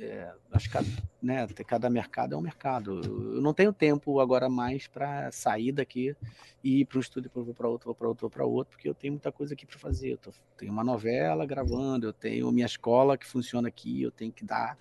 é, 0.00 0.32
acho 0.52 0.70
que 0.70 0.78
né, 1.22 1.46
cada 1.66 1.88
mercado 1.88 2.34
é 2.34 2.38
um 2.38 2.40
mercado. 2.40 3.00
Eu 3.04 3.40
não 3.40 3.54
tenho 3.54 3.72
tempo 3.72 4.18
agora 4.20 4.48
mais 4.48 4.86
para 4.86 5.30
sair 5.30 5.72
daqui 5.72 6.16
e 6.62 6.80
ir 6.80 6.84
para 6.84 6.98
um 6.98 7.00
estúdio, 7.00 7.30
para 7.30 7.68
outro, 7.68 7.94
para 7.94 8.08
outro, 8.08 8.30
para 8.30 8.44
outro, 8.44 8.76
porque 8.76 8.88
eu 8.88 8.94
tenho 8.94 9.12
muita 9.12 9.30
coisa 9.30 9.54
aqui 9.54 9.66
para 9.66 9.78
fazer. 9.78 10.12
Eu 10.12 10.18
tô, 10.18 10.32
tenho 10.56 10.72
uma 10.72 10.84
novela 10.84 11.46
gravando, 11.46 12.06
eu 12.06 12.12
tenho 12.12 12.50
minha 12.50 12.66
escola 12.66 13.16
que 13.16 13.26
funciona 13.26 13.68
aqui, 13.68 14.02
eu 14.02 14.10
tenho 14.10 14.32
que 14.32 14.44
dar 14.44 14.76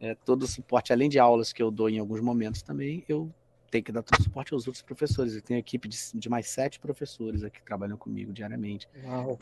é, 0.00 0.14
todo 0.14 0.42
o 0.42 0.48
suporte, 0.48 0.92
além 0.92 1.08
de 1.08 1.18
aulas 1.18 1.52
que 1.52 1.62
eu 1.62 1.70
dou 1.70 1.88
em 1.88 1.98
alguns 1.98 2.20
momentos 2.20 2.62
também, 2.62 3.04
eu 3.08 3.32
tenho 3.70 3.84
que 3.84 3.92
dar 3.92 4.02
todo 4.02 4.18
o 4.18 4.22
suporte 4.22 4.52
aos 4.52 4.66
outros 4.66 4.82
professores. 4.82 5.34
Eu 5.34 5.42
tenho 5.42 5.58
equipe 5.58 5.88
de, 5.88 5.96
de 6.14 6.28
mais 6.28 6.48
sete 6.48 6.80
professores 6.80 7.44
aqui 7.44 7.60
que 7.60 7.64
trabalham 7.64 7.96
comigo 7.96 8.32
diariamente. 8.32 8.88
Uau. 9.04 9.38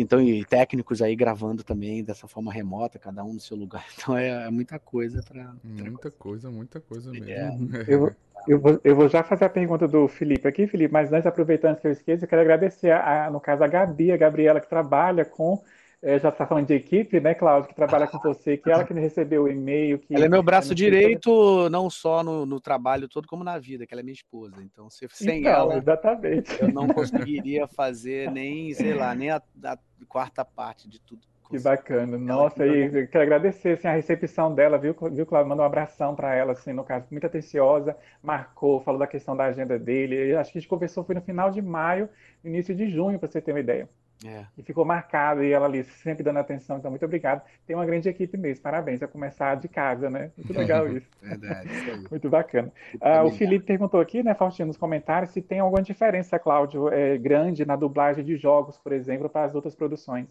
Então, 0.00 0.20
e 0.20 0.44
técnicos 0.44 1.02
aí 1.02 1.16
gravando 1.16 1.64
também 1.64 2.04
dessa 2.04 2.28
forma 2.28 2.52
remota, 2.52 3.00
cada 3.00 3.24
um 3.24 3.34
no 3.34 3.40
seu 3.40 3.56
lugar. 3.56 3.84
Então 3.98 4.16
é, 4.16 4.46
é 4.46 4.50
muita 4.50 4.78
coisa 4.78 5.20
para. 5.22 5.52
Muita 5.64 6.10
coisa, 6.10 6.50
muita 6.50 6.80
coisa 6.80 7.10
mesmo. 7.10 7.76
É. 7.76 7.84
eu, 7.88 8.14
eu, 8.46 8.60
vou, 8.60 8.80
eu 8.84 8.94
vou 8.94 9.08
já 9.08 9.24
fazer 9.24 9.44
a 9.44 9.48
pergunta 9.48 9.88
do 9.88 10.06
Felipe 10.06 10.46
aqui, 10.46 10.68
Felipe, 10.68 10.92
mas 10.92 11.12
antes, 11.12 11.26
aproveitando 11.26 11.76
que 11.78 11.86
eu 11.88 11.90
esqueço, 11.90 12.24
eu 12.24 12.28
quero 12.28 12.42
agradecer, 12.42 12.92
a, 12.92 13.28
no 13.30 13.40
caso, 13.40 13.64
a 13.64 13.66
Gabi, 13.66 14.12
a 14.12 14.16
Gabriela, 14.16 14.60
que 14.60 14.68
trabalha 14.68 15.24
com 15.24 15.60
é, 16.00 16.18
já 16.18 16.28
está 16.28 16.46
falando 16.46 16.66
de 16.66 16.74
equipe, 16.74 17.18
né, 17.18 17.34
Cláudio, 17.34 17.68
que 17.68 17.74
trabalha 17.74 18.06
com 18.06 18.18
você, 18.18 18.56
que 18.56 18.70
ela 18.70 18.84
que 18.84 18.94
me 18.94 19.00
recebeu 19.00 19.44
o 19.44 19.48
e-mail. 19.48 19.98
Que 19.98 20.14
ela 20.14 20.26
é 20.26 20.28
meu 20.28 20.42
braço 20.42 20.74
direito, 20.74 21.68
não 21.70 21.90
só 21.90 22.22
no, 22.22 22.46
no, 22.46 22.60
trabalho 22.60 23.08
todo, 23.08 23.26
como 23.26 23.42
na 23.42 23.58
vida, 23.58 23.84
que 23.84 23.92
ela 23.92 24.00
é 24.00 24.04
minha 24.04 24.14
esposa. 24.14 24.62
Então, 24.62 24.88
se, 24.88 25.08
sem 25.10 25.40
então, 25.40 25.52
ela, 25.52 25.76
exatamente. 25.76 26.60
eu 26.60 26.68
não 26.68 26.86
conseguiria 26.88 27.66
fazer 27.66 28.30
nem, 28.30 28.72
sei 28.74 28.94
lá, 28.94 29.12
nem 29.12 29.30
a, 29.30 29.42
a 29.64 29.78
quarta 30.08 30.44
parte 30.44 30.88
de 30.88 31.00
tudo. 31.00 31.26
Que 31.50 31.58
bacana. 31.58 32.18
Nossa, 32.18 32.64
e 32.66 33.06
quero 33.06 33.24
agradecer 33.24 33.70
assim, 33.70 33.88
a 33.88 33.94
recepção 33.94 34.54
dela, 34.54 34.76
viu, 34.76 34.94
viu 35.10 35.26
Cláudio? 35.26 35.48
Manda 35.48 35.62
um 35.62 35.66
abração 35.66 36.14
para 36.14 36.34
ela, 36.34 36.52
assim, 36.52 36.74
no 36.74 36.84
caso, 36.84 37.06
muito 37.10 37.26
atenciosa, 37.26 37.96
marcou, 38.22 38.80
falou 38.82 39.00
da 39.00 39.06
questão 39.06 39.34
da 39.34 39.46
agenda 39.46 39.78
dele. 39.78 40.36
Acho 40.36 40.52
que 40.52 40.58
a 40.58 40.60
gente 40.60 40.68
conversou 40.68 41.02
foi 41.02 41.14
no 41.14 41.22
final 41.22 41.50
de 41.50 41.62
maio, 41.62 42.08
início 42.44 42.74
de 42.74 42.88
junho, 42.88 43.18
para 43.18 43.28
você 43.28 43.40
ter 43.40 43.52
uma 43.52 43.60
ideia. 43.60 43.88
É. 44.24 44.46
E 44.56 44.62
ficou 44.62 44.84
marcado, 44.84 45.44
e 45.44 45.52
ela 45.52 45.66
ali 45.66 45.84
sempre 45.84 46.24
dando 46.24 46.38
atenção, 46.38 46.78
então 46.78 46.90
muito 46.90 47.04
obrigado. 47.04 47.42
Tem 47.66 47.76
uma 47.76 47.86
grande 47.86 48.08
equipe 48.08 48.36
mesmo, 48.36 48.62
parabéns, 48.62 49.02
a 49.02 49.06
começar 49.06 49.54
de 49.54 49.68
casa, 49.68 50.10
né? 50.10 50.32
Muito 50.36 50.52
legal 50.52 50.88
isso. 50.90 51.06
Verdade, 51.22 51.68
isso 51.72 52.10
muito 52.10 52.28
bacana. 52.28 52.72
Ah, 53.00 53.22
o 53.22 53.30
Felipe 53.30 53.64
perguntou 53.64 54.00
aqui, 54.00 54.22
né, 54.22 54.34
Faustino, 54.34 54.68
nos 54.68 54.76
comentários, 54.76 55.30
se 55.30 55.40
tem 55.40 55.60
alguma 55.60 55.82
diferença, 55.82 56.38
Cláudio, 56.38 56.88
é, 56.88 57.16
grande 57.16 57.64
na 57.64 57.76
dublagem 57.76 58.24
de 58.24 58.36
jogos, 58.36 58.76
por 58.76 58.92
exemplo, 58.92 59.28
para 59.28 59.44
as 59.44 59.54
outras 59.54 59.74
produções. 59.74 60.26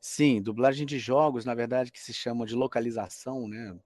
Sim, 0.00 0.40
dublagem 0.42 0.86
de 0.86 0.98
jogos, 0.98 1.44
na 1.44 1.54
verdade, 1.54 1.92
que 1.92 2.00
se 2.00 2.12
chama 2.12 2.46
de 2.46 2.56
localização, 2.56 3.46
né? 3.46 3.76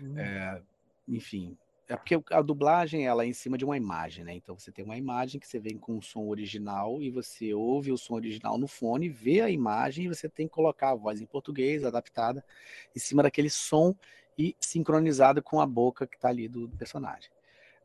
Hum. 0.00 0.18
É, 0.18 0.60
enfim, 1.08 1.56
é 1.88 1.96
porque 1.96 2.20
a 2.30 2.42
dublagem 2.42 3.06
ela 3.06 3.24
é 3.24 3.26
em 3.26 3.32
cima 3.32 3.56
de 3.56 3.64
uma 3.64 3.76
imagem, 3.76 4.22
né? 4.22 4.34
Então 4.34 4.56
você 4.58 4.70
tem 4.70 4.84
uma 4.84 4.98
imagem 4.98 5.40
que 5.40 5.48
você 5.48 5.58
vem 5.58 5.78
com 5.78 5.96
o 5.96 6.02
som 6.02 6.26
original 6.26 7.02
e 7.02 7.10
você 7.10 7.54
ouve 7.54 7.90
o 7.90 7.96
som 7.96 8.14
original 8.14 8.58
no 8.58 8.68
fone, 8.68 9.08
vê 9.08 9.40
a 9.40 9.48
imagem 9.48 10.04
e 10.04 10.08
você 10.08 10.28
tem 10.28 10.46
que 10.46 10.52
colocar 10.52 10.90
a 10.90 10.94
voz 10.94 11.18
em 11.18 11.24
português 11.24 11.84
adaptada 11.84 12.44
em 12.94 12.98
cima 12.98 13.22
daquele 13.22 13.48
som 13.48 13.94
e 14.36 14.54
sincronizado 14.60 15.42
com 15.42 15.62
a 15.62 15.66
boca 15.66 16.06
que 16.06 16.16
está 16.16 16.28
ali 16.28 16.46
do, 16.46 16.68
personagem. 16.68 17.30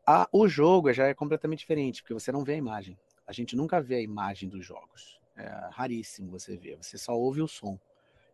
A, 0.06 0.28
o 0.34 0.50
jogo 0.50 0.92
já 0.92 1.08
é 1.08 1.14
completamente 1.14 1.60
diferente, 1.60 2.04
porque 2.04 2.14
você 2.14 2.30
não 2.30 2.44
vê 2.44 2.56
a 2.56 2.58
imagem. 2.58 3.00
A 3.26 3.32
gente 3.32 3.56
nunca 3.56 3.82
vê 3.82 3.96
a 3.96 4.02
imagem 4.02 4.50
dos 4.50 4.66
jogos. 4.66 5.18
É 5.38 5.70
raríssimo 5.72 6.30
você 6.30 6.58
ver, 6.58 6.76
você 6.76 6.98
só 6.98 7.18
ouve 7.18 7.42
o 7.42 7.48
som. 7.48 7.80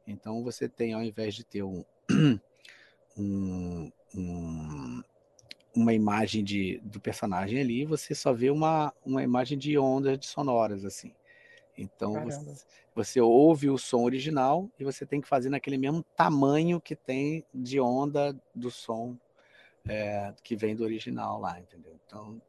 Então 0.07 0.43
você 0.43 0.67
tem, 0.67 0.93
ao 0.93 1.03
invés 1.03 1.35
de 1.35 1.43
ter 1.43 1.61
um, 1.61 1.85
um, 3.15 3.91
um 4.15 5.03
uma 5.75 5.93
imagem 5.93 6.43
de, 6.43 6.79
do 6.83 6.99
personagem 6.99 7.59
ali, 7.59 7.85
você 7.85 8.15
só 8.15 8.33
vê 8.33 8.49
uma, 8.49 8.93
uma 9.05 9.23
imagem 9.23 9.57
de 9.57 9.77
ondas 9.77 10.17
de 10.17 10.25
sonoras, 10.25 10.83
assim. 10.83 11.13
Então 11.77 12.13
você, 12.23 12.65
você, 12.93 13.21
ouve 13.21 13.69
o 13.69 13.77
som 13.77 14.03
original 14.03 14.69
e 14.77 14.83
você 14.83 15.05
tem 15.05 15.21
que 15.21 15.27
fazer 15.27 15.49
naquele 15.49 15.77
mesmo 15.77 16.03
tamanho 16.15 16.81
que 16.81 16.95
tem 16.95 17.45
de 17.53 17.79
onda 17.79 18.35
do 18.53 18.69
som 18.69 19.15
é, 19.87 20.33
que 20.43 20.55
vem 20.55 20.75
do 20.75 20.83
original 20.83 21.39
lá, 21.39 21.57
entendeu? 21.57 21.97
Então 22.05 22.41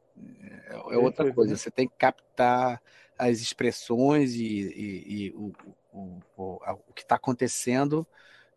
é, 0.67 0.73
é 0.73 0.97
outra 0.97 1.33
coisa. 1.33 1.55
Você 1.55 1.71
tem 1.71 1.87
que 1.87 1.95
captar 1.97 2.81
as 3.17 3.39
expressões 3.39 4.33
e, 4.33 4.43
e, 4.43 5.25
e 5.25 5.31
o, 5.31 5.53
o, 5.93 6.19
o, 6.35 6.59
o, 6.89 6.93
que 6.93 7.03
está 7.03 7.15
acontecendo 7.15 8.05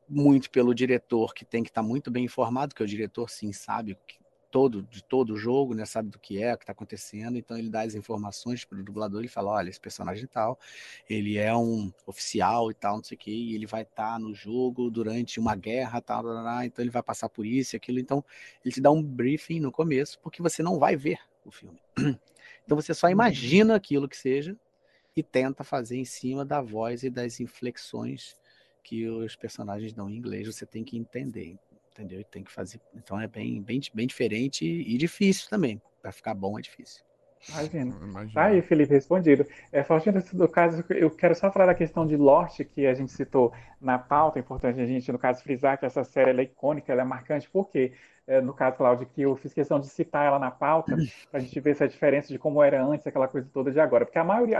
muito 0.08 0.50
pelo 0.50 0.74
diretor, 0.74 1.34
que 1.34 1.44
tem 1.44 1.62
que 1.62 1.70
estar 1.70 1.82
tá 1.82 1.86
muito 1.86 2.10
bem 2.10 2.24
informado, 2.24 2.74
que 2.74 2.82
o 2.82 2.86
diretor 2.86 3.30
sim 3.30 3.52
sabe 3.52 3.96
todo, 4.54 4.84
de 4.84 5.02
todo 5.02 5.34
o 5.34 5.36
jogo, 5.36 5.74
né? 5.74 5.84
Sabe 5.84 6.10
do 6.10 6.18
que 6.20 6.40
é, 6.40 6.54
o 6.54 6.56
que 6.56 6.62
está 6.62 6.70
acontecendo, 6.70 7.36
então 7.36 7.58
ele 7.58 7.68
dá 7.68 7.80
as 7.80 7.96
informações 7.96 8.64
para 8.64 8.78
o 8.78 8.84
dublador 8.84 9.24
e 9.24 9.28
fala, 9.28 9.50
olha, 9.50 9.68
esse 9.68 9.80
personagem 9.80 10.28
tal, 10.28 10.56
ele 11.10 11.36
é 11.36 11.52
um 11.56 11.92
oficial 12.06 12.70
e 12.70 12.74
tal, 12.74 12.98
não 12.98 13.02
sei 13.02 13.16
o 13.16 13.18
que, 13.18 13.32
e 13.32 13.56
ele 13.56 13.66
vai 13.66 13.82
estar 13.82 14.12
tá 14.12 14.18
no 14.20 14.32
jogo 14.32 14.92
durante 14.92 15.40
uma 15.40 15.56
guerra, 15.56 16.00
tal, 16.00 16.22
tal, 16.22 16.44
tal, 16.44 16.62
então 16.62 16.84
ele 16.84 16.92
vai 16.92 17.02
passar 17.02 17.28
por 17.28 17.44
isso 17.44 17.74
e 17.74 17.76
aquilo, 17.76 17.98
então 17.98 18.24
ele 18.64 18.72
te 18.72 18.80
dá 18.80 18.92
um 18.92 19.02
briefing 19.02 19.58
no 19.58 19.72
começo, 19.72 20.20
porque 20.20 20.40
você 20.40 20.62
não 20.62 20.78
vai 20.78 20.94
ver 20.94 21.18
o 21.44 21.50
filme. 21.50 21.80
Então 22.64 22.80
você 22.80 22.94
só 22.94 23.10
imagina 23.10 23.74
aquilo 23.74 24.08
que 24.08 24.16
seja 24.16 24.56
e 25.14 25.22
tenta 25.22 25.62
fazer 25.62 25.98
em 25.98 26.04
cima 26.06 26.46
da 26.46 26.62
voz 26.62 27.02
e 27.02 27.10
das 27.10 27.38
inflexões 27.38 28.38
que 28.82 29.06
os 29.06 29.36
personagens 29.36 29.92
dão 29.92 30.08
em 30.08 30.16
inglês, 30.16 30.46
você 30.46 30.64
tem 30.64 30.82
que 30.82 30.96
entender 30.96 31.58
entendeu? 31.94 32.20
E 32.20 32.24
tem 32.24 32.42
que 32.42 32.52
fazer. 32.52 32.80
Então 32.94 33.20
é 33.20 33.26
bem, 33.26 33.62
bem, 33.62 33.80
bem 33.94 34.06
diferente 34.06 34.64
e 34.64 34.98
difícil 34.98 35.48
também. 35.48 35.80
Para 36.02 36.12
ficar 36.12 36.34
bom 36.34 36.58
é 36.58 36.62
difícil. 36.62 37.02
Imagina. 38.02 38.32
Tá 38.32 38.44
aí, 38.46 38.62
Felipe, 38.62 38.94
respondido. 38.94 39.46
É, 39.70 39.82
Faustino, 39.82 40.22
no 40.32 40.48
caso, 40.48 40.82
eu 40.90 41.10
quero 41.10 41.34
só 41.34 41.50
falar 41.52 41.66
da 41.66 41.74
questão 41.74 42.06
de 42.06 42.16
Lost, 42.16 42.60
que 42.64 42.86
a 42.86 42.94
gente 42.94 43.12
citou 43.12 43.52
na 43.80 43.98
pauta, 43.98 44.38
é 44.38 44.40
importante 44.40 44.80
a 44.80 44.86
gente, 44.86 45.12
no 45.12 45.18
caso, 45.18 45.42
frisar 45.42 45.78
que 45.78 45.84
essa 45.84 46.04
série 46.04 46.40
é 46.40 46.44
icônica, 46.44 46.90
ela 46.90 47.02
é 47.02 47.04
marcante, 47.04 47.48
por 47.50 47.68
quê? 47.68 47.92
É, 48.26 48.40
no 48.40 48.54
caso, 48.54 48.78
Cláudio, 48.78 49.06
que 49.06 49.20
eu 49.20 49.36
fiz 49.36 49.52
questão 49.52 49.78
de 49.78 49.86
citar 49.88 50.26
ela 50.26 50.38
na 50.38 50.50
pauta, 50.50 50.96
para 51.30 51.38
a 51.38 51.42
gente 51.42 51.60
ver 51.60 51.72
essa 51.72 51.86
diferença 51.86 52.28
de 52.28 52.38
como 52.38 52.62
era 52.62 52.82
antes, 52.82 53.06
aquela 53.06 53.28
coisa 53.28 53.46
toda 53.52 53.70
de 53.70 53.78
agora. 53.78 54.06
Porque 54.06 54.18
a 54.18 54.24
maioria, 54.24 54.58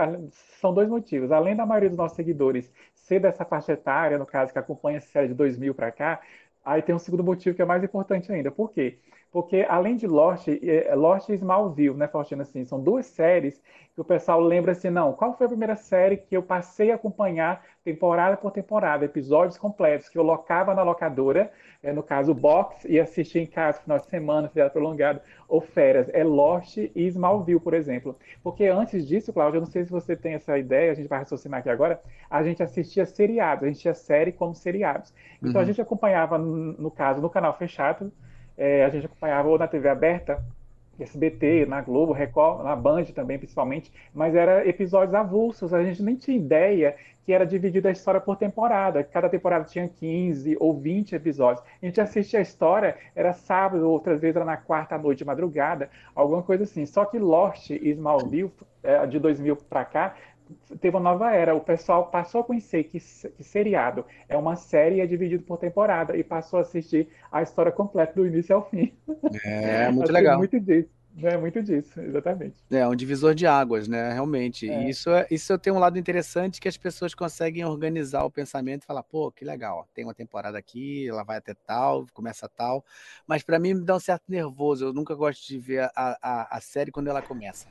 são 0.61 0.71
dois 0.71 0.87
motivos. 0.87 1.31
Além 1.31 1.55
da 1.55 1.65
maioria 1.65 1.89
dos 1.89 1.97
nossos 1.97 2.15
seguidores 2.15 2.71
ser 2.93 3.19
dessa 3.19 3.43
faixa 3.43 3.73
etária, 3.73 4.19
no 4.19 4.25
caso, 4.25 4.53
que 4.53 4.59
acompanha 4.59 4.97
essa 4.97 5.07
série 5.07 5.29
de 5.29 5.33
2000 5.33 5.73
para 5.73 5.91
cá, 5.91 6.21
Aí 6.65 6.81
tem 6.81 6.95
um 6.95 6.99
segundo 6.99 7.23
motivo 7.23 7.55
que 7.55 7.61
é 7.61 7.65
mais 7.65 7.83
importante 7.83 8.31
ainda. 8.31 8.51
Por 8.51 8.71
quê? 8.73 8.99
Porque 9.35 9.65
além 9.67 9.97
de 9.97 10.07
Lost, 10.07 10.47
é, 10.47 10.95
Lost 10.95 11.27
e 11.27 11.33
Smallville, 11.33 11.93
né, 11.93 12.07
Faustino, 12.07 12.41
assim, 12.41 12.63
são 12.63 12.81
duas 12.81 13.05
séries 13.05 13.61
que 13.93 13.99
o 13.99 14.03
pessoal 14.05 14.39
lembra 14.39 14.71
assim, 14.71 14.89
não, 14.89 15.11
qual 15.11 15.33
foi 15.33 15.45
a 15.45 15.49
primeira 15.49 15.75
série 15.75 16.15
que 16.15 16.37
eu 16.37 16.41
passei 16.41 16.89
a 16.89 16.95
acompanhar 16.95 17.61
temporada 17.83 18.37
por 18.37 18.51
temporada, 18.51 19.03
episódios 19.03 19.57
completos, 19.57 20.07
que 20.07 20.17
eu 20.17 20.23
locava 20.23 20.73
na 20.73 20.83
locadora, 20.83 21.51
é, 21.83 21.91
no 21.91 22.01
caso 22.01 22.33
box, 22.33 22.85
e 22.87 22.97
assistia 22.97 23.41
em 23.41 23.45
casa, 23.45 23.81
final 23.81 23.99
de 23.99 24.05
semana, 24.05 24.47
feriado 24.47 24.71
prolongado, 24.71 25.19
ou 25.49 25.59
férias. 25.59 26.09
É 26.13 26.23
Lost 26.23 26.77
e 26.77 26.91
Smallville, 26.95 27.59
por 27.59 27.73
exemplo. 27.73 28.17
Porque 28.41 28.63
antes 28.67 29.05
disso, 29.05 29.33
Cláudio, 29.33 29.57
eu 29.57 29.61
não 29.63 29.67
sei 29.69 29.83
se 29.83 29.91
você 29.91 30.15
tem 30.15 30.35
essa 30.35 30.57
ideia, 30.57 30.93
a 30.93 30.95
gente 30.95 31.09
vai 31.09 31.19
raciocinar 31.19 31.59
aqui 31.59 31.69
agora, 31.69 32.01
a 32.29 32.41
gente 32.41 32.63
assistia 32.63 33.05
seriados, 33.05 33.65
a 33.65 33.67
gente 33.67 33.81
tinha 33.81 33.93
série 33.93 34.31
como 34.31 34.55
seriados. 34.55 35.13
Então 35.39 35.55
uhum. 35.55 35.59
a 35.59 35.65
gente 35.65 35.81
acompanhava, 35.81 36.37
no 36.37 36.89
caso, 36.89 37.21
no 37.21 37.29
canal 37.29 37.53
fechado, 37.57 38.13
é, 38.57 38.85
a 38.85 38.89
gente 38.89 39.05
acompanhava 39.05 39.47
ou 39.49 39.57
na 39.57 39.67
TV 39.67 39.89
aberta, 39.89 40.43
SBT, 40.99 41.65
na 41.65 41.81
Globo, 41.81 42.13
Record, 42.13 42.63
na 42.63 42.75
Band 42.75 43.05
também, 43.05 43.37
principalmente, 43.37 43.91
mas 44.13 44.33
era 44.33 44.67
episódios 44.67 45.13
avulsos, 45.13 45.73
a 45.73 45.83
gente 45.83 46.01
nem 46.01 46.15
tinha 46.15 46.37
ideia 46.37 46.95
que 47.25 47.33
era 47.33 47.45
dividida 47.45 47.89
a 47.89 47.91
história 47.91 48.21
por 48.21 48.37
temporada. 48.37 49.03
Cada 49.03 49.27
temporada 49.27 49.65
tinha 49.65 49.87
15 49.87 50.55
ou 50.59 50.79
20 50.79 51.15
episódios. 51.15 51.65
A 51.81 51.85
gente 51.85 51.99
assistia 51.99 52.37
a 52.37 52.41
história, 52.41 52.95
era 53.15 53.33
sábado, 53.33 53.89
outras 53.89 54.21
vezes 54.21 54.35
era 54.35 54.45
na 54.45 54.57
quarta 54.57 54.95
noite, 54.97 55.19
de 55.19 55.25
madrugada, 55.25 55.89
alguma 56.13 56.43
coisa 56.43 56.65
assim. 56.65 56.85
Só 56.85 57.03
que 57.03 57.17
Lost 57.17 57.71
e 57.71 57.89
Smallville, 57.89 58.51
é, 58.83 59.07
de 59.07 59.17
2000 59.17 59.55
para 59.55 59.83
cá, 59.83 60.15
teve 60.79 60.95
uma 60.95 61.11
nova 61.11 61.31
era. 61.31 61.55
O 61.55 61.61
pessoal 61.61 62.07
passou 62.07 62.41
a 62.41 62.43
conhecer 62.43 62.83
que, 62.85 62.99
que 62.99 63.43
seriado 63.43 64.05
é 64.27 64.37
uma 64.37 64.55
série 64.55 64.95
e 64.95 65.01
é 65.01 65.05
dividido 65.05 65.43
por 65.43 65.57
temporada 65.57 66.15
e 66.15 66.23
passou 66.23 66.59
a 66.59 66.61
assistir 66.61 67.07
a 67.31 67.41
história 67.41 67.71
completa 67.71 68.13
do 68.13 68.25
início 68.25 68.55
ao 68.55 68.69
fim. 68.69 68.93
É, 69.43 69.89
muito 69.91 70.11
legal. 70.11 70.37
Muito 70.37 70.59
disso. 70.59 70.89
É 71.23 71.37
muito 71.37 71.63
disso, 71.63 71.99
exatamente. 72.01 72.57
É 72.69 72.85
um 72.85 72.95
divisor 72.95 73.33
de 73.33 73.47
águas, 73.47 73.87
né? 73.87 74.11
Realmente. 74.11 74.69
É. 74.69 74.89
isso, 74.89 75.09
é, 75.09 75.25
isso 75.31 75.57
tem 75.57 75.71
um 75.71 75.79
lado 75.79 75.97
interessante 75.97 76.59
que 76.59 76.67
as 76.67 76.75
pessoas 76.75 77.13
conseguem 77.13 77.63
organizar 77.63 78.25
o 78.25 78.31
pensamento 78.31 78.83
e 78.83 78.85
falar, 78.85 79.03
pô, 79.03 79.31
que 79.31 79.45
legal, 79.45 79.87
tem 79.93 80.03
uma 80.03 80.13
temporada 80.13 80.57
aqui, 80.57 81.07
ela 81.07 81.23
vai 81.23 81.37
até 81.37 81.53
tal, 81.53 82.05
começa 82.13 82.49
tal. 82.49 82.83
Mas 83.25 83.43
para 83.43 83.57
mim 83.57 83.75
me 83.75 83.85
dá 83.85 83.95
um 83.95 83.99
certo 83.99 84.23
nervoso. 84.27 84.85
Eu 84.87 84.93
nunca 84.93 85.15
gosto 85.15 85.47
de 85.47 85.57
ver 85.57 85.89
a, 85.95 86.17
a, 86.21 86.57
a 86.57 86.59
série 86.59 86.91
quando 86.91 87.07
ela 87.07 87.21
começa. 87.21 87.67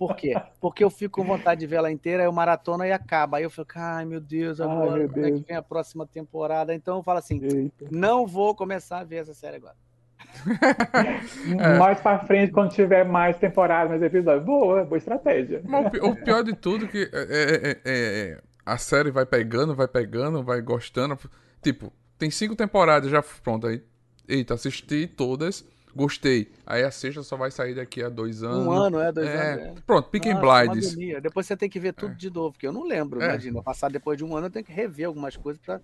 Por 0.00 0.16
quê? 0.16 0.34
Porque 0.58 0.82
eu 0.82 0.88
fico 0.88 1.20
com 1.20 1.26
vontade 1.26 1.60
de 1.60 1.66
ver 1.66 1.76
ela 1.76 1.92
inteira, 1.92 2.22
aí 2.22 2.26
o 2.26 2.32
maratona 2.32 2.88
e 2.88 2.90
acaba. 2.90 3.36
Aí 3.36 3.42
eu 3.42 3.50
fico, 3.50 3.72
ai 3.76 4.06
meu 4.06 4.18
Deus, 4.18 4.58
agora 4.58 4.92
ai, 4.92 4.98
meu 5.00 5.08
quando 5.10 5.24
Deus. 5.24 5.26
é 5.26 5.30
que 5.42 5.46
vem 5.46 5.56
a 5.58 5.62
próxima 5.62 6.06
temporada? 6.06 6.74
Então 6.74 6.96
eu 6.96 7.02
falo 7.02 7.18
assim, 7.18 7.38
Eita. 7.44 7.84
não 7.90 8.26
vou 8.26 8.54
começar 8.54 9.00
a 9.00 9.04
ver 9.04 9.16
essa 9.16 9.34
série 9.34 9.56
agora. 9.56 9.76
é. 11.60 11.76
Mais 11.76 12.00
pra 12.00 12.18
frente, 12.20 12.50
quando 12.50 12.70
tiver 12.70 13.04
mais 13.04 13.36
temporadas, 13.36 13.90
mais 13.90 14.02
episódios. 14.02 14.42
Boa, 14.42 14.84
boa 14.84 14.96
estratégia. 14.96 15.62
o 16.00 16.16
pior 16.16 16.42
de 16.44 16.54
tudo 16.54 16.86
é 16.86 16.88
que 16.88 17.10
é, 17.12 17.20
é, 17.20 17.70
é, 17.70 17.80
é, 17.84 18.42
a 18.64 18.78
série 18.78 19.10
vai 19.10 19.26
pegando, 19.26 19.74
vai 19.74 19.86
pegando, 19.86 20.42
vai 20.42 20.62
gostando. 20.62 21.18
Tipo, 21.60 21.92
tem 22.16 22.30
cinco 22.30 22.56
temporadas 22.56 23.10
já 23.10 23.22
pronto 23.42 23.66
aí. 23.66 23.82
Eita, 24.26 24.54
assisti 24.54 25.06
todas 25.06 25.62
Gostei. 25.94 26.50
Aí 26.64 26.82
a 26.82 26.90
sexta 26.90 27.22
só 27.22 27.36
vai 27.36 27.50
sair 27.50 27.74
daqui 27.74 28.02
a 28.02 28.08
dois 28.08 28.42
anos. 28.42 28.66
Um 28.66 28.72
ano, 28.72 29.00
é, 29.00 29.12
dois 29.12 29.28
é. 29.28 29.52
anos. 29.52 29.78
É. 29.78 29.82
Pronto, 29.86 30.08
Pick 30.08 30.26
and 30.26 30.40
Blinds. 30.40 30.94
Depois 31.22 31.46
você 31.46 31.56
tem 31.56 31.68
que 31.68 31.80
ver 31.80 31.92
tudo 31.92 32.12
é. 32.12 32.16
de 32.16 32.30
novo, 32.30 32.52
porque 32.52 32.66
eu 32.66 32.72
não 32.72 32.84
lembro, 32.84 33.20
é. 33.20 33.26
imagina. 33.26 33.62
Passar 33.62 33.90
depois 33.90 34.16
de 34.16 34.24
um 34.24 34.36
ano 34.36 34.46
eu 34.46 34.50
tenho 34.50 34.64
que 34.64 34.72
rever 34.72 35.06
algumas 35.06 35.36
coisas 35.36 35.60
para 35.60 35.80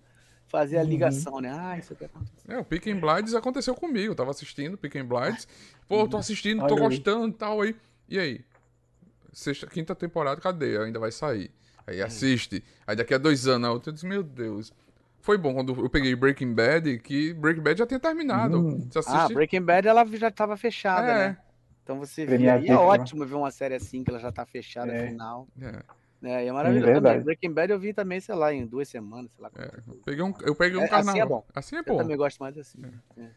fazer 0.46 0.78
a 0.78 0.82
uhum. 0.82 0.88
ligação, 0.88 1.34
uhum. 1.34 1.40
né? 1.40 1.56
Ah, 1.58 1.78
isso 1.78 1.92
aqui 1.92 2.04
aconteceu. 2.04 2.54
É, 2.54 2.58
o 2.58 2.64
Pick 2.64 2.86
and 2.86 3.00
Blinds 3.00 3.34
aconteceu 3.34 3.74
comigo. 3.74 4.12
Eu 4.12 4.16
tava 4.16 4.30
assistindo 4.30 4.78
Pick 4.78 4.96
and 4.96 5.06
Blinds. 5.06 5.48
Pô, 5.88 6.06
tô 6.06 6.16
assistindo, 6.16 6.66
tô 6.66 6.76
gostando 6.76 7.28
e 7.28 7.32
tal 7.32 7.60
aí. 7.60 7.74
E 8.08 8.18
aí? 8.18 8.44
Sexta, 9.32 9.66
quinta 9.66 9.94
temporada, 9.94 10.40
cadê? 10.40 10.78
Ainda 10.78 10.98
vai 10.98 11.12
sair. 11.12 11.50
Aí 11.86 12.00
assiste. 12.00 12.64
Aí 12.86 12.96
daqui 12.96 13.14
a 13.14 13.18
dois 13.18 13.46
anos, 13.46 13.86
eu 13.86 13.92
disse, 13.92 14.06
meu 14.06 14.22
Deus 14.22 14.72
foi 15.26 15.36
bom 15.36 15.52
quando 15.54 15.74
eu 15.74 15.90
peguei 15.90 16.14
Breaking 16.14 16.54
Bad, 16.54 17.00
que 17.00 17.34
Breaking 17.34 17.62
Bad 17.62 17.78
já 17.80 17.86
tinha 17.86 17.98
terminado. 17.98 18.60
Hum. 18.60 18.88
Ah, 19.08 19.26
Breaking 19.28 19.62
Bad 19.62 19.88
ela 19.88 20.06
já 20.06 20.28
estava 20.28 20.56
fechada, 20.56 21.10
é. 21.10 21.14
né? 21.14 21.38
Então 21.82 21.98
você 21.98 22.24
via, 22.24 22.58
e 22.58 22.68
é 22.68 22.76
ótimo 22.76 23.26
ver 23.26 23.34
uma 23.34 23.50
série 23.50 23.74
assim, 23.74 24.04
que 24.04 24.10
ela 24.10 24.20
já 24.20 24.30
tá 24.30 24.46
fechada 24.46 24.92
é. 24.92 25.08
final. 25.08 25.48
É. 25.60 25.82
É, 26.22 26.44
e 26.44 26.48
é 26.48 26.52
maravilhoso. 26.52 27.06
É 27.06 27.20
Breaking 27.20 27.52
Bad 27.52 27.72
eu 27.72 27.78
vi 27.78 27.92
também, 27.92 28.20
sei 28.20 28.36
lá, 28.36 28.52
em 28.54 28.64
duas 28.64 28.88
semanas, 28.88 29.30
sei 29.32 29.42
lá. 29.42 29.50
É, 29.58 29.80
eu 29.86 29.94
peguei 30.04 30.22
um, 30.22 30.32
eu 30.42 30.54
peguei 30.54 30.78
um 30.78 30.84
é, 30.84 30.88
carnaval. 30.88 31.12
Assim 31.12 31.20
é 31.20 31.26
bom. 31.26 31.44
Assim 31.54 31.76
é 31.76 31.82
bom. 31.82 31.94
Eu 31.94 31.98
também 31.98 32.16
gosto 32.16 32.38
mais 32.38 32.56
assim. 32.56 32.78
É. 33.16 33.22
é. 33.22 33.30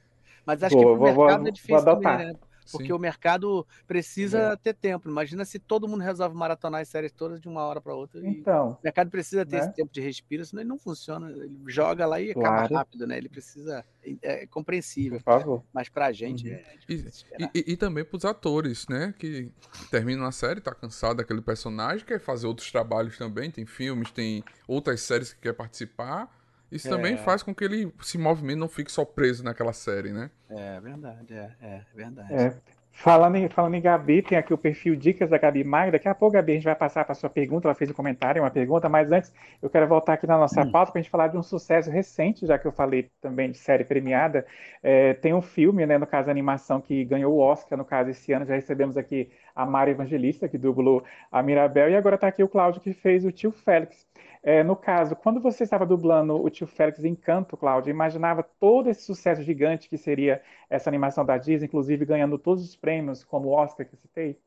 Mas 0.46 0.64
acho 0.64 0.76
Pô, 0.76 0.80
que 0.80 0.86
pro 0.86 0.96
vou, 0.96 1.06
mercado 1.08 1.40
vou, 1.40 1.48
é 1.48 1.52
difícil 1.52 1.86
também, 1.86 2.18
né? 2.18 2.34
Porque 2.72 2.88
Sim. 2.88 2.94
o 2.94 3.00
mercado 3.00 3.66
precisa 3.88 4.40
é. 4.40 4.56
ter 4.56 4.74
tempo. 4.74 5.10
Imagina 5.10 5.46
se 5.46 5.60
todo 5.60 5.88
mundo 5.88 6.02
resolve 6.02 6.36
maratonar 6.36 6.82
as 6.82 6.88
séries 6.88 7.12
todas 7.12 7.40
de 7.40 7.48
uma 7.48 7.62
hora 7.62 7.82
para 7.82 7.94
outra. 7.94 8.26
Então, 8.26 8.72
o 8.72 8.84
mercado 8.84 9.10
precisa 9.10 9.46
ter 9.46 9.58
né? 9.58 9.62
esse 9.64 9.74
tempo 9.74 9.92
de 9.92 10.02
respiro, 10.02 10.46
senão 10.46 10.62
ele 10.62 10.70
não 10.70 10.78
funciona. 10.78 11.30
Ele 11.32 11.60
joga 11.68 12.06
lá 12.06 12.20
e 12.20 12.34
claro. 12.34 12.50
acaba 12.50 12.80
rápido, 12.80 13.08
né? 13.08 13.18
Ele 13.18 13.30
precisa. 13.30 13.86
É, 14.22 14.44
é 14.44 14.48
compreensível. 14.48 15.20
Por 15.20 15.24
favor. 15.24 15.64
Mas 15.74 15.90
pra 15.90 16.12
gente 16.12 16.48
uhum. 16.48 16.56
é 16.56 16.76
e, 16.88 17.50
e, 17.54 17.74
e, 17.74 17.78
também 17.78 18.04
pros 18.04 18.26
atores, 18.26 18.88
né? 18.88 19.14
Que 19.18 19.52
terminam 19.92 20.26
a 20.26 20.32
série, 20.32 20.62
tá 20.62 20.74
cansado 20.74 21.18
daquele 21.18 21.42
personagem, 21.42 22.06
quer 22.06 22.20
fazer 22.20 22.48
outros 22.48 22.72
trabalhos 22.72 23.18
também. 23.18 23.52
Tem 23.52 23.66
filmes, 23.66 24.12
tem 24.12 24.44
outras 24.68 25.02
séries 25.02 25.34
que 25.34 25.42
quer 25.42 25.54
participar. 25.54 26.39
Isso 26.72 26.88
é. 26.88 26.92
também 26.92 27.18
faz 27.18 27.42
com 27.42 27.54
que 27.54 27.64
ele 27.64 27.92
se 28.02 28.18
movimente, 28.18 28.60
não 28.60 28.70
fique 28.70 28.92
só 28.92 29.04
preso 29.04 29.44
naquela 29.44 29.74
série, 29.74 30.12
né? 30.12 30.30
É 30.50 30.80
verdade, 30.80 31.34
é, 31.34 31.52
é 31.62 31.82
verdade. 31.96 32.34
É. 32.34 32.56
Falando 32.92 33.38
em, 33.38 33.48
falando 33.48 33.76
em 33.76 33.82
Gabi, 33.82 34.22
tem 34.22 34.38
aqui 34.38 34.54
o 34.54 34.58
perfil 34.58 34.94
Dicas 34.94 35.30
da 35.30 35.38
Gabi 35.38 35.64
Maia. 35.64 35.90
Daqui 35.90 36.10
a 36.10 36.14
pouco, 36.14 36.34
Gabi, 36.34 36.52
a 36.52 36.56
gente 36.56 36.66
vai 36.66 36.76
passar 36.76 37.06
para 37.06 37.14
a 37.14 37.16
sua 37.16 37.30
pergunta. 37.30 37.66
Ela 37.66 37.74
fez 37.74 37.90
um 37.90 37.94
comentário, 37.94 38.42
uma 38.42 38.52
pergunta, 38.52 38.90
mas 38.90 39.10
antes 39.10 39.32
eu 39.62 39.70
quero 39.70 39.88
voltar 39.88 40.14
aqui 40.16 40.28
na 40.28 40.38
nossa 40.38 40.64
hum. 40.64 40.72
pauta 40.72 40.92
para 40.92 41.00
a 41.00 41.02
gente 41.02 41.10
falar 41.10 41.28
de 41.28 41.38
um 41.38 41.42
sucesso 41.42 41.90
recente, 41.90 42.46
já 42.46 42.60
que 42.60 42.68
eu 42.68 42.74
falei 42.74 43.10
também 43.22 43.52
de 43.52 43.58
série 43.58 43.86
premiada. 43.86 44.46
É, 44.84 45.14
tem 45.14 45.34
um 45.34 45.42
filme, 45.42 45.86
né, 45.86 45.98
no 45.98 46.06
caso, 46.06 46.28
a 46.28 46.32
animação 46.32 46.82
que 46.82 47.06
ganhou 47.06 47.34
o 47.34 47.40
Oscar, 47.40 47.78
no 47.78 47.86
caso, 47.86 48.10
esse 48.10 48.34
ano. 48.34 48.46
Já 48.46 48.56
recebemos 48.56 48.98
aqui 48.98 49.32
a 49.56 49.66
Mara 49.66 49.90
Evangelista, 49.90 50.50
que 50.50 50.58
dublou 50.58 51.02
a 51.32 51.42
Mirabel, 51.42 51.90
e 51.90 51.96
agora 51.96 52.16
está 52.16 52.28
aqui 52.28 52.44
o 52.44 52.50
Cláudio, 52.50 52.82
que 52.82 52.92
fez 52.92 53.24
o 53.24 53.32
tio 53.32 53.54
Félix. 53.54 54.06
É, 54.42 54.64
no 54.64 54.76
caso, 54.76 55.16
quando 55.16 55.42
você 55.42 55.64
estava 55.64 55.86
dublando 55.86 56.42
o 56.42 56.50
tio 56.50 56.66
Félix 56.66 57.04
em 57.04 57.14
Canto, 57.14 57.58
Cláudio, 57.58 57.92
imaginava 57.92 58.42
todo 58.42 58.90
esse 58.90 59.04
sucesso 59.04 59.44
gigante 59.44 59.90
que 59.90 59.98
seria 59.98 60.42
essa 60.70 60.90
animação 60.90 61.26
da 61.26 61.38
Disney, 61.38 61.66
inclusive 61.68 62.06
ganhando 62.06 62.38
todos 62.38 62.64
os 62.64 62.76
prêmios, 62.76 63.24
como 63.24 63.50
o 63.50 63.52
Oscar 63.52 63.86
que 63.86 63.98
citei? 63.98 64.40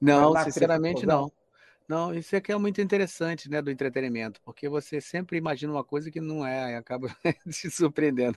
Não, 0.00 0.36
sinceramente 0.36 1.06
não. 1.06 1.32
Não, 1.88 2.14
isso 2.14 2.36
aqui 2.36 2.52
é 2.52 2.56
muito 2.58 2.82
interessante, 2.82 3.48
né, 3.48 3.62
do 3.62 3.70
entretenimento, 3.70 4.42
porque 4.42 4.68
você 4.68 5.00
sempre 5.00 5.38
imagina 5.38 5.72
uma 5.72 5.82
coisa 5.82 6.10
que 6.10 6.20
não 6.20 6.46
é, 6.46 6.72
e 6.72 6.74
acaba 6.74 7.08
se 7.48 7.70
surpreendendo. 7.70 8.36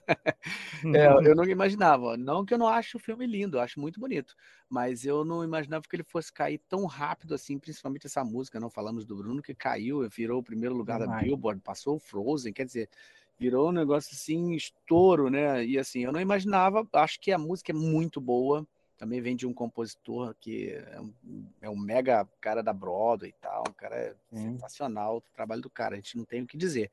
É, 0.94 1.06
eu 1.28 1.34
não 1.36 1.44
imaginava, 1.44 2.16
não 2.16 2.46
que 2.46 2.54
eu 2.54 2.58
não 2.58 2.66
acho 2.66 2.96
o 2.96 3.00
filme 3.00 3.26
lindo, 3.26 3.58
eu 3.58 3.60
acho 3.60 3.78
muito 3.78 4.00
bonito, 4.00 4.34
mas 4.70 5.04
eu 5.04 5.22
não 5.22 5.44
imaginava 5.44 5.84
que 5.86 5.94
ele 5.94 6.02
fosse 6.02 6.32
cair 6.32 6.62
tão 6.66 6.86
rápido 6.86 7.34
assim, 7.34 7.58
principalmente 7.58 8.06
essa 8.06 8.24
música, 8.24 8.58
não 8.58 8.70
falamos 8.70 9.04
do 9.04 9.16
Bruno, 9.16 9.42
que 9.42 9.54
caiu, 9.54 10.08
virou 10.08 10.40
o 10.40 10.42
primeiro 10.42 10.74
lugar 10.74 10.98
da 10.98 11.06
Billboard, 11.20 11.60
passou 11.60 11.96
o 11.96 12.00
Frozen, 12.00 12.54
quer 12.54 12.64
dizer, 12.64 12.88
virou 13.38 13.68
um 13.68 13.72
negócio 13.72 14.14
assim, 14.14 14.54
estouro, 14.54 15.28
né, 15.28 15.62
e 15.62 15.78
assim, 15.78 16.04
eu 16.04 16.12
não 16.12 16.20
imaginava, 16.20 16.88
acho 16.94 17.20
que 17.20 17.30
a 17.30 17.38
música 17.38 17.70
é 17.70 17.74
muito 17.74 18.18
boa, 18.18 18.66
também 19.02 19.20
vem 19.20 19.34
de 19.34 19.48
um 19.48 19.52
compositor 19.52 20.32
que 20.38 20.68
é 20.68 21.00
um, 21.00 21.12
é 21.62 21.68
um 21.68 21.76
mega 21.76 22.24
cara 22.40 22.62
da 22.62 22.72
Broadway 22.72 23.30
e 23.30 23.42
tal, 23.42 23.64
um 23.68 23.72
cara 23.72 23.96
é 23.96 24.14
sensacional 24.32 25.16
o 25.16 25.20
trabalho 25.34 25.60
do 25.60 25.68
cara, 25.68 25.94
a 25.94 25.96
gente 25.96 26.16
não 26.16 26.24
tem 26.24 26.40
o 26.40 26.46
que 26.46 26.56
dizer. 26.56 26.88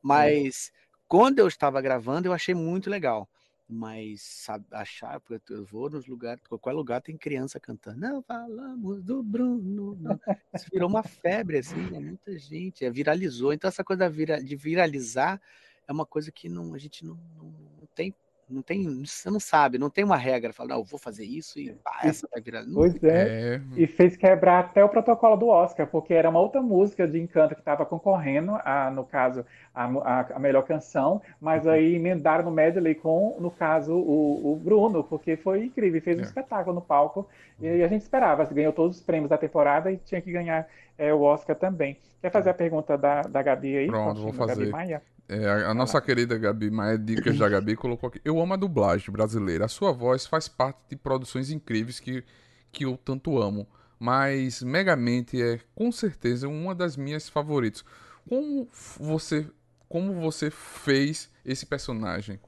Mas 0.00 0.72
quando 1.08 1.40
eu 1.40 1.48
estava 1.48 1.80
gravando, 1.80 2.28
eu 2.28 2.32
achei 2.32 2.54
muito 2.54 2.88
legal. 2.88 3.28
Mas 3.68 4.22
sabe, 4.22 4.66
achar, 4.70 5.18
porque 5.18 5.52
eu 5.52 5.64
vou 5.64 5.90
nos 5.90 6.06
lugares, 6.06 6.40
qualquer 6.46 6.70
lugar 6.70 7.02
tem 7.02 7.16
criança 7.16 7.58
cantando. 7.58 7.98
Não 7.98 8.22
falamos 8.22 9.02
do 9.02 9.20
Bruno. 9.20 9.98
Não. 10.00 10.20
Isso 10.54 10.66
virou 10.72 10.88
uma 10.88 11.02
febre, 11.02 11.58
assim, 11.58 11.90
né? 11.90 11.98
muita 11.98 12.38
gente, 12.38 12.84
é, 12.84 12.90
viralizou. 12.90 13.52
Então, 13.52 13.66
essa 13.66 13.82
coisa 13.82 14.08
de 14.08 14.54
viralizar 14.54 15.42
é 15.88 15.92
uma 15.92 16.06
coisa 16.06 16.30
que 16.30 16.48
não, 16.48 16.72
a 16.72 16.78
gente 16.78 17.04
não, 17.04 17.18
não, 17.36 17.50
não 17.80 17.88
tem 17.96 18.14
não 18.50 18.62
tem, 18.62 19.04
você 19.04 19.30
não 19.30 19.40
sabe, 19.40 19.78
não 19.78 19.90
tem 19.90 20.04
uma 20.04 20.16
regra, 20.16 20.52
fala, 20.52 20.70
não, 20.70 20.78
eu 20.78 20.84
vou 20.84 20.98
fazer 20.98 21.24
isso 21.24 21.58
e 21.58 21.72
pá, 21.74 22.00
essa 22.02 22.26
vai 22.32 22.40
virar. 22.40 22.62
Não, 22.64 22.74
pois 22.74 23.02
é. 23.04 23.56
é. 23.56 23.60
E 23.76 23.86
fez 23.86 24.16
quebrar 24.16 24.60
até 24.60 24.82
o 24.82 24.88
protocolo 24.88 25.36
do 25.36 25.48
Oscar, 25.48 25.86
porque 25.86 26.14
era 26.14 26.30
uma 26.30 26.40
outra 26.40 26.62
música 26.62 27.06
de 27.06 27.20
Encanto 27.20 27.54
que 27.54 27.60
estava 27.60 27.84
concorrendo, 27.84 28.58
a, 28.64 28.90
no 28.90 29.04
caso, 29.04 29.44
a, 29.74 29.84
a, 29.84 30.20
a, 30.36 30.38
melhor 30.38 30.62
canção, 30.62 31.20
mas 31.40 31.64
uhum. 31.64 31.72
aí 31.72 31.94
emendaram 31.94 32.44
no 32.44 32.50
medley 32.50 32.94
com, 32.94 33.36
no 33.38 33.50
caso, 33.50 33.94
o, 33.94 34.52
o 34.52 34.56
Bruno, 34.56 35.04
porque 35.04 35.36
foi 35.36 35.64
incrível, 35.64 36.00
fez 36.00 36.18
um 36.18 36.22
é. 36.22 36.24
espetáculo 36.24 36.74
no 36.74 36.82
palco, 36.82 37.28
e 37.60 37.82
a 37.82 37.88
gente 37.88 38.02
esperava, 38.02 38.44
ganhou 38.44 38.72
todos 38.72 38.98
os 38.98 39.02
prêmios 39.02 39.28
da 39.28 39.36
temporada 39.36 39.90
e 39.90 39.96
tinha 39.96 40.20
que 40.20 40.30
ganhar 40.30 40.66
é, 40.96 41.12
o 41.12 41.22
Oscar 41.22 41.56
também. 41.56 41.96
Quer 42.20 42.30
fazer 42.30 42.50
a 42.50 42.54
pergunta 42.54 42.96
da, 42.96 43.22
da 43.22 43.42
Gabi 43.42 43.76
aí? 43.76 43.86
Pronto, 43.86 44.20
vou 44.20 44.32
fazer. 44.32 44.56
Gabi 44.56 44.70
Maia? 44.70 45.02
É, 45.28 45.46
a, 45.46 45.70
a 45.70 45.74
nossa 45.74 46.00
querida 46.00 46.38
Gabi 46.38 46.70
Maia, 46.70 46.96
Dicas 46.96 47.36
da 47.36 47.48
Gabi, 47.48 47.76
colocou 47.76 48.08
aqui. 48.08 48.20
Eu 48.24 48.40
amo 48.40 48.54
a 48.54 48.56
dublagem 48.56 49.10
brasileira. 49.10 49.66
A 49.66 49.68
sua 49.68 49.92
voz 49.92 50.26
faz 50.26 50.48
parte 50.48 50.80
de 50.88 50.96
produções 50.96 51.50
incríveis 51.50 52.00
que, 52.00 52.24
que 52.72 52.84
eu 52.86 52.96
tanto 52.96 53.40
amo. 53.40 53.68
Mas 53.98 54.62
Megamente 54.62 55.42
é 55.42 55.60
com 55.74 55.92
certeza 55.92 56.48
uma 56.48 56.74
das 56.74 56.96
minhas 56.96 57.28
favoritas. 57.28 57.84
Como 58.26 58.66
você, 58.98 59.46
como 59.88 60.14
você 60.14 60.50
fez 60.50 61.30
esse 61.44 61.66
personagem? 61.66 62.40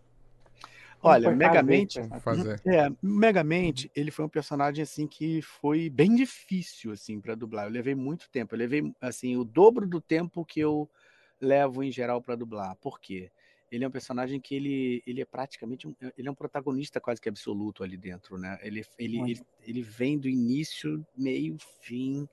Olha, 1.03 1.31
Megamente, 1.35 1.99
fazer. 2.21 2.61
é, 2.67 2.91
Megamente, 3.03 3.91
ele 3.97 4.11
foi 4.11 4.25
um 4.25 4.29
personagem 4.29 4.83
assim 4.83 5.07
que 5.07 5.41
foi 5.43 5.89
bem 5.89 6.15
difícil 6.15 6.93
assim 6.93 7.21
para 7.21 7.35
dublar. 7.35 7.67
Eu 7.67 7.73
levei 7.73 7.95
muito 7.95 8.29
tempo. 8.31 8.55
Eu 8.55 8.59
levei 8.59 8.93
assim 9.01 9.37
o 9.37 9.45
dobro 9.45 9.87
do 9.87 10.01
tempo 10.01 10.45
que 10.45 10.61
eu 10.61 10.89
levo 11.41 11.83
em 11.83 11.91
geral 11.91 12.21
para 12.21 12.37
dublar. 12.37 12.77
Por 12.77 13.01
quê? 13.01 13.31
Ele 13.71 13.85
é 13.85 13.89
um 13.89 13.91
personagem 13.91 14.41
que 14.41 14.55
ele, 14.55 15.03
ele 15.07 15.21
é 15.23 15.25
praticamente 15.25 15.87
um, 15.87 15.95
ele 16.19 16.29
é 16.29 16.31
um 16.31 16.35
protagonista 16.35 17.01
quase 17.01 17.21
que 17.21 17.29
absoluto 17.29 17.85
ali 17.85 17.97
dentro, 17.97 18.37
né? 18.37 18.59
Ele, 18.63 18.85
ele, 18.99 19.21
ele, 19.21 19.43
ele, 19.65 19.83
vem 19.83 20.19
do 20.19 20.29
início, 20.29 21.07
meio, 21.17 21.57
fim, 21.81 22.29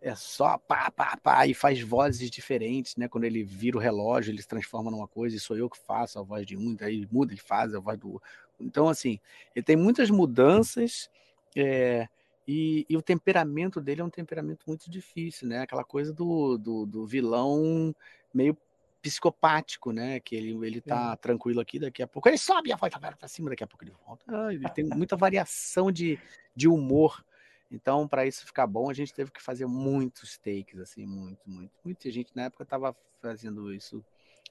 é 0.00 0.14
só 0.14 0.56
pá, 0.56 0.90
pá, 0.90 1.16
pá, 1.16 1.46
e 1.46 1.54
faz 1.54 1.80
vozes 1.80 2.30
diferentes, 2.30 2.94
né? 2.94 3.08
Quando 3.08 3.24
ele 3.24 3.42
vira 3.42 3.76
o 3.76 3.80
relógio, 3.80 4.30
ele 4.30 4.40
se 4.40 4.46
transforma 4.46 4.90
numa 4.90 5.08
coisa 5.08 5.34
e 5.36 5.40
sou 5.40 5.56
eu 5.56 5.68
que 5.68 5.78
faço 5.78 6.18
a 6.18 6.22
voz 6.22 6.46
de 6.46 6.56
um, 6.56 6.74
daí 6.74 6.94
ele 6.94 7.08
muda, 7.10 7.32
ele 7.32 7.40
faz 7.40 7.74
a 7.74 7.80
voz 7.80 7.98
do. 7.98 8.22
Então, 8.60 8.88
assim, 8.88 9.18
ele 9.54 9.64
tem 9.64 9.76
muitas 9.76 10.10
mudanças. 10.10 11.10
É, 11.56 12.08
e, 12.46 12.86
e, 12.88 12.96
o 12.96 13.02
temperamento 13.02 13.80
dele 13.80 14.00
é 14.00 14.04
um 14.04 14.10
temperamento 14.10 14.64
muito 14.66 14.88
difícil, 14.88 15.48
né? 15.48 15.60
Aquela 15.60 15.84
coisa 15.84 16.12
do, 16.12 16.56
do, 16.56 16.86
do 16.86 17.04
vilão 17.06 17.94
meio 18.32 18.56
psicopático, 19.00 19.92
né? 19.92 20.20
Que 20.20 20.36
ele, 20.36 20.66
ele 20.66 20.80
tá 20.80 21.16
tranquilo 21.16 21.60
aqui, 21.60 21.78
daqui 21.78 22.02
a 22.02 22.06
pouco 22.06 22.28
ele 22.28 22.38
sobe 22.38 22.72
a 22.72 22.76
voz 22.76 22.92
para 22.92 23.28
cima, 23.28 23.50
daqui 23.50 23.64
a 23.64 23.66
pouco 23.66 23.84
ele 23.84 23.94
volta. 24.06 24.24
Ah, 24.28 24.52
ele 24.52 24.68
tem 24.70 24.84
muita 24.84 25.16
variação 25.16 25.90
de, 25.90 26.18
de 26.54 26.68
humor. 26.68 27.24
Então, 27.70 28.08
para 28.08 28.26
isso 28.26 28.46
ficar 28.46 28.66
bom, 28.66 28.88
a 28.90 28.94
gente 28.94 29.12
teve 29.12 29.30
que 29.30 29.42
fazer 29.42 29.66
muitos 29.66 30.38
takes, 30.38 30.78
assim, 30.80 31.04
muito, 31.04 31.48
muito. 31.48 31.70
Muita 31.84 32.10
gente 32.10 32.34
na 32.34 32.44
época 32.44 32.62
estava 32.62 32.96
fazendo 33.20 33.72
isso 33.72 34.02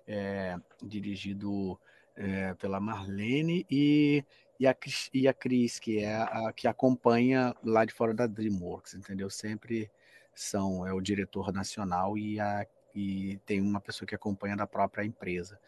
é, 0.07 0.55
dirigido 0.83 1.79
é, 2.15 2.53
pela 2.55 2.79
Marlene 2.79 3.65
e, 3.69 4.23
e, 4.59 4.67
a, 4.67 4.75
e 5.13 5.27
a 5.27 5.33
Cris, 5.33 5.79
que 5.79 5.99
é 5.99 6.15
a 6.15 6.53
que 6.53 6.67
acompanha 6.67 7.55
lá 7.63 7.85
de 7.85 7.93
fora 7.93 8.13
da 8.13 8.27
DreamWorks, 8.27 8.93
entendeu? 8.93 9.29
Sempre 9.29 9.89
são 10.33 10.85
é 10.85 10.93
o 10.93 11.01
diretor 11.01 11.51
nacional 11.51 12.17
e, 12.17 12.39
a, 12.39 12.67
e 12.97 13.37
tem 13.45 13.61
uma 13.61 13.79
pessoa 13.79 14.07
que 14.07 14.15
acompanha 14.15 14.55
da 14.55 14.65
própria 14.65 15.03
empresa. 15.03 15.59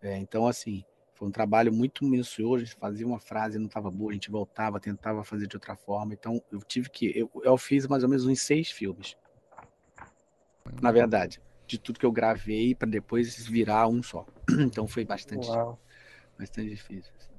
É, 0.00 0.16
então, 0.18 0.46
assim, 0.46 0.84
foi 1.14 1.28
um 1.28 1.30
trabalho 1.30 1.72
muito 1.72 2.04
minucioso. 2.04 2.62
A 2.62 2.66
gente 2.66 2.76
fazia 2.76 3.06
uma 3.06 3.20
frase 3.20 3.58
não 3.58 3.66
estava 3.66 3.90
boa, 3.90 4.10
a 4.10 4.14
gente 4.14 4.30
voltava, 4.30 4.80
tentava 4.80 5.22
fazer 5.22 5.46
de 5.46 5.56
outra 5.56 5.76
forma. 5.76 6.12
Então, 6.12 6.42
eu 6.50 6.60
tive 6.60 6.90
que. 6.90 7.12
Eu, 7.16 7.30
eu 7.44 7.56
fiz 7.56 7.86
mais 7.86 8.02
ou 8.02 8.08
menos 8.08 8.26
uns 8.26 8.40
seis 8.40 8.70
filmes. 8.70 9.16
Na 10.80 10.90
verdade, 10.90 11.40
de 11.66 11.78
tudo 11.78 11.98
que 11.98 12.06
eu 12.06 12.12
gravei 12.12 12.74
para 12.74 12.88
depois 12.88 13.46
virar 13.46 13.86
um 13.88 14.02
só. 14.02 14.26
Então, 14.58 14.86
foi 14.86 15.04
bastante. 15.04 15.48
Uau 15.48 15.78
bastante 16.42 16.70
difícil. 16.70 17.12
Assim. 17.18 17.32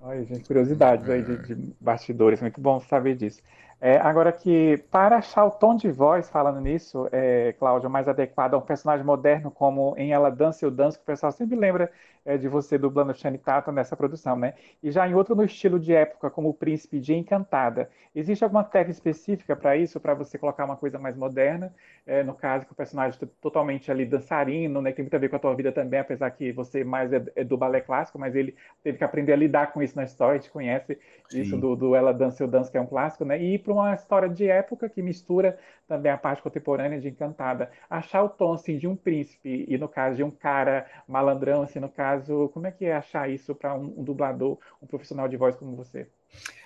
Olha, 0.00 0.24
gente, 0.24 0.46
curiosidades 0.46 1.08
aí 1.08 1.22
de, 1.22 1.36
de, 1.38 1.74
bastidores, 1.80 2.40
muito 2.40 2.60
bom 2.60 2.80
saber 2.80 3.16
disso. 3.16 3.40
É, 3.80 3.96
agora 3.96 4.30
que, 4.30 4.76
para 4.90 5.16
achar 5.16 5.44
o 5.46 5.50
tom 5.50 5.74
de 5.74 5.90
voz, 5.90 6.28
falando 6.28 6.60
nisso, 6.60 7.08
é, 7.10 7.54
Cláudio, 7.54 7.88
mais 7.88 8.06
adequado 8.06 8.52
a 8.52 8.58
um 8.58 8.60
personagem 8.60 9.06
moderno 9.06 9.50
como 9.50 9.94
em 9.96 10.12
Ela 10.12 10.30
Dança 10.30 10.66
e 10.66 10.68
o 10.68 10.70
Danço, 10.70 10.98
que 10.98 11.02
o 11.02 11.06
pessoal 11.06 11.32
sempre 11.32 11.56
lembra 11.56 11.90
é, 12.24 12.36
de 12.36 12.48
você 12.48 12.76
dublando 12.76 13.14
Shani 13.14 13.38
Tatum 13.38 13.72
nessa 13.72 13.96
produção, 13.96 14.36
né? 14.36 14.54
E 14.82 14.90
já 14.90 15.08
em 15.08 15.14
outro 15.14 15.34
no 15.34 15.42
estilo 15.44 15.78
de 15.78 15.94
época, 15.94 16.30
como 16.30 16.50
o 16.50 16.54
Príncipe 16.54 17.00
de 17.00 17.14
Encantada. 17.14 17.88
Existe 18.14 18.44
alguma 18.44 18.64
técnica 18.64 18.90
específica 18.90 19.56
para 19.56 19.76
isso, 19.76 19.98
para 19.98 20.14
você 20.14 20.36
colocar 20.36 20.64
uma 20.64 20.76
coisa 20.76 20.98
mais 20.98 21.16
moderna? 21.16 21.72
É, 22.06 22.22
no 22.22 22.34
caso, 22.34 22.66
que 22.66 22.72
o 22.72 22.74
personagem 22.74 23.18
é 23.22 23.26
totalmente 23.40 23.90
ali 23.90 24.04
dançarino, 24.04 24.82
né? 24.82 24.90
Que 24.90 24.96
tem 24.96 25.04
muito 25.04 25.14
a 25.14 25.18
ver 25.18 25.28
com 25.28 25.36
a 25.36 25.38
tua 25.38 25.54
vida 25.54 25.72
também, 25.72 26.00
apesar 26.00 26.30
que 26.30 26.52
você 26.52 26.84
mais 26.84 27.12
é, 27.12 27.22
é 27.36 27.44
do 27.44 27.56
balé 27.56 27.80
clássico, 27.80 28.18
mas 28.18 28.34
ele 28.34 28.54
teve 28.82 28.98
que 28.98 29.04
aprender 29.04 29.32
a 29.32 29.36
lidar 29.36 29.72
com 29.72 29.82
isso 29.82 29.96
na 29.96 30.04
história, 30.04 30.38
a 30.38 30.40
gente 30.40 30.50
conhece 30.50 30.98
Sim. 31.28 31.40
isso 31.40 31.56
do, 31.56 31.74
do 31.76 31.94
Ela 31.94 32.12
Dança 32.12 32.42
e 32.42 32.46
o 32.46 32.50
Danço, 32.50 32.70
que 32.70 32.76
é 32.76 32.80
um 32.80 32.86
clássico, 32.86 33.24
né? 33.24 33.40
E 33.40 33.58
para 33.70 33.82
uma 33.82 33.94
história 33.94 34.28
de 34.28 34.46
época 34.48 34.88
que 34.88 35.00
mistura 35.00 35.58
também 35.86 36.10
a 36.10 36.18
parte 36.18 36.42
contemporânea 36.42 37.00
de 37.00 37.08
Encantada. 37.08 37.70
Achar 37.88 38.22
o 38.24 38.28
tom, 38.28 38.54
assim, 38.54 38.76
de 38.76 38.88
um 38.88 38.96
príncipe 38.96 39.64
e, 39.68 39.78
no 39.78 39.88
caso, 39.88 40.16
de 40.16 40.24
um 40.24 40.30
cara 40.30 40.86
malandrão, 41.06 41.62
assim, 41.62 41.78
no 41.78 41.88
caso, 41.88 42.48
como 42.52 42.66
é 42.66 42.72
que 42.72 42.84
é 42.84 42.94
achar 42.94 43.30
isso 43.30 43.54
para 43.54 43.74
um, 43.74 44.00
um, 44.00 44.04
dublador, 44.04 44.58
um 44.82 44.86
profissional 44.86 45.28
de 45.28 45.36
voz 45.36 45.54
como 45.54 45.76
você? 45.76 46.08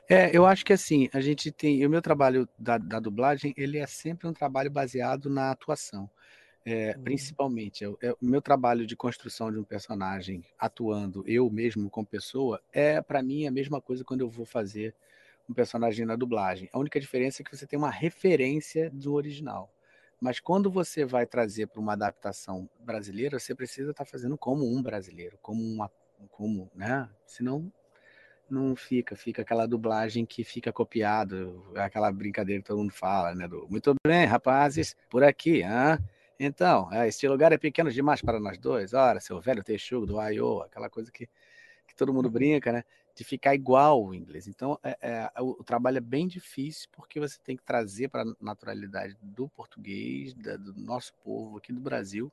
É, 0.09 0.35
eu 0.37 0.47
acho 0.47 0.65
que 0.65 0.73
assim, 0.73 1.09
a 1.15 1.21
gente 1.21 1.51
tem. 1.51 1.85
O 1.87 1.91
meu 1.91 2.03
trabalho 2.03 2.47
da, 2.59 2.77
da 2.77 3.01
dublagem, 3.01 3.55
ele 3.57 3.79
é 3.79 3.87
sempre 3.87 4.29
um 4.29 4.33
trabalho 4.33 4.71
baseado 4.71 5.31
na 5.31 5.51
atuação. 5.51 6.11
É, 6.67 6.95
uhum. 6.97 7.03
Principalmente, 7.03 7.85
é, 7.85 8.13
o 8.13 8.17
meu 8.21 8.41
trabalho 8.41 8.87
de 8.87 8.97
construção 8.97 9.51
de 9.51 9.59
um 9.59 9.65
personagem 9.65 10.45
atuando 10.59 11.23
eu 11.27 11.51
mesmo 11.51 11.91
como 11.91 12.07
pessoa 12.07 12.61
é 12.73 13.03
para 13.03 13.23
mim 13.23 13.47
a 13.47 13.51
mesma 13.51 13.81
coisa 13.83 14.05
quando 14.05 14.23
eu 14.23 14.31
vou 14.31 14.47
fazer 14.47 14.95
um 15.49 15.55
personagem 15.55 16.07
na 16.07 16.17
dublagem. 16.17 16.69
A 16.73 16.79
única 16.79 16.99
diferença 16.99 17.43
é 17.43 17.45
que 17.45 17.57
você 17.57 17.67
tem 17.67 17.79
uma 17.79 17.91
referência 17.91 18.91
do 18.91 19.15
original. 19.15 19.73
Mas 20.21 20.41
quando 20.41 20.71
você 20.71 21.05
vai 21.05 21.27
trazer 21.27 21.67
para 21.67 21.81
uma 21.81 21.93
adaptação 21.93 22.69
brasileira, 22.81 23.39
você 23.39 23.55
precisa 23.55 23.91
estar 23.91 24.05
tá 24.05 24.11
fazendo 24.11 24.39
como 24.39 24.65
um 24.65 24.83
brasileiro, 24.83 25.39
como 25.43 25.63
uma, 25.63 25.91
como, 26.31 26.71
né? 26.75 27.09
Senão 27.27 27.71
não 28.49 28.77
fica, 28.77 29.17
fica 29.17 29.43
aquela 29.43 29.67
dublagem 29.67 30.25
que 30.25 30.45
fica 30.45 30.73
copiado, 30.73 31.65
aquela 31.77 32.11
brincadeira 32.13 32.63
que 32.63 32.69
todo 32.69 32.79
mundo 32.79 32.93
fala, 32.93 33.35
né? 33.35 33.49
Do, 33.49 33.67
Muito 33.69 33.95
bem, 34.07 34.25
rapazes, 34.27 34.97
por 35.11 35.23
aqui, 35.25 35.63
hã? 35.63 35.99
Então, 36.39 36.93
é, 36.93 37.07
este 37.07 37.29
lugar 37.29 37.53
é 37.53 37.59
pequeno 37.59 37.91
demais 37.91 38.21
para 38.21 38.41
nós 38.41 38.59
dois. 38.59 38.93
Ora, 38.93 39.21
seu 39.21 39.41
velho 39.41 39.63
texugo 39.63 40.07
do 40.07 40.21
Iowa, 40.21 40.67
aquela 40.67 40.91
coisa 40.91 41.11
que, 41.11 41.27
que 41.87 41.95
todo 41.97 42.13
mundo 42.13 42.31
brinca, 42.31 42.73
né? 42.73 42.85
De 43.15 43.25
ficar 43.25 43.55
igual 43.55 44.05
o 44.05 44.15
inglês. 44.15 44.49
Então, 44.49 44.79
é, 44.83 44.99
é, 45.01 45.31
o, 45.41 45.51
o, 45.61 45.65
trabalho 45.65 45.99
é 45.99 46.01
bem 46.01 46.27
difícil 46.27 46.89
porque 46.93 47.21
você 47.21 47.39
tem 47.45 47.57
que 47.57 47.63
trazer 47.63 48.09
para 48.09 48.23
a 48.23 48.35
naturalidade 48.41 49.17
do 49.23 49.49
português, 49.49 50.35
da, 50.35 50.57
do 50.57 50.75
nosso 50.75 51.13
povo 51.23 51.59
aqui 51.59 51.73
do 51.73 51.81
Brasil. 51.81 52.33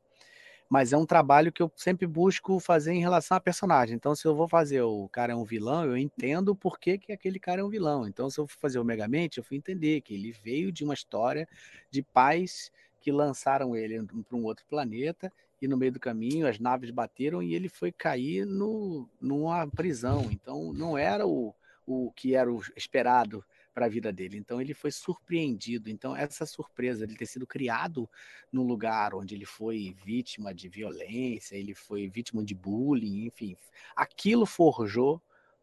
Mas 0.67 0.93
é 0.93 0.97
um 0.97 1.05
trabalho 1.05 1.51
que 1.51 1.61
eu 1.61 1.69
sempre 1.75 2.07
busco 2.07 2.57
fazer 2.59 2.93
em 2.93 3.01
relação 3.01 3.35
a 3.35 3.41
personagem. 3.41 3.95
Então, 3.95 4.15
se 4.15 4.25
eu 4.25 4.33
vou 4.33 4.47
fazer 4.47 4.81
o 4.81 5.09
cara 5.09 5.33
é 5.33 5.35
um 5.35 5.43
vilão, 5.43 5.83
eu 5.85 5.97
entendo 5.97 6.55
por 6.55 6.79
que, 6.79 6.97
que 6.97 7.11
aquele 7.11 7.39
cara 7.39 7.59
é 7.59 7.63
um 7.63 7.69
vilão. 7.69 8.07
Então, 8.07 8.29
se 8.29 8.39
eu 8.39 8.47
for 8.47 8.57
fazer 8.57 8.79
o 8.79 8.85
Megamente, 8.85 9.37
eu 9.37 9.43
fui 9.43 9.57
entender 9.57 9.99
que 9.99 10.13
ele 10.13 10.31
veio 10.31 10.71
de 10.71 10.85
uma 10.85 10.93
história 10.93 11.45
de 11.89 12.01
pais 12.01 12.71
que 13.01 13.11
lançaram 13.11 13.75
ele 13.75 14.01
para 14.05 14.37
um 14.37 14.45
outro 14.45 14.65
planeta 14.65 15.31
e 15.61 15.67
no 15.67 15.77
meio 15.77 15.91
do 15.91 15.99
caminho 15.99 16.47
as 16.47 16.59
naves 16.59 16.89
bateram 16.89 17.41
e 17.41 17.53
ele 17.53 17.69
foi 17.69 17.91
cair 17.91 18.45
no, 18.45 19.07
numa 19.21 19.67
prisão. 19.67 20.29
Então 20.31 20.73
não 20.73 20.97
era 20.97 21.27
o, 21.27 21.53
o 21.85 22.11
que 22.13 22.35
era 22.35 22.51
o 22.51 22.61
esperado 22.75 23.45
para 23.73 23.85
a 23.85 23.89
vida 23.89 24.11
dele. 24.11 24.37
Então 24.37 24.59
ele 24.59 24.73
foi 24.73 24.91
surpreendido. 24.91 25.89
Então 25.89 26.15
essa 26.15 26.45
surpresa 26.45 27.05
de 27.05 27.15
ter 27.15 27.25
sido 27.25 27.45
criado 27.45 28.09
num 28.51 28.63
lugar 28.63 29.13
onde 29.13 29.35
ele 29.35 29.45
foi 29.45 29.95
vítima 30.03 30.53
de 30.53 30.67
violência, 30.67 31.55
ele 31.55 31.75
foi 31.75 32.09
vítima 32.09 32.43
de 32.43 32.55
bullying, 32.55 33.25
enfim, 33.25 33.55
aquilo 33.95 34.45
forjou 34.45 35.21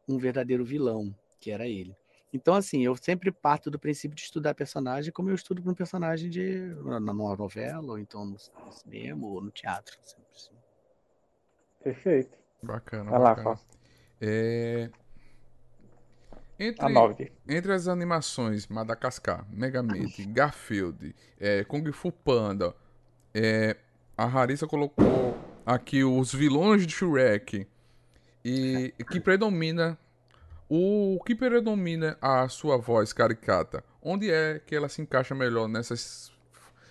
um 0.09 0.17
verdadeiro 0.17 0.65
vilão, 0.65 1.15
que 1.39 1.51
era 1.51 1.67
ele. 1.67 1.95
Então, 2.33 2.55
assim, 2.55 2.85
eu 2.85 2.95
sempre 2.97 3.33
parto 3.33 3.71
do 3.71 3.79
princípio 3.79 4.15
de 4.15 4.23
estudar 4.23 4.55
personagem 4.55 5.13
como 5.13 5.31
eu 5.31 5.35
estudo 5.35 5.63
para 5.63 5.73
um 5.73 5.75
personagem 5.75 6.29
de 6.29 6.59
numa 6.83 7.37
novela, 7.37 7.93
ou 7.93 7.99
então 7.99 8.25
no, 8.25 8.33
no 8.33 8.73
cinema, 8.73 9.27
ou 9.27 9.41
no 9.41 9.51
teatro. 9.51 9.97
Assim. 10.03 10.53
Perfeito. 11.83 12.37
Bacana. 12.63 13.11
Vai 13.11 13.21
bacana. 13.21 13.51
lá. 13.51 13.61
É... 14.21 14.91
Entre, 16.61 17.33
entre 17.49 17.73
as 17.73 17.87
animações 17.87 18.67
Madagascar, 18.67 19.47
Megamente, 19.49 20.25
Garfield, 20.27 21.15
é, 21.39 21.63
Kung 21.63 21.91
Fu 21.93 22.11
Panda, 22.11 22.75
é, 23.33 23.77
a 24.17 24.25
Harissa 24.25 24.67
colocou 24.67 25.39
aqui 25.65 26.03
os 26.03 26.35
vilões 26.35 26.85
de 26.85 26.93
Shrek 26.93 27.65
e 28.45 28.93
que 29.09 29.21
predomina 29.21 29.97
o 30.69 31.19
que 31.25 31.35
predomina 31.35 32.17
a 32.21 32.49
sua 32.49 32.77
voz 32.77 33.13
caricata? 33.13 33.83
Onde 34.03 34.31
é 34.31 34.61
que 34.65 34.75
ela 34.75 34.89
se 34.89 35.01
encaixa 35.01 35.35
melhor 35.35 35.69
nessas 35.69 36.31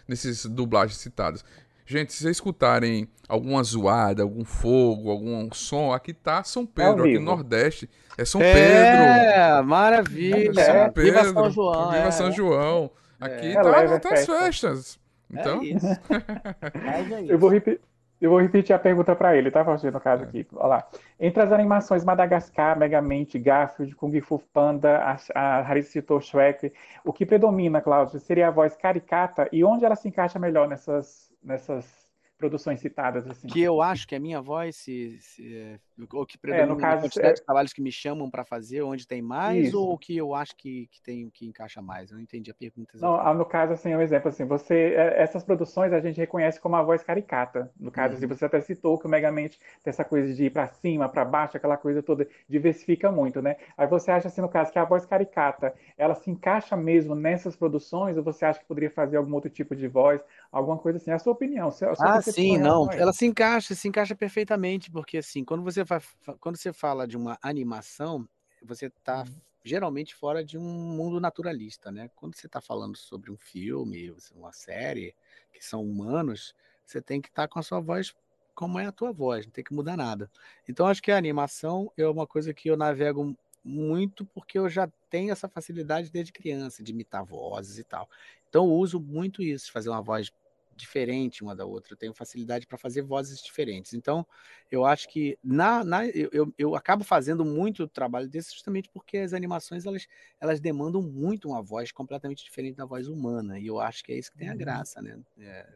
nesses 0.08 0.46
dublagens 0.46 0.98
citadas? 0.98 1.44
Gente, 1.86 2.12
se 2.12 2.20
vocês 2.20 2.36
escutarem 2.36 3.08
alguma 3.30 3.64
zoada, 3.64 4.24
algum 4.24 4.44
fogo, 4.44 5.10
algum 5.10 5.50
som, 5.54 5.94
aqui 5.94 6.14
tá 6.14 6.44
São 6.44 6.66
Pedro, 6.66 7.06
é 7.06 7.10
aqui 7.10 7.20
no 7.20 7.26
Nordeste. 7.26 7.90
É 8.18 8.26
São 8.26 8.42
é, 8.42 8.54
Pedro. 8.54 8.80
É, 8.80 9.62
maravilha. 9.62 10.60
É 10.60 10.66
São 10.66 10.92
Pedro. 10.92 11.14
Viva 11.14 11.34
São 11.34 11.50
João. 11.50 11.92
Viva 11.92 12.08
é. 12.08 12.12
São 12.12 12.32
João. 12.32 12.92
Aqui 13.20 13.48
é. 13.48 13.54
tá, 13.54 14.00
tá 14.00 14.14
as 14.14 14.26
festas. 14.26 15.00
Então. 15.32 15.62
É 15.64 17.32
Eu 17.32 17.40
vou 17.40 17.50
repetir. 17.50 17.82
Eu 18.20 18.32
vou 18.32 18.40
repetir 18.40 18.76
a 18.76 18.80
pergunta 18.80 19.16
para 19.16 19.36
ele, 19.38 19.52
tá, 19.52 19.64
Faustino, 19.64 19.92
no 19.92 20.00
caso 20.00 20.24
é. 20.24 20.28
aqui. 20.28 20.48
Olha 20.56 20.68
lá. 20.68 20.88
Entre 21.20 21.42
as 21.42 21.52
animações 21.52 22.04
Madagascar, 22.04 22.78
Megamente, 22.78 23.38
Garfield, 23.38 23.96
Kung 23.96 24.20
Fu 24.22 24.40
Panda, 24.52 24.98
a, 24.98 25.18
a 25.36 25.60
Harissa 25.60 25.92
citou 25.92 26.20
Shrek, 26.20 26.74
o 27.06 27.14
que 27.14 27.26
predomina, 27.26 27.82
Cláudio, 27.82 28.20
seria 28.20 28.48
a 28.48 28.52
voz 28.52 28.76
caricata 28.76 29.48
e 29.52 29.64
onde 29.64 29.86
ela 29.86 29.96
se 29.96 30.08
encaixa 30.08 30.40
melhor 30.40 30.68
nessas, 30.68 31.32
nessas 31.44 32.07
produções 32.38 32.80
citadas. 32.80 33.28
Assim. 33.28 33.48
Que 33.48 33.62
eu 33.62 33.82
acho 33.82 34.08
que 34.08 34.16
a 34.16 34.20
minha 34.20 34.42
voz, 34.42 34.76
se, 34.76 35.18
se 35.20 35.80
ou 36.14 36.26
que 36.26 36.38
predomina 36.38 36.72
é, 36.72 36.76
no 36.76 36.78
caso, 36.78 37.02
quantidade 37.02 37.32
é... 37.32 37.34
de 37.34 37.44
trabalhos 37.44 37.74
que 37.74 37.82
me 37.82 37.92
chamam 37.92 38.30
para 38.30 38.46
fazer, 38.46 38.84
onde 38.84 39.08
tem 39.08 39.22
mais, 39.22 39.70
Isso. 39.70 39.82
ou 39.82 39.98
que 39.98 40.16
eu 40.16 40.34
acho 40.36 40.56
que, 40.56 40.88
que 40.88 41.02
tem 41.02 41.30
que 41.30 41.46
encaixa 41.48 41.82
mais? 41.82 42.12
Eu 42.12 42.18
não 42.18 42.24
entendi 42.24 42.52
a 42.52 42.54
pergunta. 42.54 42.92
Exatamente. 42.96 43.24
Não, 43.24 43.28
ah, 43.28 43.34
no 43.34 43.46
caso, 43.46 43.74
assim, 43.74 43.96
um 43.96 44.02
exemplo 44.02 44.30
assim, 44.30 44.46
você, 44.46 44.94
é, 44.96 45.22
essas 45.22 45.44
produções 45.44 45.92
a 45.92 46.00
gente 46.00 46.18
reconhece 46.18 46.60
como 46.60 46.76
a 46.76 46.84
voz 46.84 47.04
caricata. 47.04 47.72
No 47.80 47.92
caso, 47.92 48.14
assim, 48.16 48.26
uhum. 48.26 48.32
assim, 48.32 48.40
você 48.40 48.46
até 48.46 48.62
citou 48.62 49.00
que 49.00 49.08
o 49.08 49.10
Megamente 49.10 49.60
tem 49.84 49.90
essa 49.90 50.06
coisa 50.06 50.34
de 50.34 50.46
ir 50.46 50.52
para 50.52 50.68
cima, 50.68 51.10
para 51.10 51.26
baixo, 51.26 51.58
aquela 51.58 51.78
coisa 51.78 52.04
toda, 52.04 52.28
diversifica 52.48 53.12
muito, 53.12 53.42
né? 53.42 53.56
Aí 53.76 53.88
você 53.88 54.12
acha, 54.12 54.28
assim, 54.28 54.42
no 54.42 54.50
caso, 54.50 54.72
que 54.72 54.80
a 54.80 54.86
voz 54.86 55.06
caricata, 55.06 55.74
ela 55.98 56.14
se 56.14 56.30
encaixa 56.30 56.78
mesmo 56.78 57.16
nessas 57.16 57.56
produções, 57.56 58.18
ou 58.18 58.24
você 58.24 58.46
acha 58.46 58.60
que 58.60 58.66
poderia 58.66 58.92
fazer 58.92 59.18
algum 59.18 59.34
outro 59.34 59.50
tipo 59.50 59.76
de 59.76 59.88
voz, 59.88 60.22
alguma 60.52 60.78
coisa 60.78 60.98
assim? 60.98 61.10
É 61.10 61.16
a 61.16 61.20
sua 61.20 61.34
opinião. 61.34 61.70
A 61.70 61.72
sua 61.72 61.94
ah, 62.00 62.22
sim, 62.32 62.58
não. 62.58 62.92
Ela 62.92 63.14
se 63.14 63.26
encaixa, 63.26 63.76
se 63.76 63.88
encaixa 63.88 64.16
perfeitamente, 64.16 64.90
porque 64.92 65.18
assim, 65.18 65.44
quando 65.44 65.64
você, 65.64 65.84
vai, 65.84 66.02
quando 66.40 66.58
você 66.58 66.72
fala 66.72 67.08
de 67.08 67.18
uma 67.18 67.38
animação, 67.42 68.28
você 68.62 68.88
está 68.88 69.22
uhum. 69.22 69.36
geralmente 69.64 70.16
fora 70.16 70.44
de 70.44 70.58
um 70.58 70.62
mundo 70.62 71.20
naturalista, 71.20 71.92
né? 71.92 72.10
Quando 72.16 72.36
você 72.36 72.48
está 72.48 72.62
falando 72.62 72.98
sobre 72.98 73.32
um 73.32 73.38
filme, 73.38 74.14
uma 74.36 74.52
série, 74.52 75.16
que 75.54 75.64
são 75.64 75.84
humanos, 75.84 76.56
você 76.86 77.02
tem 77.02 77.22
que 77.22 77.30
estar 77.30 77.44
tá 77.44 77.48
com 77.48 77.60
a 77.60 77.64
sua 77.64 77.80
voz 77.80 78.16
como 78.58 78.80
é 78.80 78.88
a 78.88 78.92
tua 78.92 79.12
voz, 79.12 79.46
não 79.46 79.52
tem 79.52 79.64
que 79.64 79.72
mudar 79.72 79.96
nada. 79.96 80.32
Então, 80.68 80.88
acho 80.88 81.00
que 81.00 81.12
a 81.12 81.18
animação 81.18 81.92
é 81.96 82.08
uma 82.08 82.26
coisa 82.26 82.52
que 82.56 82.68
eu 82.68 82.76
navego 82.76 83.38
muito 83.64 84.26
porque 84.26 84.58
eu 84.58 84.68
já 84.68 84.90
tenho 85.12 85.32
essa 85.32 85.48
facilidade 85.48 86.10
desde 86.10 86.32
criança 86.32 86.82
de 86.82 86.92
imitar 86.92 87.24
vozes 87.24 87.78
e 87.78 87.84
tal. 87.84 88.10
Então, 88.50 88.66
eu 88.66 88.72
uso 88.72 89.00
muito 89.00 89.44
isso, 89.44 89.72
fazer 89.72 89.90
uma 89.90 90.02
voz 90.02 90.32
diferente 90.78 91.44
uma 91.44 91.56
da 91.56 91.66
outra, 91.66 91.94
eu 91.94 91.98
tenho 91.98 92.14
facilidade 92.14 92.68
para 92.68 92.78
fazer 92.78 93.02
vozes 93.02 93.42
diferentes. 93.42 93.94
Então, 93.94 94.26
eu 94.72 94.86
acho 94.86 95.10
que 95.10 95.38
na, 95.44 95.84
na 95.84 96.06
eu, 96.08 96.30
eu, 96.32 96.54
eu, 96.58 96.76
acabo 96.76 97.04
fazendo 97.04 97.44
muito 97.44 97.88
trabalho 97.88 98.30
desse 98.30 98.54
justamente 98.54 98.90
porque 98.90 99.18
as 99.18 99.34
animações 99.34 99.86
elas, 99.86 100.08
elas 100.40 100.60
demandam 100.60 101.02
muito 101.02 101.50
uma 101.50 101.62
voz 101.62 101.92
completamente 101.92 102.44
diferente 102.44 102.76
da 102.76 102.86
voz 102.86 103.08
humana, 103.08 103.60
e 103.60 103.68
eu 103.68 103.80
acho 103.80 104.04
que 104.04 104.14
é 104.14 104.18
isso 104.18 104.32
que 104.32 104.38
tem 104.38 104.50
a 104.50 104.52
uhum. 104.52 104.58
graça, 104.58 105.02
né? 105.02 105.20
É, 105.40 105.68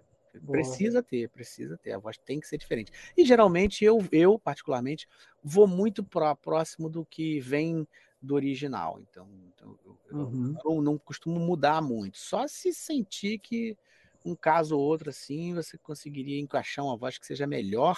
precisa 0.47 1.03
ter, 1.03 1.27
precisa 1.29 1.77
ter, 1.77 1.93
a 1.93 1.97
voz 1.97 2.17
tem 2.17 2.39
que 2.39 2.47
ser 2.47 2.57
diferente. 2.57 2.91
E 3.17 3.25
geralmente 3.25 3.83
eu, 3.83 3.99
eu 4.11 4.39
particularmente, 4.39 5.07
vou 5.43 5.67
muito 5.67 6.03
próximo 6.41 6.89
do 6.89 7.05
que 7.05 7.39
vem 7.39 7.87
do 8.21 8.35
original. 8.35 8.99
Então, 9.01 9.27
então 9.53 9.79
eu, 9.83 10.17
uhum. 10.17 10.55
eu, 10.63 10.75
não, 10.75 10.81
não 10.81 10.97
costumo 10.97 11.39
mudar 11.39 11.81
muito. 11.81 12.17
Só 12.17 12.47
se 12.47 12.73
sentir 12.73 13.39
que 13.39 13.75
um 14.23 14.35
caso 14.35 14.77
ou 14.77 14.81
outro 14.81 15.09
assim, 15.09 15.53
você 15.53 15.77
conseguiria 15.77 16.39
encaixar 16.39 16.85
uma 16.85 16.97
voz 16.97 17.17
que 17.17 17.25
seja 17.25 17.47
melhor 17.47 17.97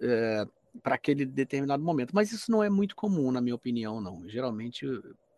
é, 0.00 0.46
para 0.82 0.94
aquele 0.94 1.24
determinado 1.24 1.82
momento. 1.82 2.14
Mas 2.14 2.32
isso 2.32 2.50
não 2.50 2.62
é 2.62 2.70
muito 2.70 2.94
comum, 2.94 3.30
na 3.30 3.40
minha 3.40 3.54
opinião, 3.54 4.00
não. 4.00 4.28
Geralmente 4.28 4.86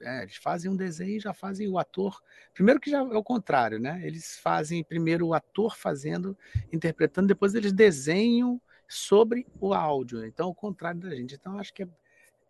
é, 0.01 0.23
eles 0.23 0.37
fazem 0.37 0.71
um 0.71 0.77
desenho 0.77 1.17
e 1.17 1.21
já 1.21 1.33
fazem 1.33 1.69
o 1.69 1.79
ator. 1.79 2.21
Primeiro 2.53 2.81
que 2.81 2.91
já 2.91 2.99
é 2.99 3.03
o 3.03 3.23
contrário, 3.23 3.79
né? 3.79 4.01
Eles 4.05 4.39
fazem 4.39 4.85
primeiro 4.85 5.29
o 5.29 5.35
ator 5.35 5.77
fazendo, 5.77 6.37
interpretando, 6.73 7.29
depois 7.29 7.55
eles 7.55 7.73
desenham 7.73 8.61
sobre 8.89 9.47
o 9.61 9.73
áudio. 9.73 10.25
Então, 10.27 10.49
o 10.49 10.55
contrário 10.55 11.01
da 11.01 11.15
gente. 11.15 11.35
Então, 11.35 11.59
acho 11.59 11.73
que 11.73 11.85
é 11.85 11.89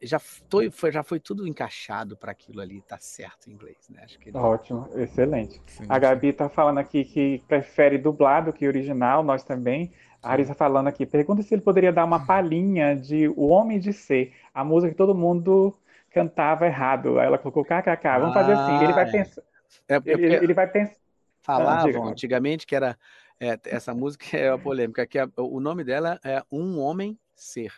já 0.03 0.18
foi, 0.18 0.70
foi, 0.70 0.90
já 0.90 1.03
foi 1.03 1.20
tudo 1.20 1.46
encaixado 1.46 2.16
para 2.16 2.32
aquilo 2.32 2.61
ali, 2.61 2.80
tá 2.82 2.98
certo 2.98 3.48
em 3.48 3.53
inglês, 3.53 3.88
né? 3.88 4.03
Acho 4.05 4.18
que 4.18 4.28
ele... 4.28 4.36
Ótimo, 4.36 4.88
excelente. 4.96 5.61
Sim, 5.66 5.84
a 5.88 5.98
Gabi 5.98 6.28
está 6.28 6.48
falando 6.48 6.78
aqui 6.78 7.05
que 7.05 7.42
prefere 7.46 7.98
dublado 7.98 8.53
que 8.53 8.66
original, 8.66 9.22
nós 9.22 9.44
também. 9.44 9.92
A 10.22 10.32
Arisa 10.32 10.55
falando 10.55 10.86
aqui, 10.86 11.05
pergunta 11.05 11.42
se 11.42 11.55
ele 11.55 11.62
poderia 11.62 11.92
dar 11.92 12.05
uma 12.05 12.24
palhinha 12.24 12.94
de 12.94 13.28
O 13.28 13.48
Homem 13.48 13.78
de 13.78 13.92
Ser, 13.92 14.32
a 14.55 14.64
música 14.64 14.92
que 14.92 14.96
todo 14.96 15.14
mundo 15.14 15.76
cantava 16.11 16.66
errado. 16.66 17.18
Aí 17.18 17.26
ela 17.26 17.38
colocou 17.38 17.64
kkk. 17.64 18.20
Vamos 18.20 18.36
ah, 18.36 18.40
fazer 18.40 18.53
assim, 18.53 18.84
ele 18.84 18.92
vai 18.92 19.05
ah, 19.05 19.09
é. 19.09 19.11
pensar. 19.11 19.42
É, 19.88 19.96
ele, 20.05 20.34
ele, 20.34 20.55
vai 20.55 20.66
pensar. 20.66 20.96
Falavam 21.40 22.05
ah, 22.05 22.11
antigamente 22.11 22.66
que 22.66 22.76
era. 22.76 22.96
É, 23.40 23.59
essa 23.64 23.92
música 23.92 24.36
é 24.36 24.50
a 24.50 24.59
polêmica, 24.59 25.05
que 25.05 25.18
é, 25.18 25.26
o 25.36 25.59
nome 25.59 25.82
dela 25.82 26.20
é 26.24 26.42
Um 26.53 26.78
Homem 26.78 27.18
Ser. 27.34 27.72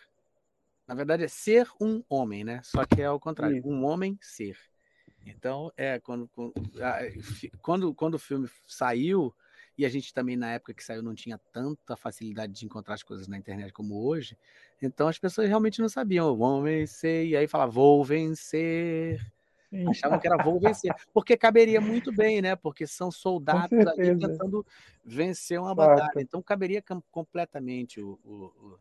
Na 0.87 0.93
verdade, 0.93 1.23
é 1.23 1.27
ser 1.27 1.67
um 1.81 2.03
homem, 2.07 2.43
né? 2.43 2.61
Só 2.63 2.85
que 2.85 3.01
é 3.01 3.05
ao 3.05 3.19
contrário, 3.19 3.57
Isso. 3.57 3.67
um 3.67 3.83
homem 3.85 4.17
ser. 4.21 4.57
Então, 5.25 5.71
é, 5.75 5.99
quando, 5.99 6.29
quando, 7.61 7.93
quando 7.95 8.13
o 8.13 8.19
filme 8.19 8.47
saiu, 8.67 9.33
e 9.77 9.85
a 9.85 9.89
gente 9.89 10.13
também, 10.13 10.37
na 10.37 10.51
época 10.51 10.73
que 10.73 10.83
saiu, 10.83 11.01
não 11.01 11.15
tinha 11.15 11.39
tanta 11.51 11.97
facilidade 11.97 12.53
de 12.53 12.65
encontrar 12.65 12.93
as 12.93 13.03
coisas 13.03 13.27
na 13.27 13.37
internet 13.37 13.73
como 13.73 14.05
hoje, 14.05 14.37
então 14.81 15.07
as 15.07 15.17
pessoas 15.17 15.47
realmente 15.47 15.81
não 15.81 15.89
sabiam, 15.89 16.35
vão 16.35 16.61
vencer, 16.61 17.25
e 17.25 17.35
aí 17.35 17.47
falava, 17.47 17.71
vou 17.71 18.03
vencer. 18.03 19.19
Sim. 19.69 19.89
Achavam 19.89 20.19
que 20.19 20.27
era 20.27 20.41
vou 20.41 20.59
vencer, 20.59 20.93
porque 21.11 21.35
caberia 21.35 21.81
muito 21.81 22.11
bem, 22.11 22.41
né? 22.41 22.55
Porque 22.55 22.85
são 22.85 23.11
soldados 23.11 23.77
ali 23.87 24.15
tentando 24.17 24.65
vencer 25.03 25.59
uma 25.59 25.73
batalha. 25.73 26.21
Então 26.21 26.41
caberia 26.41 26.83
completamente 27.11 27.99
o, 27.99 28.19
o, 28.23 28.33
o, 28.33 28.79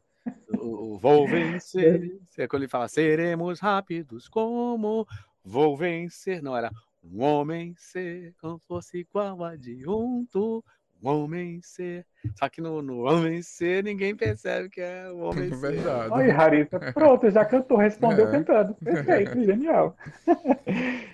o 0.64 0.98
vou 0.98 1.26
vencer. 1.26 2.18
É 2.38 2.46
quando 2.46 2.62
ele 2.62 2.70
fala 2.70 2.88
seremos 2.88 3.60
rápidos 3.60 4.28
como 4.28 5.06
vou 5.44 5.76
vencer. 5.76 6.42
Não 6.42 6.56
era 6.56 6.70
um 7.02 7.22
homem 7.22 7.74
ser 7.76 8.34
como 8.40 8.58
fosse 8.58 8.98
igual 8.98 9.44
adjunto. 9.44 10.64
Um 11.02 11.08
homem 11.08 11.60
ser. 11.62 12.06
Só 12.38 12.48
que 12.48 12.62
no, 12.62 12.80
no 12.80 13.00
homem 13.00 13.42
ser 13.42 13.84
ninguém 13.84 14.16
percebe 14.16 14.70
que 14.70 14.80
é 14.80 15.10
o 15.10 15.18
homem 15.18 15.50
ser. 15.52 15.56
Verdade. 15.56 16.14
Oi, 16.14 16.30
Rarita. 16.30 16.92
Pronto, 16.94 17.30
já 17.30 17.44
cantou, 17.44 17.76
respondeu 17.76 18.26
é. 18.28 18.30
cantando. 18.30 18.74
Perfeito, 18.74 19.38
genial. 19.44 19.94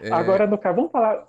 É. 0.00 0.12
Agora, 0.12 0.46
no 0.46 0.56
caso, 0.56 0.76
vamos 0.76 0.92
falar. 0.92 1.26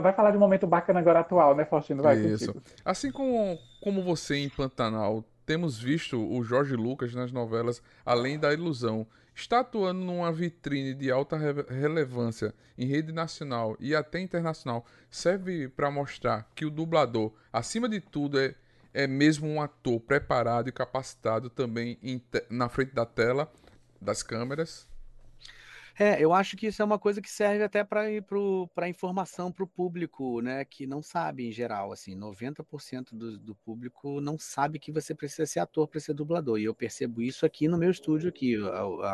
Vai 0.00 0.12
falar 0.14 0.30
de 0.30 0.38
um 0.38 0.40
momento 0.40 0.66
bacana 0.66 1.00
agora 1.00 1.20
atual, 1.20 1.54
né, 1.54 1.66
Faustino? 1.66 2.02
Vai 2.02 2.16
Isso. 2.16 2.52
Contigo. 2.52 2.64
Assim 2.82 3.12
como, 3.12 3.58
como 3.82 4.02
você 4.02 4.36
em 4.36 4.48
Pantanal 4.48 5.22
temos 5.48 5.78
visto 5.78 6.20
o 6.30 6.44
Jorge 6.44 6.76
Lucas 6.76 7.14
nas 7.14 7.32
novelas 7.32 7.82
Além 8.04 8.38
da 8.38 8.52
Ilusão. 8.52 9.06
Está 9.34 9.60
atuando 9.60 10.04
numa 10.04 10.30
vitrine 10.30 10.92
de 10.92 11.10
alta 11.10 11.38
re 11.38 11.62
relevância 11.70 12.52
em 12.76 12.84
rede 12.84 13.12
nacional 13.12 13.74
e 13.80 13.94
até 13.94 14.20
internacional. 14.20 14.84
Serve 15.10 15.66
para 15.70 15.90
mostrar 15.90 16.46
que 16.54 16.66
o 16.66 16.70
dublador, 16.70 17.32
acima 17.50 17.88
de 17.88 17.98
tudo, 17.98 18.38
é, 18.38 18.54
é 18.92 19.06
mesmo 19.06 19.48
um 19.48 19.62
ator 19.62 19.98
preparado 20.00 20.68
e 20.68 20.72
capacitado 20.72 21.48
também 21.48 21.98
na 22.50 22.68
frente 22.68 22.92
da 22.92 23.06
tela, 23.06 23.50
das 23.98 24.22
câmeras. 24.22 24.86
É, 26.00 26.22
eu 26.22 26.32
acho 26.32 26.56
que 26.56 26.68
isso 26.68 26.80
é 26.80 26.84
uma 26.84 26.98
coisa 26.98 27.20
que 27.20 27.28
serve 27.28 27.64
até 27.64 27.82
para 27.82 28.88
informação 28.88 29.50
para 29.50 29.64
o 29.64 29.66
público, 29.66 30.40
né? 30.40 30.64
Que 30.64 30.86
não 30.86 31.02
sabe 31.02 31.48
em 31.48 31.50
geral, 31.50 31.90
assim, 31.90 32.16
90% 32.16 33.08
do, 33.12 33.36
do 33.36 33.54
público 33.56 34.20
não 34.20 34.38
sabe 34.38 34.78
que 34.78 34.92
você 34.92 35.12
precisa 35.12 35.44
ser 35.44 35.58
ator 35.58 35.88
para 35.88 35.98
ser 35.98 36.14
dublador. 36.14 36.60
E 36.60 36.64
eu 36.64 36.74
percebo 36.74 37.20
isso 37.20 37.44
aqui 37.44 37.66
no 37.66 37.76
meu 37.76 37.90
estúdio, 37.90 38.28
aqui, 38.28 38.54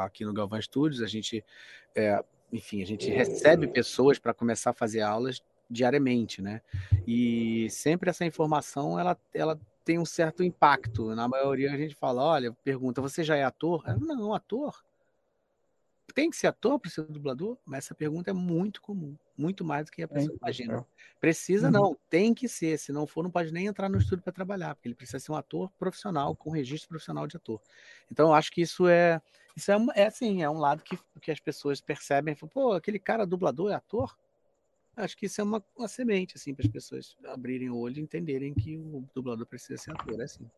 aqui 0.03 0.27
no 0.27 0.35
Galvão 0.35 0.61
Studios, 0.61 1.01
a 1.01 1.07
gente, 1.07 1.43
é, 1.95 2.23
enfim, 2.53 2.83
a 2.83 2.87
gente 2.87 3.09
recebe 3.09 3.67
pessoas 3.67 4.19
para 4.19 4.35
começar 4.35 4.71
a 4.71 4.75
fazer 4.75 5.01
aulas 5.01 5.43
diariamente, 5.71 6.43
né? 6.43 6.61
E 7.07 7.67
sempre 7.71 8.11
essa 8.11 8.27
informação 8.27 9.01
ela, 9.01 9.19
ela 9.33 9.59
tem 9.87 9.99
um 9.99 10.05
certo 10.05 10.45
impacto. 10.45 11.15
Na 11.15 11.27
maioria 11.27 11.73
a 11.73 11.79
gente 11.79 11.95
fala, 11.95 12.23
olha, 12.23 12.53
pergunta, 12.63 13.01
você 13.01 13.25
já 13.25 13.37
é 13.37 13.43
ator? 13.43 13.83
Eu, 13.87 13.99
não, 13.99 14.35
ator 14.35 14.85
tem 16.15 16.31
que 16.31 16.37
ser 16.37 16.47
ator 16.47 16.79
para 16.79 16.91
ser 16.91 17.05
dublador? 17.05 17.59
Mas 17.65 17.87
essa 17.87 17.95
pergunta 17.95 18.31
é 18.31 18.33
muito 18.33 18.81
comum, 18.81 19.17
muito 19.37 19.65
mais 19.65 19.87
do 19.87 19.93
que 19.93 20.03
a 20.03 20.09
pessoa 20.09 20.33
é, 20.33 20.37
imagina. 20.37 20.87
Precisa 21.21 21.67
uhum. 21.67 21.73
não, 21.73 21.99
tem 22.09 22.33
que 22.33 22.49
ser, 22.49 22.79
se 22.79 22.93
não 22.93 23.07
for, 23.07 23.25
não 23.25 23.31
pode 23.31 23.53
nem 23.53 23.67
entrar 23.67 23.89
no 23.89 23.99
estúdio 23.99 24.23
para 24.23 24.33
trabalhar, 24.33 24.75
porque 24.75 24.89
ele 24.89 24.95
precisa 24.95 25.19
ser 25.19 25.33
um 25.33 25.37
ator 25.37 25.71
profissional, 25.79 26.37
com 26.37 26.51
registro 26.51 26.89
profissional 26.89 27.27
de 27.27 27.37
ator. 27.37 27.61
Então, 28.11 28.29
eu 28.29 28.35
acho 28.35 28.53
que 28.53 28.63
isso 28.63 28.87
é, 28.87 29.21
isso 29.57 29.73
é, 29.73 29.77
é 29.97 30.07
assim, 30.07 30.43
é 30.43 30.49
um 30.49 30.59
lado 30.59 30.83
que, 30.83 30.99
que 31.21 31.31
as 31.31 31.41
pessoas 31.41 31.81
percebem, 31.81 32.35
pô, 32.35 32.73
aquele 32.73 32.99
cara 32.99 33.27
dublador 33.27 33.73
é 33.73 33.75
ator? 33.75 34.17
Acho 34.97 35.17
que 35.17 35.27
isso 35.27 35.41
é 35.41 35.45
uma, 35.45 35.65
uma 35.77 35.89
semente, 35.89 36.37
assim, 36.37 36.55
para 36.55 36.65
as 36.65 36.71
pessoas 36.71 37.17
abrirem 37.27 37.69
o 37.69 37.77
olho 37.77 37.99
e 37.99 38.03
entenderem 38.03 38.55
que 38.55 38.77
o 38.77 39.05
dublador 39.13 39.45
precisa 39.47 39.77
ser 39.77 39.91
ator, 39.91 40.21
é 40.21 40.25
assim. 40.25 40.49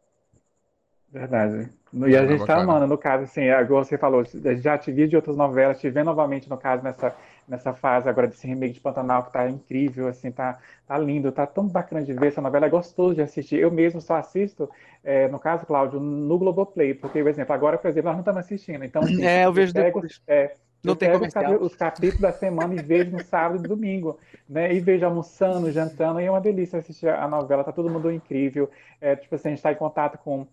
Verdade. 1.13 1.71
E 1.93 2.17
a 2.17 2.27
gente 2.27 2.45
tá 2.45 2.59
amando, 2.59 2.87
no 2.87 2.99
caso, 2.99 3.25
assim, 3.25 3.43
é, 3.43 3.61
igual 3.61 3.85
você 3.85 3.97
falou, 3.97 4.23
já 4.61 4.77
te 4.77 4.93
vi 4.93 5.07
de 5.07 5.17
outras 5.17 5.37
novelas, 5.37 5.81
te 5.81 5.89
vê 5.89 6.03
novamente, 6.03 6.51
no 6.51 6.59
caso, 6.59 6.83
nessa, 6.83 7.15
nessa 7.49 7.73
fase 7.73 8.09
agora 8.09 8.27
desse 8.27 8.47
remake 8.47 8.75
de 8.75 8.81
Pantanal, 8.81 9.25
que 9.25 9.33
tá 9.33 9.49
incrível, 9.49 10.09
assim, 10.09 10.31
tá, 10.31 10.59
tá 10.87 10.99
lindo, 10.99 11.33
tá 11.33 11.47
tão 11.47 11.67
bacana 11.67 12.03
de 12.03 12.13
ver, 12.13 12.29
essa 12.29 12.43
novela 12.43 12.67
é 12.67 12.69
gostoso 12.69 13.15
de 13.15 13.23
assistir. 13.23 13.61
Eu 13.61 13.71
mesmo 13.71 14.01
só 14.01 14.17
assisto, 14.17 14.69
é, 15.03 15.29
no 15.29 15.39
caso, 15.39 15.65
Cláudio, 15.65 16.01
no 16.01 16.39
Globoplay, 16.39 16.93
porque, 16.93 17.23
por 17.23 17.31
exemplo, 17.31 17.55
agora, 17.55 17.79
por 17.79 17.89
exemplo, 17.89 18.09
nós 18.09 18.17
não 18.17 18.21
estamos 18.21 18.41
assistindo, 18.41 18.85
então... 18.85 19.03
Assim, 19.03 19.25
é, 19.25 19.47
eu 19.47 19.53
vejo 19.53 19.73
pego, 19.73 20.01
depois. 20.01 20.21
É, 20.27 20.55
não 20.85 20.93
eu 20.93 20.97
tem 20.97 21.09
pego 21.09 21.65
os 21.65 21.75
capítulos 21.75 22.21
da 22.21 22.33
semana 22.33 22.75
e 22.75 22.83
vejo 22.83 23.11
no 23.11 23.23
sábado 23.25 23.65
e 23.65 23.69
domingo, 23.69 24.19
né? 24.49 24.73
E 24.73 24.81
vejo 24.81 25.05
almoçando, 25.05 25.71
jantando, 25.73 26.21
e 26.21 26.25
é 26.25 26.31
uma 26.31 26.41
delícia 26.41 26.79
assistir 26.79 27.09
a 27.09 27.27
novela, 27.27 27.65
tá 27.65 27.73
todo 27.73 27.91
mundo 27.91 28.11
incrível. 28.13 28.71
É, 29.01 29.17
tipo 29.17 29.35
assim, 29.35 29.49
a 29.49 29.51
gente 29.51 29.59
está 29.59 29.73
em 29.73 29.77
contato 29.77 30.19
com 30.19 30.47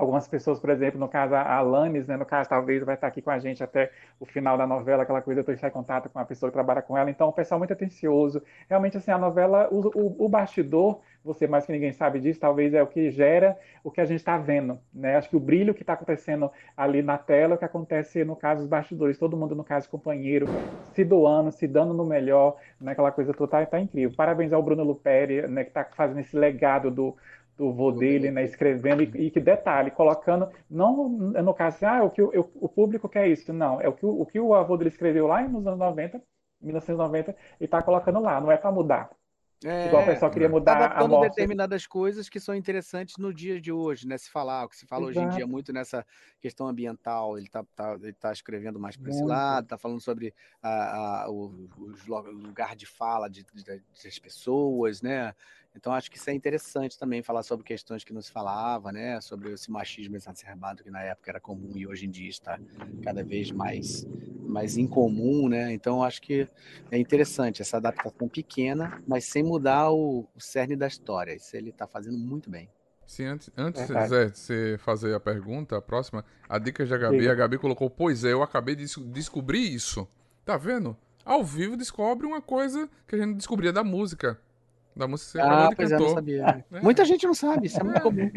Algumas 0.00 0.26
pessoas, 0.26 0.58
por 0.58 0.70
exemplo, 0.70 0.98
no 0.98 1.08
caso 1.08 1.34
a 1.34 1.42
Alanis, 1.42 2.06
né, 2.06 2.16
no 2.16 2.24
caso 2.24 2.48
talvez 2.48 2.82
vai 2.82 2.94
estar 2.94 3.06
aqui 3.06 3.20
com 3.20 3.30
a 3.30 3.38
gente 3.38 3.62
até 3.62 3.90
o 4.18 4.24
final 4.24 4.56
da 4.56 4.66
novela, 4.66 5.02
aquela 5.02 5.20
coisa 5.20 5.42
de 5.42 5.52
estar 5.52 5.68
em 5.68 5.70
contato 5.70 6.08
com 6.08 6.18
a 6.18 6.24
pessoa 6.24 6.50
que 6.50 6.54
trabalha 6.54 6.80
com 6.80 6.96
ela. 6.96 7.10
Então, 7.10 7.28
o 7.28 7.32
pessoal 7.32 7.58
muito 7.58 7.74
atencioso. 7.74 8.42
Realmente, 8.66 8.96
assim, 8.96 9.10
a 9.10 9.18
novela, 9.18 9.68
o, 9.70 9.90
o, 9.94 10.24
o 10.24 10.28
bastidor, 10.28 11.02
você 11.22 11.46
mais 11.46 11.66
que 11.66 11.72
ninguém 11.72 11.92
sabe 11.92 12.18
disso, 12.18 12.40
talvez 12.40 12.72
é 12.72 12.82
o 12.82 12.86
que 12.86 13.10
gera 13.10 13.58
o 13.84 13.90
que 13.90 14.00
a 14.00 14.06
gente 14.06 14.20
está 14.20 14.38
vendo, 14.38 14.78
né? 14.92 15.16
Acho 15.16 15.28
que 15.28 15.36
o 15.36 15.40
brilho 15.40 15.74
que 15.74 15.82
está 15.82 15.92
acontecendo 15.92 16.50
ali 16.74 17.02
na 17.02 17.18
tela, 17.18 17.54
é 17.54 17.56
o 17.56 17.58
que 17.58 17.64
acontece 17.64 18.24
no 18.24 18.34
caso 18.34 18.62
dos 18.62 18.68
bastidores, 18.68 19.18
todo 19.18 19.36
mundo 19.36 19.54
no 19.54 19.62
caso 19.62 19.88
companheiro, 19.90 20.46
se 20.94 21.04
doando, 21.04 21.52
se 21.52 21.66
dando 21.66 21.92
no 21.92 22.06
melhor, 22.06 22.56
né? 22.80 22.92
Aquela 22.92 23.12
coisa 23.12 23.34
toda, 23.34 23.50
tá, 23.50 23.66
tá 23.66 23.80
incrível. 23.80 24.16
Parabéns 24.16 24.50
ao 24.52 24.62
Bruno 24.62 24.82
Luperi, 24.82 25.46
né, 25.46 25.64
que 25.64 25.70
está 25.70 25.84
fazendo 25.84 26.20
esse 26.20 26.36
legado 26.36 26.90
do 26.90 27.14
do 27.60 27.74
vô 27.74 27.92
dele, 27.92 28.30
né, 28.30 28.42
escrevendo, 28.42 29.02
e, 29.02 29.26
e, 29.26 29.30
que 29.30 29.38
detalhe, 29.38 29.90
colocando, 29.90 30.48
não 30.68 31.06
no 31.10 31.52
caso 31.52 31.76
assim, 31.76 31.84
ah, 31.84 32.02
o 32.02 32.10
que 32.10 32.22
o, 32.22 32.50
o 32.54 32.68
público 32.70 33.06
quer 33.06 33.28
isso, 33.28 33.52
não, 33.52 33.78
é 33.82 33.86
o 33.86 33.92
que 33.92 34.06
o, 34.06 34.22
o 34.22 34.24
que 34.24 34.40
o 34.40 34.54
avô 34.54 34.78
dele 34.78 34.88
escreveu 34.88 35.26
lá 35.26 35.46
nos 35.46 35.66
anos 35.66 35.78
90, 35.78 36.22
1990, 36.62 37.36
e 37.60 37.64
está 37.64 37.82
colocando 37.82 38.18
lá, 38.18 38.40
não 38.40 38.50
é 38.50 38.56
para 38.56 38.72
mudar. 38.72 39.10
É, 39.62 39.88
Igual 39.88 40.04
o 40.04 40.06
pessoal 40.06 40.30
queria 40.30 40.48
mudar 40.48 40.88
tá 40.88 40.98
a 40.98 41.06
morte. 41.06 41.28
determinadas 41.28 41.86
coisas 41.86 42.30
que 42.30 42.40
são 42.40 42.54
interessantes 42.54 43.18
no 43.18 43.32
dia 43.32 43.60
de 43.60 43.70
hoje, 43.70 44.08
né? 44.08 44.16
Se 44.16 44.30
falar, 44.30 44.64
o 44.64 44.70
que 44.70 44.76
se 44.76 44.86
fala 44.86 45.10
Exato. 45.10 45.18
hoje 45.18 45.34
em 45.34 45.36
dia 45.36 45.46
muito 45.46 45.70
nessa 45.70 46.06
questão 46.40 46.66
ambiental, 46.66 47.36
ele 47.36 47.46
está 47.46 47.62
tá, 47.76 47.92
ele 48.02 48.14
tá 48.14 48.32
escrevendo 48.32 48.80
mais 48.80 48.96
para 48.96 49.10
esse 49.10 49.22
lado, 49.22 49.64
está 49.64 49.76
falando 49.76 50.00
sobre 50.00 50.32
a, 50.62 51.24
a, 51.24 51.30
o, 51.30 51.68
o, 51.76 52.30
lugar 52.30 52.74
de 52.74 52.86
fala 52.86 53.28
de, 53.28 53.44
de, 53.52 53.62
das 53.62 54.18
pessoas, 54.18 55.02
né? 55.02 55.34
Então 55.74 55.92
acho 55.92 56.10
que 56.10 56.16
isso 56.16 56.28
é 56.28 56.34
interessante 56.34 56.98
também 56.98 57.22
falar 57.22 57.42
sobre 57.42 57.64
questões 57.64 58.02
que 58.02 58.12
não 58.12 58.20
se 58.20 58.30
falava, 58.30 58.90
né? 58.92 59.20
Sobre 59.20 59.52
esse 59.52 59.70
machismo 59.70 60.16
exacerbado 60.16 60.82
que 60.82 60.90
na 60.90 61.02
época 61.02 61.30
era 61.30 61.40
comum 61.40 61.72
e 61.76 61.86
hoje 61.86 62.06
em 62.06 62.10
dia 62.10 62.28
está 62.28 62.58
cada 63.02 63.22
vez 63.22 63.50
mais 63.50 64.06
mais 64.50 64.76
incomum, 64.76 65.48
né? 65.48 65.72
Então 65.72 66.02
acho 66.02 66.20
que 66.20 66.48
é 66.90 66.98
interessante 66.98 67.62
essa 67.62 67.76
adaptação 67.76 68.28
pequena, 68.28 69.00
mas 69.06 69.24
sem 69.24 69.44
mudar 69.44 69.92
o, 69.92 70.26
o 70.34 70.40
cerne 70.40 70.74
da 70.74 70.88
história. 70.88 71.34
Isso 71.34 71.56
ele 71.56 71.70
está 71.70 71.86
fazendo 71.86 72.18
muito 72.18 72.50
bem. 72.50 72.68
Sim, 73.06 73.24
antes, 73.24 73.50
antes 73.56 73.90
é, 73.90 74.06
Zé, 74.06 74.24
de 74.26 74.38
você 74.38 74.76
fazer 74.78 75.14
a 75.14 75.18
pergunta, 75.18 75.76
a 75.76 75.82
próxima, 75.82 76.24
a 76.48 76.58
dica 76.58 76.84
de 76.84 76.96
Gabi, 76.96 77.22
Sim. 77.22 77.28
a 77.28 77.34
Gabi 77.34 77.58
colocou, 77.58 77.90
pois 77.90 78.24
é, 78.24 78.32
eu 78.32 78.42
acabei 78.42 78.76
de 78.76 78.86
descobrir 79.06 79.74
isso. 79.74 80.06
Tá 80.44 80.56
vendo? 80.56 80.96
Ao 81.24 81.44
vivo 81.44 81.76
descobre 81.76 82.26
uma 82.26 82.40
coisa 82.40 82.88
que 83.06 83.16
a 83.16 83.18
gente 83.18 83.36
descobria 83.36 83.72
da 83.72 83.82
música. 83.82 84.40
Da 84.94 85.06
música 85.08 85.40
que 85.40 85.48
você 85.48 85.52
ah, 85.52 85.70
pois 85.74 85.90
cantou. 85.90 86.06
É, 86.06 86.08
não 86.08 86.14
sabia. 86.14 86.64
É. 86.72 86.80
Muita 86.80 87.04
gente 87.04 87.26
não 87.26 87.34
sabe, 87.34 87.66
isso 87.66 87.80
é 87.80 87.84
muito 87.84 88.00
comum. 88.00 88.30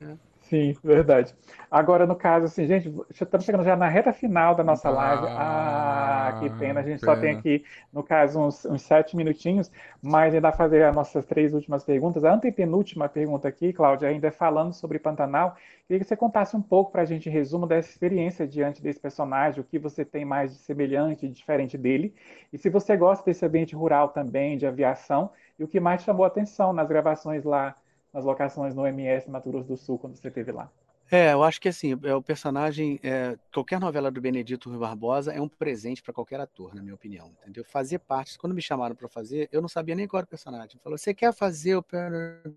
É. 0.00 0.14
Sim, 0.48 0.76
verdade. 0.82 1.34
Agora, 1.68 2.06
no 2.06 2.14
caso, 2.14 2.46
assim, 2.46 2.66
gente, 2.66 2.94
estamos 3.10 3.44
chegando 3.44 3.64
já 3.64 3.74
na 3.74 3.88
reta 3.88 4.12
final 4.12 4.54
da 4.54 4.62
nossa 4.62 4.88
ah, 4.88 4.92
live. 4.92 5.26
Ah, 5.28 6.38
que 6.40 6.50
pena. 6.50 6.80
A 6.80 6.82
gente 6.84 7.00
pena. 7.00 7.14
só 7.14 7.20
tem 7.20 7.36
aqui, 7.36 7.64
no 7.92 8.02
caso, 8.04 8.38
uns, 8.40 8.64
uns 8.64 8.82
sete 8.82 9.16
minutinhos, 9.16 9.72
mas 10.00 10.34
ainda 10.34 10.52
fazer 10.52 10.84
as 10.84 10.94
nossas 10.94 11.24
três 11.26 11.52
últimas 11.52 11.82
perguntas. 11.82 12.24
A 12.24 12.32
antepenúltima 12.32 13.08
pergunta 13.08 13.48
aqui, 13.48 13.72
Cláudia, 13.72 14.08
ainda 14.08 14.28
é 14.28 14.30
falando 14.30 14.72
sobre 14.72 15.00
Pantanal. 15.00 15.56
Queria 15.86 16.00
que 16.00 16.06
você 16.06 16.16
contasse 16.16 16.56
um 16.56 16.62
pouco 16.62 16.92
para 16.92 17.02
a 17.02 17.04
gente, 17.04 17.28
em 17.28 17.32
resumo, 17.32 17.66
dessa 17.66 17.90
experiência 17.90 18.46
diante 18.46 18.80
desse 18.80 19.00
personagem, 19.00 19.60
o 19.60 19.64
que 19.64 19.78
você 19.80 20.04
tem 20.04 20.24
mais 20.24 20.52
de 20.52 20.58
semelhante 20.58 21.26
e 21.26 21.28
diferente 21.28 21.76
dele, 21.76 22.14
e 22.52 22.58
se 22.58 22.68
você 22.68 22.96
gosta 22.96 23.24
desse 23.24 23.44
ambiente 23.44 23.74
rural 23.74 24.08
também, 24.08 24.56
de 24.56 24.66
aviação, 24.66 25.30
e 25.58 25.64
o 25.64 25.68
que 25.68 25.80
mais 25.80 26.02
chamou 26.02 26.24
a 26.24 26.28
atenção 26.28 26.72
nas 26.72 26.88
gravações 26.88 27.44
lá, 27.44 27.74
nas 28.12 28.24
locações 28.24 28.74
no 28.74 28.86
MS 28.86 29.30
Mato 29.30 29.50
Grosso 29.50 29.68
do 29.68 29.76
Sul, 29.76 29.98
quando 29.98 30.16
você 30.16 30.28
esteve 30.28 30.52
lá? 30.52 30.70
É, 31.10 31.32
eu 31.32 31.44
acho 31.44 31.60
que 31.60 31.68
assim, 31.68 31.96
é, 32.02 32.14
o 32.14 32.22
personagem, 32.22 32.98
é, 33.00 33.38
qualquer 33.54 33.78
novela 33.78 34.10
do 34.10 34.20
Benedito 34.20 34.68
Rui 34.68 34.78
Barbosa 34.78 35.32
é 35.32 35.40
um 35.40 35.48
presente 35.48 36.02
para 36.02 36.12
qualquer 36.12 36.40
ator, 36.40 36.74
na 36.74 36.82
minha 36.82 36.94
opinião, 36.94 37.30
entendeu? 37.40 37.64
Fazer 37.64 38.00
parte, 38.00 38.36
quando 38.36 38.54
me 38.54 38.60
chamaram 38.60 38.96
para 38.96 39.08
fazer, 39.08 39.48
eu 39.52 39.62
não 39.62 39.68
sabia 39.68 39.94
nem 39.94 40.08
qual 40.08 40.18
era 40.18 40.26
o 40.26 40.28
personagem. 40.28 40.80
Falou, 40.82 40.98
você 40.98 41.14
quer 41.14 41.32
fazer 41.32 41.76
o 41.76 41.84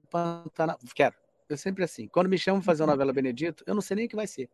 Pantanal? 0.10 0.80
Quero. 0.95 1.16
Eu 1.47 1.58
sempre 1.58 1.84
assim, 1.84 2.08
quando 2.08 2.28
me 2.28 2.38
chamam 2.38 2.60
para 2.60 2.66
fazer 2.66 2.84
uma 2.84 2.91
novela 2.93 3.14
Benedito, 3.14 3.64
eu 3.68 3.76
não 3.76 3.82
sei 3.82 3.97
nem 3.97 4.06
o 4.08 4.10
que 4.10 4.16
vai 4.16 4.28
ser. 4.28 4.50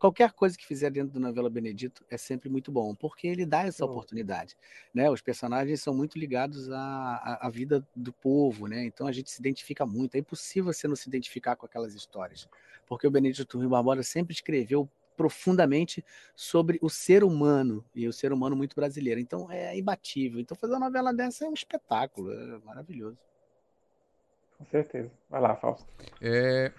Qualquer 0.00 0.32
coisa 0.32 0.56
que 0.56 0.66
fizer 0.66 0.90
dentro 0.90 1.12
do 1.12 1.20
novela 1.20 1.50
Benedito 1.50 2.02
é 2.10 2.16
sempre 2.16 2.48
muito 2.48 2.72
bom, 2.72 2.94
porque 2.94 3.26
ele 3.26 3.44
dá 3.44 3.66
essa 3.66 3.84
oportunidade, 3.84 4.56
né? 4.94 5.10
Os 5.10 5.20
personagens 5.20 5.82
são 5.82 5.94
muito 5.94 6.18
ligados 6.18 6.70
à, 6.70 6.78
à, 6.78 7.46
à, 7.46 7.50
vida 7.50 7.86
do 7.94 8.10
povo, 8.10 8.66
né? 8.66 8.82
Então 8.86 9.06
a 9.06 9.12
gente 9.12 9.30
se 9.30 9.38
identifica 9.38 9.84
muito. 9.84 10.14
É 10.14 10.18
impossível 10.18 10.72
você 10.72 10.88
não 10.88 10.96
se 10.96 11.06
identificar 11.06 11.54
com 11.54 11.66
aquelas 11.66 11.94
histórias, 11.94 12.48
porque 12.86 13.06
o 13.06 13.10
Benedito 13.10 13.58
Rui 13.58 13.68
Barbosa 13.68 14.02
sempre 14.02 14.32
escreveu 14.32 14.88
profundamente 15.18 16.02
sobre 16.34 16.78
o 16.80 16.88
ser 16.88 17.22
humano 17.22 17.84
e 17.94 18.08
o 18.08 18.12
ser 18.12 18.32
humano 18.32 18.56
muito 18.56 18.74
brasileiro. 18.74 19.20
Então 19.20 19.52
é 19.52 19.76
imbatível. 19.76 20.40
Então 20.40 20.56
fazer 20.56 20.72
uma 20.72 20.86
novela 20.86 21.12
dessa 21.12 21.44
é 21.44 21.48
um 21.48 21.52
espetáculo, 21.52 22.32
é 22.32 22.58
maravilhoso. 22.64 23.18
Com 24.56 24.64
certeza. 24.64 25.10
Vai 25.28 25.42
lá, 25.42 25.54
Fausto. 25.56 25.86
É, 26.22 26.72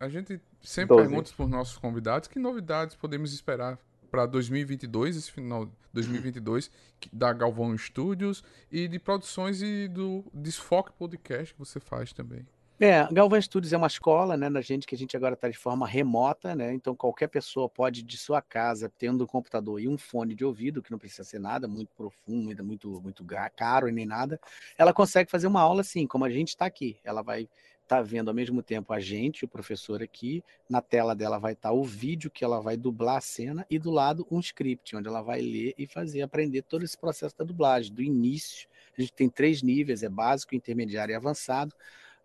a 0.00 0.08
gente 0.08 0.40
sempre 0.64 0.96
12. 0.96 1.08
pergunta 1.08 1.32
para 1.36 1.44
os 1.44 1.50
nossos 1.50 1.78
convidados 1.78 2.28
que 2.28 2.38
novidades 2.38 2.96
podemos 2.96 3.32
esperar 3.32 3.78
para 4.10 4.26
2022, 4.26 5.16
esse 5.16 5.30
final 5.30 5.68
2022, 5.92 6.70
da 7.12 7.32
Galvão 7.32 7.76
Studios 7.76 8.44
e 8.70 8.86
de 8.86 8.98
produções 8.98 9.60
e 9.60 9.88
do 9.88 10.24
Desfoque 10.32 10.92
Podcast 10.92 11.52
que 11.52 11.58
você 11.58 11.80
faz 11.80 12.12
também. 12.12 12.46
É, 12.80 13.06
Galvão 13.12 13.40
Studios 13.40 13.72
é 13.72 13.76
uma 13.76 13.86
escola, 13.86 14.36
né, 14.36 14.50
da 14.50 14.60
gente 14.60 14.84
que 14.86 14.96
a 14.96 14.98
gente 14.98 15.16
agora 15.16 15.34
está 15.34 15.48
de 15.48 15.56
forma 15.56 15.86
remota, 15.86 16.56
né? 16.56 16.74
Então 16.74 16.94
qualquer 16.94 17.28
pessoa 17.28 17.68
pode 17.68 18.02
de 18.02 18.16
sua 18.16 18.42
casa, 18.42 18.92
tendo 18.98 19.22
um 19.24 19.26
computador 19.26 19.80
e 19.80 19.86
um 19.88 19.96
fone 19.96 20.34
de 20.34 20.44
ouvido, 20.44 20.82
que 20.82 20.90
não 20.90 20.98
precisa 20.98 21.22
ser 21.22 21.38
nada 21.38 21.68
muito 21.68 21.94
profundo, 21.96 22.64
muito 22.64 23.00
muito 23.00 23.24
caro 23.56 23.88
e 23.88 23.92
nem 23.92 24.04
nada, 24.04 24.40
ela 24.76 24.92
consegue 24.92 25.30
fazer 25.30 25.46
uma 25.46 25.60
aula 25.60 25.82
assim, 25.82 26.06
como 26.06 26.24
a 26.24 26.30
gente 26.30 26.48
está 26.48 26.66
aqui. 26.66 26.98
Ela 27.04 27.22
vai 27.22 27.48
está 27.84 28.02
vendo 28.02 28.28
ao 28.28 28.34
mesmo 28.34 28.62
tempo 28.62 28.92
a 28.92 28.98
gente, 28.98 29.44
o 29.44 29.48
professor 29.48 30.02
aqui, 30.02 30.42
na 30.68 30.80
tela 30.80 31.14
dela 31.14 31.38
vai 31.38 31.52
estar 31.52 31.68
tá 31.68 31.74
o 31.74 31.84
vídeo 31.84 32.30
que 32.30 32.44
ela 32.44 32.60
vai 32.60 32.76
dublar 32.76 33.18
a 33.18 33.20
cena 33.20 33.64
e 33.70 33.78
do 33.78 33.90
lado 33.90 34.26
um 34.30 34.40
script, 34.40 34.96
onde 34.96 35.06
ela 35.06 35.22
vai 35.22 35.40
ler 35.40 35.74
e 35.78 35.86
fazer, 35.86 36.22
aprender 36.22 36.62
todo 36.62 36.82
esse 36.82 36.98
processo 36.98 37.36
da 37.38 37.44
dublagem, 37.44 37.92
do 37.92 38.02
início. 38.02 38.68
A 38.96 39.00
gente 39.00 39.12
tem 39.12 39.28
três 39.28 39.62
níveis, 39.62 40.02
é 40.02 40.08
básico, 40.08 40.54
intermediário 40.54 41.12
e 41.12 41.16
avançado. 41.16 41.74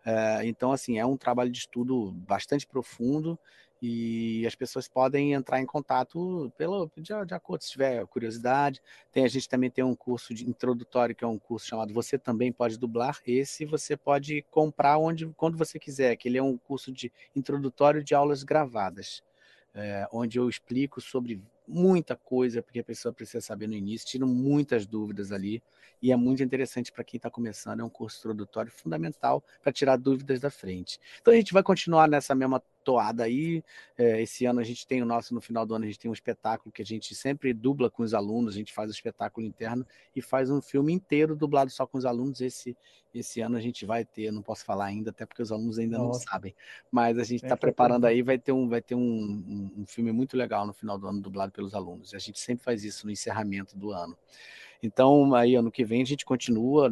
Uh, 0.04 0.42
então, 0.44 0.72
assim, 0.72 0.98
é 0.98 1.04
um 1.04 1.16
trabalho 1.16 1.50
de 1.50 1.58
estudo 1.58 2.12
bastante 2.26 2.66
profundo 2.66 3.38
e 3.82 4.46
as 4.46 4.54
pessoas 4.54 4.86
podem 4.86 5.32
entrar 5.32 5.60
em 5.60 5.66
contato 5.66 6.52
pelo, 6.56 6.90
de, 6.96 7.12
de 7.26 7.34
acordo 7.34 7.64
se 7.64 7.70
tiver 7.70 8.06
curiosidade. 8.06 8.80
Tem, 9.10 9.24
a 9.24 9.28
gente 9.28 9.48
também 9.48 9.70
tem 9.70 9.82
um 9.82 9.94
curso 9.94 10.34
de 10.34 10.48
introdutório, 10.48 11.14
que 11.14 11.24
é 11.24 11.26
um 11.26 11.38
curso 11.38 11.66
chamado 11.66 11.94
Você 11.94 12.18
Também 12.18 12.52
Pode 12.52 12.78
Dublar. 12.78 13.18
Esse 13.26 13.64
você 13.64 13.96
pode 13.96 14.42
comprar 14.50 14.98
onde, 14.98 15.26
quando 15.36 15.56
você 15.56 15.78
quiser, 15.78 16.16
que 16.16 16.28
ele 16.28 16.36
é 16.38 16.42
um 16.42 16.58
curso 16.58 16.92
de 16.92 17.10
introdutório 17.34 18.04
de 18.04 18.14
aulas 18.14 18.42
gravadas, 18.42 19.22
é, 19.74 20.06
onde 20.12 20.38
eu 20.38 20.48
explico 20.48 21.00
sobre 21.00 21.42
muita 21.66 22.16
coisa, 22.16 22.62
porque 22.62 22.80
a 22.80 22.84
pessoa 22.84 23.14
precisa 23.14 23.40
saber 23.40 23.68
no 23.68 23.74
início, 23.74 24.08
tiro 24.08 24.26
muitas 24.26 24.86
dúvidas 24.86 25.30
ali, 25.30 25.62
e 26.02 26.10
é 26.10 26.16
muito 26.16 26.42
interessante 26.42 26.90
para 26.90 27.04
quem 27.04 27.16
está 27.16 27.30
começando, 27.30 27.80
é 27.80 27.84
um 27.84 27.88
curso 27.88 28.18
introdutório 28.18 28.72
fundamental 28.72 29.42
para 29.62 29.72
tirar 29.72 29.96
dúvidas 29.96 30.40
da 30.40 30.50
frente. 30.50 30.98
Então 31.20 31.32
a 31.32 31.36
gente 31.36 31.52
vai 31.52 31.62
continuar 31.62 32.08
nessa 32.08 32.34
mesma 32.34 32.60
toada 32.90 33.22
aí. 33.22 33.62
É, 33.96 34.20
esse 34.20 34.44
ano 34.44 34.58
a 34.58 34.64
gente 34.64 34.84
tem 34.84 35.00
o 35.00 35.06
nosso, 35.06 35.32
no 35.32 35.40
final 35.40 35.64
do 35.64 35.74
ano, 35.74 35.84
a 35.84 35.86
gente 35.86 35.98
tem 35.98 36.10
um 36.10 36.14
espetáculo 36.14 36.72
que 36.72 36.82
a 36.82 36.84
gente 36.84 37.14
sempre 37.14 37.54
dubla 37.54 37.88
com 37.88 38.02
os 38.02 38.12
alunos, 38.12 38.54
a 38.54 38.56
gente 38.56 38.72
faz 38.72 38.90
o 38.90 38.92
espetáculo 38.92 39.46
interno 39.46 39.86
e 40.14 40.20
faz 40.20 40.50
um 40.50 40.60
filme 40.60 40.92
inteiro 40.92 41.36
dublado 41.36 41.70
só 41.70 41.86
com 41.86 41.96
os 41.96 42.04
alunos. 42.04 42.40
Esse, 42.40 42.76
esse 43.14 43.40
ano 43.40 43.56
a 43.56 43.60
gente 43.60 43.86
vai 43.86 44.04
ter, 44.04 44.32
não 44.32 44.42
posso 44.42 44.64
falar 44.64 44.86
ainda, 44.86 45.10
até 45.10 45.24
porque 45.24 45.40
os 45.40 45.52
alunos 45.52 45.78
ainda 45.78 45.98
Nossa. 45.98 46.18
não 46.18 46.32
sabem, 46.32 46.54
mas 46.90 47.16
a 47.16 47.22
gente 47.22 47.44
está 47.44 47.56
preparando 47.56 48.06
aí, 48.06 48.22
vai 48.22 48.38
ter, 48.38 48.50
um, 48.50 48.68
vai 48.68 48.82
ter 48.82 48.96
um, 48.96 49.00
um, 49.00 49.82
um 49.82 49.86
filme 49.86 50.10
muito 50.10 50.36
legal 50.36 50.66
no 50.66 50.72
final 50.72 50.98
do 50.98 51.06
ano 51.06 51.20
dublado 51.20 51.52
pelos 51.52 51.74
alunos. 51.74 52.12
A 52.12 52.18
gente 52.18 52.40
sempre 52.40 52.64
faz 52.64 52.82
isso 52.82 53.06
no 53.06 53.12
encerramento 53.12 53.78
do 53.78 53.92
ano. 53.92 54.18
Então, 54.82 55.32
aí 55.34 55.54
ano 55.54 55.70
que 55.70 55.84
vem 55.84 56.02
a 56.02 56.06
gente 56.06 56.24
continua 56.24 56.90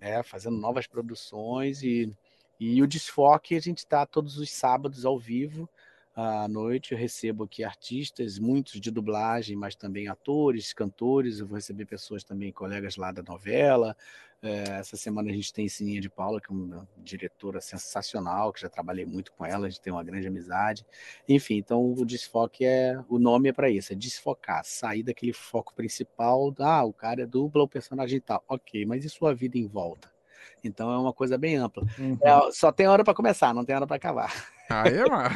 né, 0.00 0.22
fazendo 0.22 0.56
novas 0.56 0.86
produções 0.86 1.82
e 1.82 2.10
e 2.58 2.82
o 2.82 2.86
Desfoque, 2.86 3.54
a 3.54 3.60
gente 3.60 3.78
está 3.78 4.06
todos 4.06 4.38
os 4.38 4.50
sábados 4.50 5.04
ao 5.04 5.18
vivo, 5.18 5.68
à 6.14 6.48
noite. 6.48 6.92
Eu 6.92 6.98
recebo 6.98 7.44
aqui 7.44 7.62
artistas, 7.62 8.38
muitos 8.38 8.80
de 8.80 8.90
dublagem, 8.90 9.54
mas 9.56 9.74
também 9.76 10.08
atores, 10.08 10.72
cantores. 10.72 11.38
Eu 11.38 11.46
vou 11.46 11.56
receber 11.56 11.84
pessoas 11.84 12.24
também, 12.24 12.50
colegas 12.50 12.96
lá 12.96 13.12
da 13.12 13.22
novela. 13.22 13.94
É, 14.42 14.78
essa 14.78 14.96
semana 14.96 15.30
a 15.30 15.32
gente 15.34 15.52
tem 15.52 15.68
Sininha 15.68 16.00
de 16.00 16.08
Paula, 16.08 16.40
que 16.40 16.50
é 16.50 16.54
uma 16.54 16.88
diretora 16.98 17.60
sensacional, 17.60 18.52
que 18.52 18.60
já 18.60 18.68
trabalhei 18.68 19.04
muito 19.04 19.32
com 19.32 19.44
ela, 19.44 19.66
a 19.66 19.70
gente 19.70 19.80
tem 19.80 19.92
uma 19.92 20.04
grande 20.04 20.26
amizade. 20.26 20.86
Enfim, 21.28 21.56
então 21.56 21.92
o 21.92 22.04
desfoque 22.06 22.64
é. 22.64 22.98
O 23.08 23.18
nome 23.18 23.48
é 23.50 23.52
para 23.52 23.70
isso, 23.70 23.92
é 23.92 23.96
desfocar, 23.96 24.64
sair 24.64 25.02
daquele 25.02 25.32
foco 25.32 25.74
principal. 25.74 26.54
Ah, 26.58 26.84
o 26.84 26.92
cara 26.92 27.22
é 27.22 27.26
dubla 27.26 27.64
o 27.64 27.68
personagem 27.68 28.20
tal. 28.20 28.42
Ok, 28.48 28.84
mas 28.86 29.04
e 29.04 29.10
sua 29.10 29.34
vida 29.34 29.58
em 29.58 29.66
volta? 29.66 30.15
Então 30.62 30.92
é 30.92 30.98
uma 30.98 31.12
coisa 31.12 31.38
bem 31.38 31.56
ampla. 31.56 31.84
Uhum. 31.98 32.18
É, 32.20 32.52
só 32.52 32.72
tem 32.72 32.86
hora 32.86 33.04
para 33.04 33.14
começar, 33.14 33.54
não 33.54 33.64
tem 33.64 33.74
hora 33.74 33.86
para 33.86 33.96
acabar. 33.96 34.32
Aí 34.68 34.96
é 34.96 35.08
mano. 35.08 35.30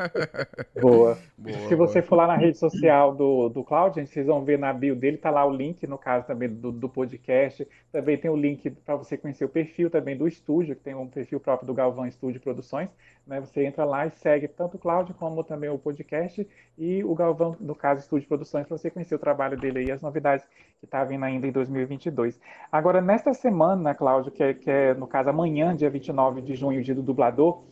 boa. 0.80 1.18
boa. 1.36 1.68
Se 1.68 1.74
você 1.74 2.00
for 2.00 2.16
lá 2.16 2.26
na 2.26 2.36
rede 2.36 2.58
social 2.58 3.14
do, 3.14 3.48
do 3.48 3.62
Cláudio, 3.62 4.00
gente, 4.00 4.12
vocês 4.12 4.26
vão 4.26 4.44
ver 4.44 4.58
na 4.58 4.72
bio 4.72 4.96
dele, 4.96 5.18
tá 5.18 5.30
lá 5.30 5.44
o 5.44 5.50
link, 5.50 5.86
no 5.86 5.98
caso 5.98 6.26
também 6.26 6.48
do, 6.48 6.72
do 6.72 6.88
podcast. 6.88 7.66
Também 7.92 8.16
tem 8.16 8.30
o 8.30 8.36
link 8.36 8.70
para 8.70 8.96
você 8.96 9.16
conhecer 9.16 9.44
o 9.44 9.48
perfil 9.48 9.90
também 9.90 10.16
do 10.16 10.26
estúdio, 10.26 10.74
que 10.74 10.82
tem 10.82 10.94
um 10.94 11.06
perfil 11.06 11.38
próprio 11.38 11.66
do 11.66 11.74
Galvão 11.74 12.06
Estúdio 12.06 12.40
Produções. 12.40 12.88
Né? 13.26 13.40
Você 13.40 13.64
entra 13.64 13.84
lá 13.84 14.06
e 14.06 14.10
segue 14.10 14.48
tanto 14.48 14.76
o 14.76 14.78
Cláudio 14.78 15.14
como 15.14 15.42
também 15.42 15.68
o 15.68 15.78
podcast 15.78 16.46
e 16.78 17.02
o 17.02 17.14
Galvão, 17.14 17.56
no 17.58 17.74
caso, 17.74 18.00
Estúdio 18.00 18.28
Produções, 18.28 18.66
para 18.66 18.78
você 18.78 18.90
conhecer 18.90 19.14
o 19.14 19.18
trabalho 19.18 19.58
dele 19.58 19.84
e 19.84 19.92
as 19.92 20.00
novidades 20.00 20.46
que 20.80 20.86
tá 20.86 21.02
vindo 21.04 21.24
ainda 21.24 21.46
em 21.46 21.52
2022. 21.52 22.40
Agora, 22.70 23.00
nesta 23.00 23.34
semana, 23.34 23.94
Cláudio, 23.94 24.30
que 24.30 24.42
é, 24.42 24.54
que 24.54 24.70
é 24.70 24.94
no 24.94 25.06
caso 25.06 25.28
amanhã, 25.30 25.74
dia 25.74 25.90
29 25.90 26.40
de 26.40 26.54
junho, 26.54 26.82
dia 26.82 26.94
do 26.94 27.02
dublador, 27.02 27.64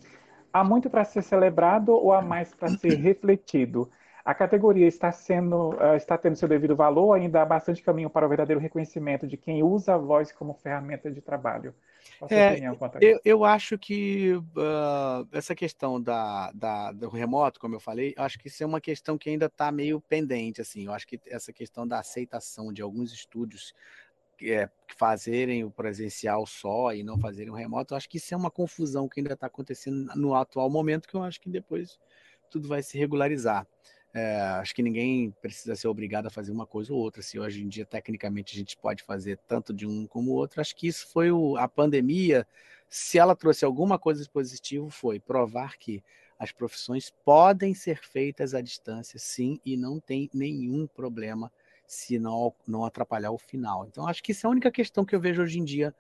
há 0.55 0.63
muito 0.63 0.89
para 0.89 1.05
ser 1.05 1.23
celebrado 1.23 1.93
ou 1.93 2.13
há 2.13 2.23
mais 2.23 2.55
para 2.55 2.69
ser 2.69 2.95
refletido? 3.03 3.91
A 4.25 4.33
categoria 4.33 4.87
está 4.87 5.13
sendo, 5.13 5.71
uh, 5.75 5.97
está 5.97 6.17
tendo 6.17 6.37
seu 6.37 6.49
devido 6.49 6.75
valor, 6.75 7.13
ainda 7.13 7.43
há 7.43 7.45
bastante 7.45 7.83
caminho 7.83 8.09
para 8.09 8.25
o 8.25 8.29
verdadeiro 8.29 8.61
reconhecimento 8.61 9.27
de 9.27 9.37
quem 9.37 9.63
usa 9.63 9.95
a 9.95 9.99
voz 9.99 10.33
como 10.33 10.55
ferramenta 10.55 11.11
de 11.11 11.21
trabalho. 11.21 11.75
É, 12.31 12.59
eu, 13.01 13.21
eu, 13.25 13.45
acho 13.45 13.79
que 13.79 14.35
uh, 14.35 15.29
essa 15.33 15.55
questão 15.55 16.01
da, 16.01 16.51
da, 16.53 16.93
do 16.93 17.09
remoto, 17.09 17.59
como 17.59 17.75
eu 17.75 17.81
falei, 17.81 18.15
acho 18.17 18.39
que 18.39 18.49
isso 18.49 18.63
é 18.63 18.67
uma 18.67 18.81
questão 18.81 19.19
que 19.19 19.29
ainda 19.29 19.47
está 19.47 19.73
meio 19.73 20.01
pendente. 20.01 20.61
Assim, 20.61 20.87
eu 20.87 20.93
acho 20.93 21.07
que 21.07 21.21
essa 21.27 21.53
questão 21.53 21.87
da 21.87 21.99
aceitação 21.99 22.73
de 22.73 22.81
alguns 22.81 23.13
estúdios 23.13 23.75
é, 24.43 24.69
fazerem 24.97 25.65
o 25.65 25.71
presencial 25.71 26.47
só 26.47 26.93
e 26.93 27.03
não 27.03 27.19
fazerem 27.19 27.51
o 27.51 27.57
remoto, 27.57 27.95
eu 27.95 27.97
acho 27.97 28.09
que 28.09 28.19
isso 28.19 28.33
é 28.33 28.37
uma 28.37 28.51
confusão 28.51 29.09
que 29.09 29.21
ainda 29.21 29.35
está 29.35 29.47
acontecendo 29.47 30.11
no 30.15 30.35
atual 30.35 30.71
momento, 30.71 31.09
que 31.09 31.15
eu 31.15 31.23
acho 31.23 31.41
que 31.41 31.49
depois 31.49 31.99
tudo 32.51 32.69
vai 32.69 32.83
se 32.83 32.97
regularizar. 32.99 33.67
É, 34.13 34.41
acho 34.61 34.73
que 34.73 34.83
ninguém 34.83 35.35
precisa 35.43 35.75
ser 35.75 35.89
obrigado 35.89 36.27
a 36.27 36.31
fazer 36.31 36.53
uma 36.53 36.67
coisa 36.67 36.93
ou 36.93 37.01
outra. 37.01 37.21
Se 37.21 37.39
hoje 37.39 37.65
em 37.65 37.69
dia, 37.69 37.85
tecnicamente, 37.85 38.55
a 38.55 38.59
gente 38.59 38.77
pode 38.77 39.03
fazer 39.03 39.39
tanto 39.49 39.75
de 39.75 39.87
um 39.87 40.07
como 40.07 40.31
o 40.31 40.35
outro, 40.35 40.61
acho 40.61 40.77
que 40.77 40.87
isso 40.87 41.09
foi 41.09 41.33
o, 41.33 41.57
a 41.57 41.67
pandemia. 41.67 42.47
Se 42.89 43.19
ela 43.19 43.35
trouxe 43.35 43.65
alguma 43.65 43.99
coisa 43.99 44.23
de 44.23 44.31
positivo, 44.31 44.89
foi 44.89 45.19
provar 45.19 45.77
que 45.77 46.01
as 46.39 46.53
profissões 46.53 47.13
podem 47.25 47.75
ser 47.75 47.99
feitas 48.05 48.55
à 48.55 48.61
distância, 48.61 49.19
sim, 49.19 49.61
e 49.65 49.77
não 49.77 49.99
tem 49.99 50.31
nenhum 50.33 50.87
problema 50.87 51.51
se 51.87 52.19
não, 52.19 52.53
não 52.67 52.85
atrapalhar 52.85 53.31
o 53.31 53.39
final. 53.39 53.87
Então, 53.87 54.07
acho 54.07 54.23
que 54.23 54.33
isso 54.33 54.47
é 54.47 54.49
a 54.49 54.51
única 54.51 54.71
questão 54.71 55.05
que 55.05 55.15
eu 55.15 55.21
vejo 55.21 55.43
hoje 55.43 55.59
em 55.59 55.65
dia 55.65 55.95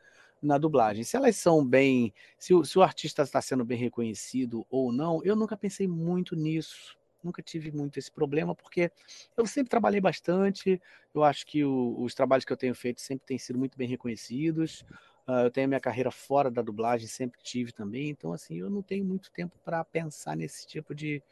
na 0.45 0.59
dublagem. 0.59 1.05
Se 1.05 1.16
elas 1.16 1.37
são 1.37 1.64
bem. 1.64 2.12
Se 2.39 2.55
o, 2.55 2.64
se 2.64 2.78
o 2.78 2.82
artista 2.82 3.22
está 3.22 3.41
sendo 3.41 3.64
bem 3.64 3.78
reconhecido 3.78 4.66
ou 4.70 4.93
não, 4.93 5.22
eu 5.24 5.35
nunca 5.35 5.57
pensei 5.57 5.89
muito 5.89 6.37
nisso. 6.37 6.97
Nunca 7.22 7.43
tive 7.43 7.72
muito 7.72 7.99
esse 7.99 8.12
problema, 8.12 8.55
porque 8.55 8.93
eu 9.35 9.47
sempre 9.47 9.70
trabalhei 9.70 10.01
bastante. 10.01 10.80
Eu 11.14 11.24
acho 11.24 11.47
que 11.47 11.64
o, 11.64 11.97
os 12.03 12.14
trabalhos 12.14 12.45
que 12.45 12.53
eu 12.53 12.57
tenho 12.57 12.74
feito 12.74 13.01
sempre 13.01 13.26
têm 13.26 13.39
sido 13.39 13.59
muito 13.59 13.78
bem 13.78 13.89
reconhecidos. 13.89 14.85
Uh, 15.26 15.45
eu 15.45 15.51
tenho 15.51 15.66
minha 15.66 15.80
carreira 15.80 16.11
fora 16.11 16.51
da 16.51 16.61
dublagem, 16.61 17.09
sempre 17.09 17.41
tive 17.43 17.72
também. 17.72 18.11
Então, 18.11 18.35
assim, 18.35 18.57
eu 18.59 18.68
não 18.68 18.82
tenho 18.82 19.07
muito 19.07 19.30
tempo 19.30 19.59
para 19.64 19.82
pensar 19.85 20.37
nesse 20.37 20.66
tipo 20.66 20.95
de, 20.95 21.22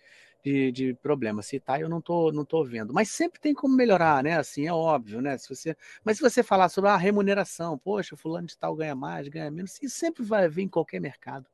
de, 0.42 0.72
de 0.72 0.94
problema. 0.94 1.42
Se 1.42 1.60
tá, 1.60 1.80
eu 1.80 1.88
não 1.88 2.00
tô, 2.00 2.32
não 2.32 2.44
tô 2.44 2.64
vendo. 2.64 2.92
Mas 2.92 3.10
sempre 3.10 3.40
tem 3.40 3.54
como 3.54 3.74
melhorar, 3.76 4.22
né? 4.22 4.38
Assim, 4.38 4.66
é 4.66 4.72
óbvio, 4.72 5.20
né? 5.20 5.38
Se 5.38 5.48
você, 5.48 5.76
mas 6.04 6.16
se 6.16 6.22
você 6.22 6.42
falar 6.42 6.68
sobre 6.68 6.90
a 6.90 6.96
remuneração, 6.96 7.78
poxa, 7.78 8.16
fulano 8.16 8.46
de 8.46 8.58
tal 8.58 8.74
ganha 8.74 8.94
mais, 8.94 9.28
ganha 9.28 9.50
menos, 9.50 9.80
isso 9.80 9.96
sempre 9.96 10.22
vai 10.24 10.48
vir 10.48 10.62
em 10.62 10.68
qualquer 10.68 11.00
mercado. 11.00 11.46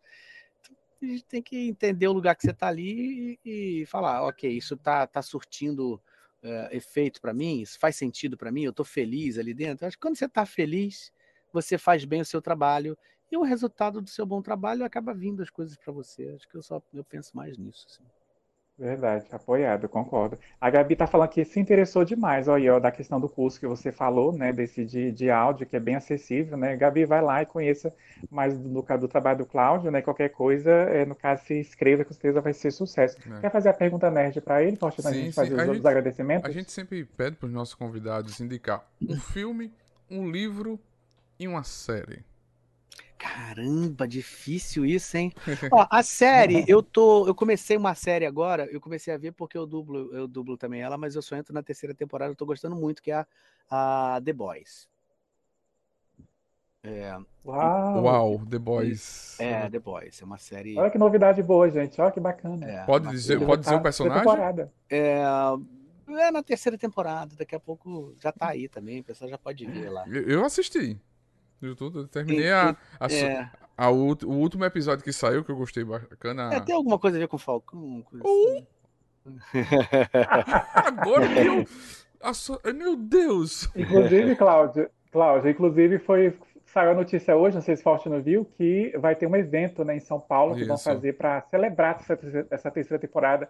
Então, 0.61 0.77
a 1.03 1.07
gente 1.07 1.25
tem 1.25 1.43
que 1.43 1.69
entender 1.69 2.09
o 2.09 2.13
lugar 2.13 2.35
que 2.35 2.43
você 2.43 2.51
está 2.51 2.69
ali 2.69 3.39
e, 3.45 3.83
e, 3.83 3.87
falar, 3.87 4.25
ok, 4.25 4.51
isso 4.51 4.77
tá, 4.77 5.07
tá 5.07 5.21
surtindo 5.23 5.95
uh, 6.43 6.69
efeito 6.75 7.21
para 7.21 7.35
mim, 7.35 7.61
isso 7.61 7.79
faz 7.79 7.97
sentido 7.97 8.37
para 8.37 8.51
mim, 8.51 8.65
eu 8.65 8.71
estou 8.71 8.85
feliz 8.87 9.39
ali 9.39 9.53
dentro. 9.53 9.87
Acho 9.87 9.97
que 9.97 10.03
quando 10.03 10.17
você 10.17 10.25
está 10.25 10.47
feliz, 10.47 11.13
você 11.53 11.77
faz 11.77 12.05
bem 12.05 12.23
o 12.23 12.25
seu 12.25 12.41
trabalho 12.41 12.97
e 13.31 13.37
o 13.37 13.43
resultado 13.43 14.01
do 14.01 14.09
seu 14.09 14.25
bom 14.25 14.41
trabalho 14.41 14.85
acaba 14.85 15.13
vindo 15.13 15.43
as 15.43 15.51
coisas 15.51 15.77
para 15.77 15.93
você. 15.93 16.29
Acho 16.35 16.49
que 16.49 16.57
eu 16.57 16.63
só 16.63 16.83
eu 16.95 17.05
penso 17.05 17.37
mais 17.37 17.59
nisso. 17.59 17.87
Assim. 17.89 18.18
Verdade, 18.79 19.27
apoiado, 19.33 19.89
concordo. 19.89 20.39
A 20.61 20.71
Gabi 20.71 20.95
tá 20.95 21.05
falando 21.05 21.31
que 21.31 21.45
se 21.45 21.59
interessou 21.59 22.05
demais, 22.05 22.47
ó, 22.47 22.79
da 22.79 22.93
questão 22.93 23.21
do 23.21 23.29
curso 23.29 23.59
que 23.59 23.67
você 23.67 23.91
falou, 23.91 24.33
né, 24.33 24.53
desse 24.53 24.85
de, 24.85 25.11
de 25.11 25.29
áudio, 25.29 25.67
que 25.67 25.75
é 25.75 25.81
bem 25.81 25.97
acessível, 25.97 26.57
né? 26.57 26.77
Gabi, 26.77 27.05
vai 27.05 27.21
lá 27.21 27.43
e 27.43 27.47
conheça 27.47 27.93
mais 28.31 28.57
do, 28.57 28.81
do 28.81 29.09
trabalho 29.09 29.39
do 29.39 29.47
Cláudio, 29.47 29.91
né? 29.91 30.01
Qualquer 30.01 30.29
coisa, 30.29 30.71
é, 30.71 31.05
no 31.05 31.17
caso, 31.17 31.45
se 31.45 31.59
inscreva, 31.59 32.05
com 32.05 32.13
certeza 32.13 32.41
vai 32.41 32.53
ser 32.53 32.71
sucesso. 32.71 33.19
É. 33.29 33.41
Quer 33.41 33.51
fazer 33.51 33.71
a 33.71 33.75
pergunta 33.75 34.09
nerd 34.13 34.41
para 34.41 34.63
ele, 34.63 34.77
Faustino, 34.77 35.09
sim, 35.09 35.15
a 35.15 35.23
gente 35.25 35.35
fazer 35.35 35.55
os, 35.55 35.61
gente, 35.61 35.79
os 35.81 35.87
agradecimentos? 35.87 36.49
A 36.49 36.53
gente 36.53 36.71
sempre 36.71 37.05
pede 37.05 37.35
para 37.35 37.47
os 37.47 37.53
nossos 37.53 37.75
convidados 37.75 38.39
indicar 38.39 38.89
um 39.03 39.17
filme, 39.19 39.73
um 40.09 40.31
livro 40.31 40.79
e 41.37 41.49
uma 41.49 41.65
série. 41.65 42.23
Caramba, 43.19 44.07
difícil 44.07 44.87
isso, 44.87 45.17
hein? 45.17 45.33
Ó, 45.73 45.87
a 45.91 46.03
série, 46.05 46.65
eu 46.69 46.81
tô, 46.83 47.27
eu 47.27 47.35
comecei 47.35 47.77
uma 47.77 47.95
série 47.95 48.25
agora, 48.25 48.67
eu 48.71 48.81
comecei 48.81 49.13
a 49.13 49.19
ver 49.19 49.33
porque 49.33 49.59
eu 49.59 49.67
dublo, 49.67 50.15
eu 50.15 50.29
dublo 50.29 50.57
também 50.57 50.83
ela, 50.83 50.97
mas 50.97 51.17
eu 51.17 51.23
só 51.23 51.35
entro 51.37 51.53
na 51.53 51.63
terceira 51.63 51.93
temporada, 51.93 52.31
eu 52.31 52.37
tô 52.37 52.47
gostando 52.47 52.77
muito, 52.77 53.03
que 53.03 53.11
é 53.11 53.27
a, 53.69 54.17
a 54.17 54.21
The 54.21 54.33
Boys. 54.33 54.89
É, 56.85 57.19
Uau. 57.45 58.05
Uau, 58.05 58.47
The 58.47 58.59
Boys. 58.59 59.41
É, 59.41 59.69
The 59.69 59.81
Boys, 59.81 60.23
é 60.23 60.25
uma 60.25 60.39
série. 60.39 60.79
Olha 60.79 60.91
que 60.91 60.97
novidade 60.97 61.43
boa, 61.43 61.69
gente. 61.69 62.01
Olha 62.01 62.13
que 62.13 62.21
bacana. 62.21 62.71
É, 62.71 62.85
pode 62.85 63.09
dizer, 63.09 63.45
pode 63.45 63.63
dizer 63.63 63.75
o 63.75 63.83
personagem? 63.83 64.71
É, 64.89 65.23
é 66.09 66.31
na 66.31 66.43
terceira 66.43 66.79
temporada, 66.79 67.35
daqui 67.37 67.57
a 67.57 67.61
pouco 67.61 68.15
já 68.21 68.31
tá 68.31 68.49
aí 68.51 68.69
também, 68.69 69.01
o 69.01 69.05
pessoal 69.05 69.29
já 69.29 69.37
pode 69.37 69.67
ver 69.67 69.91
lá. 69.91 70.07
Eu 70.09 70.45
assisti. 70.45 70.97
YouTube. 71.67 71.97
Eu 71.97 72.09
terminei 72.09 72.51
a, 72.51 72.77
a, 73.01 73.07
é. 73.13 73.51
a, 73.77 73.87
a, 73.87 73.91
o, 73.91 74.17
o 74.25 74.33
último 74.39 74.65
episódio 74.65 75.05
que 75.05 75.13
saiu, 75.13 75.45
que 75.45 75.51
eu 75.51 75.57
gostei 75.57 75.85
bacana. 75.85 76.55
É, 76.55 76.61
tem 76.61 76.75
alguma 76.75 76.99
coisa 76.99 77.17
a 77.17 77.21
ver 77.21 77.29
com 77.29 77.37
o 77.37 77.41
Falcão? 77.41 78.05
Uh! 78.13 78.67
Agora 80.75 81.29
meu. 81.29 81.67
So... 82.35 82.61
Meu 82.75 82.97
Deus! 82.97 83.69
Inclusive, 83.77 84.37
Cláudio, 84.37 84.91
Cláudio, 85.13 85.51
inclusive 85.51 85.99
foi. 85.99 86.37
Saiu 86.73 86.91
a 86.91 86.95
notícia 86.95 87.35
hoje, 87.35 87.57
não 87.57 87.63
sei 87.63 87.77
se 87.77 87.81
o 87.81 87.85
Faustino 87.85 88.21
viu, 88.21 88.45
que 88.45 88.93
vai 88.99 89.17
ter 89.17 89.27
um 89.27 89.35
evento 89.35 89.85
né, 89.85 89.97
em 89.97 90.01
São 90.01 90.21
Paulo 90.21 90.55
que 90.55 90.61
Isso. 90.61 90.69
vão 90.69 90.79
fazer 90.79 91.15
para 91.15 91.41
celebrar 91.43 91.97
essa, 91.99 92.19
essa 92.51 92.71
terceira 92.71 93.01
temporada 93.01 93.49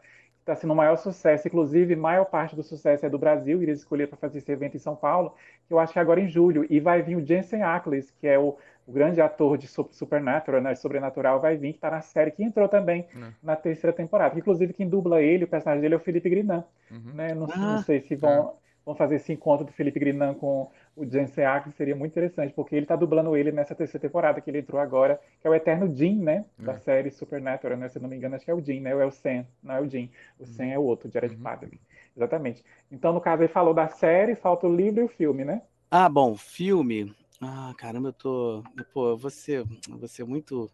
está 0.52 0.54
sendo 0.54 0.72
o 0.72 0.76
maior 0.76 0.96
sucesso, 0.96 1.46
inclusive, 1.46 1.94
maior 1.94 2.24
parte 2.24 2.56
do 2.56 2.62
sucesso 2.62 3.04
é 3.04 3.10
do 3.10 3.18
Brasil, 3.18 3.60
e 3.60 3.64
eles 3.64 3.80
escolheram 3.80 4.08
para 4.08 4.18
fazer 4.18 4.38
esse 4.38 4.50
evento 4.50 4.76
em 4.76 4.80
São 4.80 4.96
Paulo, 4.96 5.34
que 5.66 5.74
eu 5.74 5.78
acho 5.78 5.92
que 5.92 5.98
é 5.98 6.02
agora 6.02 6.20
em 6.20 6.28
julho, 6.28 6.66
e 6.70 6.80
vai 6.80 7.02
vir 7.02 7.16
o 7.16 7.26
Jensen 7.26 7.62
Ackles, 7.62 8.10
que 8.18 8.26
é 8.26 8.38
o, 8.38 8.56
o 8.86 8.92
grande 8.92 9.20
ator 9.20 9.58
de 9.58 9.68
Supernatural, 9.68 10.62
né, 10.62 10.74
Sobrenatural, 10.74 11.40
vai 11.40 11.56
vir, 11.56 11.72
que 11.72 11.78
está 11.78 11.90
na 11.90 12.00
série, 12.00 12.30
que 12.30 12.42
entrou 12.42 12.68
também 12.68 13.06
é. 13.14 13.32
na 13.42 13.56
terceira 13.56 13.94
temporada. 13.94 14.38
Inclusive, 14.38 14.72
quem 14.72 14.88
dubla 14.88 15.20
ele, 15.20 15.44
o 15.44 15.48
personagem 15.48 15.82
dele 15.82 15.94
é 15.94 15.96
o 15.98 16.00
Felipe 16.00 16.30
Grinan, 16.30 16.64
uhum. 16.90 17.12
né, 17.14 17.34
não, 17.34 17.46
ah, 17.52 17.56
não, 17.56 17.82
sei 17.82 18.00
se 18.00 18.16
vão... 18.16 18.54
É 18.64 18.67
vão 18.88 18.94
fazer 18.94 19.16
esse 19.16 19.30
encontro 19.34 19.66
do 19.66 19.72
Felipe 19.72 20.00
Grinan 20.00 20.32
com 20.32 20.70
o 20.96 21.04
Jensen 21.04 21.44
Ackles, 21.44 21.76
seria 21.76 21.94
muito 21.94 22.12
interessante, 22.12 22.54
porque 22.54 22.74
ele 22.74 22.86
está 22.86 22.96
dublando 22.96 23.36
ele 23.36 23.52
nessa 23.52 23.74
terceira 23.74 24.00
temporada 24.00 24.40
que 24.40 24.50
ele 24.50 24.60
entrou 24.60 24.80
agora, 24.80 25.20
que 25.42 25.46
é 25.46 25.50
o 25.50 25.54
eterno 25.54 25.94
Jim, 25.94 26.18
né, 26.18 26.46
da 26.58 26.72
é. 26.72 26.78
série 26.78 27.10
Supernatural, 27.10 27.76
né, 27.76 27.86
se 27.90 28.00
não 28.00 28.08
me 28.08 28.16
engano, 28.16 28.34
acho 28.34 28.46
que 28.46 28.50
é 28.50 28.54
o 28.54 28.64
Jim, 28.64 28.80
né, 28.80 28.94
ou 28.94 29.00
é 29.02 29.04
o 29.04 29.10
Sam, 29.10 29.44
não 29.62 29.74
é 29.74 29.80
o 29.82 29.86
Jim, 29.86 30.10
o 30.38 30.42
uhum. 30.42 30.46
Sam 30.46 30.64
é 30.64 30.78
o 30.78 30.82
outro, 30.82 31.06
o 31.06 31.12
Jared 31.12 31.34
uhum. 31.34 31.42
Paddock, 31.42 31.78
exatamente. 32.16 32.64
Então, 32.90 33.12
no 33.12 33.20
caso, 33.20 33.42
ele 33.42 33.52
falou 33.52 33.74
da 33.74 33.88
série, 33.88 34.34
falta 34.34 34.66
o 34.66 34.74
livro 34.74 35.02
e 35.02 35.04
o 35.04 35.08
filme, 35.08 35.44
né? 35.44 35.60
Ah, 35.90 36.08
bom, 36.08 36.34
filme, 36.34 37.14
ah, 37.42 37.74
caramba, 37.76 38.08
eu 38.08 38.12
tô, 38.14 38.64
pô, 38.94 39.18
você, 39.18 39.62
você 40.00 40.24
muito, 40.24 40.70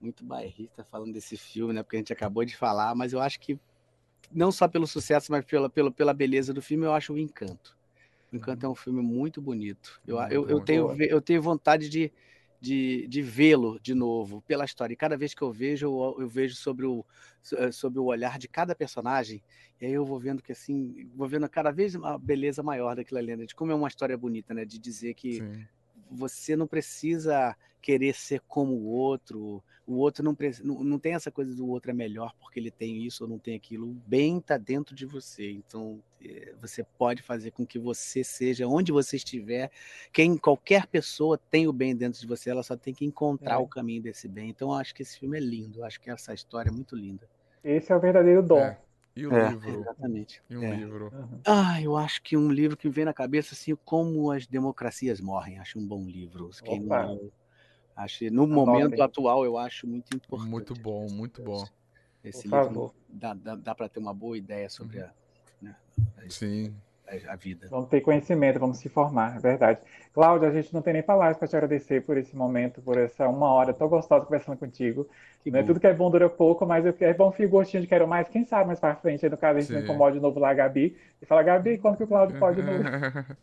muito 0.00 0.24
bairrista 0.24 0.82
falando 0.84 1.12
desse 1.12 1.36
filme, 1.36 1.74
né, 1.74 1.82
porque 1.82 1.96
a 1.96 2.00
gente 2.00 2.14
acabou 2.14 2.46
de 2.46 2.56
falar, 2.56 2.94
mas 2.94 3.12
eu 3.12 3.20
acho 3.20 3.38
que 3.38 3.60
não 4.32 4.52
só 4.52 4.68
pelo 4.68 4.86
sucesso, 4.86 5.30
mas 5.30 5.44
pela, 5.44 5.68
pela, 5.68 5.90
pela 5.90 6.14
beleza 6.14 6.52
do 6.52 6.62
filme, 6.62 6.84
eu 6.84 6.92
acho 6.92 7.12
o 7.12 7.18
Encanto. 7.18 7.76
O 8.32 8.36
Encanto 8.36 8.66
é 8.66 8.68
um 8.68 8.74
filme 8.74 9.00
muito 9.00 9.40
bonito. 9.40 10.00
Eu, 10.06 10.18
eu, 10.22 10.48
eu, 10.48 10.60
tenho, 10.60 11.02
eu 11.02 11.20
tenho 11.20 11.40
vontade 11.40 11.88
de, 11.88 12.12
de, 12.60 13.06
de 13.08 13.22
vê-lo 13.22 13.78
de 13.80 13.94
novo 13.94 14.42
pela 14.42 14.64
história. 14.64 14.92
E 14.92 14.96
cada 14.96 15.16
vez 15.16 15.34
que 15.34 15.42
eu 15.42 15.52
vejo, 15.52 15.86
eu, 15.86 16.22
eu, 16.22 16.28
vejo 16.28 16.54
sobre 16.56 16.86
o, 16.86 17.04
eh, 17.52 17.70
sobre 17.70 17.98
o 17.98 18.04
olhar 18.04 18.38
de 18.38 18.48
cada 18.48 18.74
personagem. 18.74 19.42
E 19.80 19.86
aí 19.86 19.92
eu 19.92 20.04
vou 20.04 20.18
vendo 20.18 20.42
que 20.42 20.52
assim, 20.52 21.08
vou 21.14 21.28
vendo 21.28 21.48
cada 21.48 21.70
vez 21.70 21.94
uma 21.94 22.18
beleza 22.18 22.62
maior 22.62 22.96
daquela 22.96 23.20
lenda, 23.20 23.42
né? 23.42 23.46
de 23.46 23.54
como 23.54 23.72
é 23.72 23.74
uma 23.74 23.88
história 23.88 24.16
bonita, 24.16 24.52
né? 24.52 24.64
De 24.64 24.78
dizer 24.78 25.14
que 25.14 25.34
Sim 25.34 25.66
você 26.10 26.56
não 26.56 26.66
precisa 26.66 27.56
querer 27.86 28.16
ser 28.16 28.40
como 28.48 28.72
o 28.72 28.86
outro. 28.86 29.62
O 29.86 29.98
outro 29.98 30.24
não, 30.24 30.36
não, 30.64 30.82
não 30.82 30.98
tem 30.98 31.14
essa 31.14 31.30
coisa 31.30 31.54
do 31.54 31.68
outro 31.68 31.92
é 31.92 31.94
melhor 31.94 32.34
porque 32.40 32.58
ele 32.58 32.72
tem 32.72 33.06
isso 33.06 33.22
ou 33.22 33.30
não 33.30 33.38
tem 33.38 33.54
aquilo. 33.54 33.88
O 33.88 33.94
bem 34.04 34.38
está 34.38 34.58
dentro 34.58 34.92
de 34.92 35.06
você. 35.06 35.52
Então, 35.52 36.02
é, 36.20 36.52
você 36.60 36.82
pode 36.82 37.22
fazer 37.22 37.52
com 37.52 37.64
que 37.64 37.78
você 37.78 38.24
seja 38.24 38.66
onde 38.66 38.90
você 38.90 39.14
estiver. 39.14 39.70
Quem 40.12 40.36
qualquer 40.36 40.88
pessoa 40.88 41.38
tem 41.38 41.68
o 41.68 41.72
bem 41.72 41.94
dentro 41.94 42.20
de 42.20 42.26
você, 42.26 42.50
ela 42.50 42.64
só 42.64 42.76
tem 42.76 42.92
que 42.92 43.04
encontrar 43.04 43.54
é. 43.54 43.58
o 43.58 43.68
caminho 43.68 44.02
desse 44.02 44.26
bem. 44.26 44.50
Então, 44.50 44.70
eu 44.70 44.74
acho 44.74 44.92
que 44.92 45.02
esse 45.02 45.16
filme 45.16 45.36
é 45.36 45.40
lindo. 45.40 45.78
Eu 45.78 45.84
acho 45.84 46.00
que 46.00 46.10
essa 46.10 46.34
história 46.34 46.70
é 46.70 46.72
muito 46.72 46.96
linda. 46.96 47.28
Esse 47.62 47.92
é 47.92 47.96
o 47.96 48.00
verdadeiro 48.00 48.42
dom. 48.42 48.58
É. 48.58 48.80
E 49.14 49.28
o 49.28 49.32
é, 49.32 49.50
livro? 49.50 49.80
Exatamente. 49.80 50.42
E 50.50 50.56
um 50.56 50.64
é. 50.64 50.74
livro? 50.74 51.12
Ah, 51.46 51.80
eu 51.80 51.96
acho 51.96 52.20
que 52.20 52.36
um 52.36 52.50
livro 52.50 52.76
que 52.76 52.88
vem 52.88 53.04
na 53.04 53.14
cabeça 53.14 53.54
assim, 53.54 53.76
como 53.84 54.32
as 54.32 54.44
democracias 54.44 55.20
morrem. 55.20 55.60
Acho 55.60 55.78
um 55.78 55.86
bom 55.86 56.04
livro. 56.04 56.50
Quem 56.64 56.80
não, 56.80 57.30
acho, 57.96 58.30
no 58.30 58.46
momento 58.46 59.00
atual, 59.02 59.44
eu 59.44 59.58
acho 59.58 59.86
muito 59.86 60.14
importante. 60.14 60.50
Muito 60.50 60.74
bom, 60.74 61.06
muito 61.10 61.42
bom. 61.42 61.66
Esse 62.22 62.48
Por 62.48 62.58
livro 62.58 62.74
favor. 62.74 62.94
dá, 63.08 63.34
dá, 63.34 63.54
dá 63.54 63.74
para 63.74 63.88
ter 63.88 64.00
uma 64.00 64.12
boa 64.12 64.36
ideia 64.36 64.68
sobre 64.68 64.98
uhum. 64.98 65.04
a, 65.04 65.10
né, 65.62 65.76
Sim 66.28 66.74
a 67.28 67.36
vida. 67.36 67.66
Vamos 67.70 67.88
ter 67.88 68.00
conhecimento, 68.00 68.58
vamos 68.58 68.78
se 68.78 68.88
formar, 68.88 69.36
é 69.36 69.40
verdade. 69.40 69.80
Cláudia, 70.12 70.48
a 70.48 70.52
gente 70.52 70.72
não 70.72 70.82
tem 70.82 70.94
nem 70.94 71.02
palavras 71.02 71.36
para 71.36 71.46
te 71.46 71.56
agradecer 71.56 72.04
por 72.04 72.16
esse 72.16 72.34
momento, 72.34 72.80
por 72.80 72.96
essa 72.96 73.28
uma 73.28 73.52
hora 73.52 73.72
tão 73.72 73.88
gostosa 73.88 74.24
conversando 74.24 74.56
contigo. 74.56 75.06
Que 75.42 75.50
não 75.50 75.60
é 75.60 75.62
tudo 75.62 75.78
que 75.78 75.86
é 75.86 75.94
bom 75.94 76.10
dura 76.10 76.28
pouco, 76.28 76.66
mas 76.66 76.84
é 76.84 77.14
bom 77.14 77.30
ficar 77.30 77.48
gostinho 77.48 77.80
de 77.80 77.86
quero 77.86 78.08
mais. 78.08 78.28
Quem 78.28 78.44
sabe 78.44 78.66
mais 78.66 78.80
para 78.80 78.96
frente, 78.96 79.28
no 79.28 79.36
caso, 79.36 79.58
a 79.58 79.60
gente 79.60 79.72
não 79.72 79.80
incomoda 79.80 80.12
de 80.12 80.20
novo 80.20 80.40
lá 80.40 80.50
a 80.50 80.54
Gabi 80.54 80.96
e 81.22 81.26
fala, 81.26 81.42
Gabi, 81.44 81.78
quando 81.78 81.96
que 81.96 82.02
o 82.02 82.06
Cláudio 82.06 82.36
pode 82.38 82.60
novo? 82.62 82.82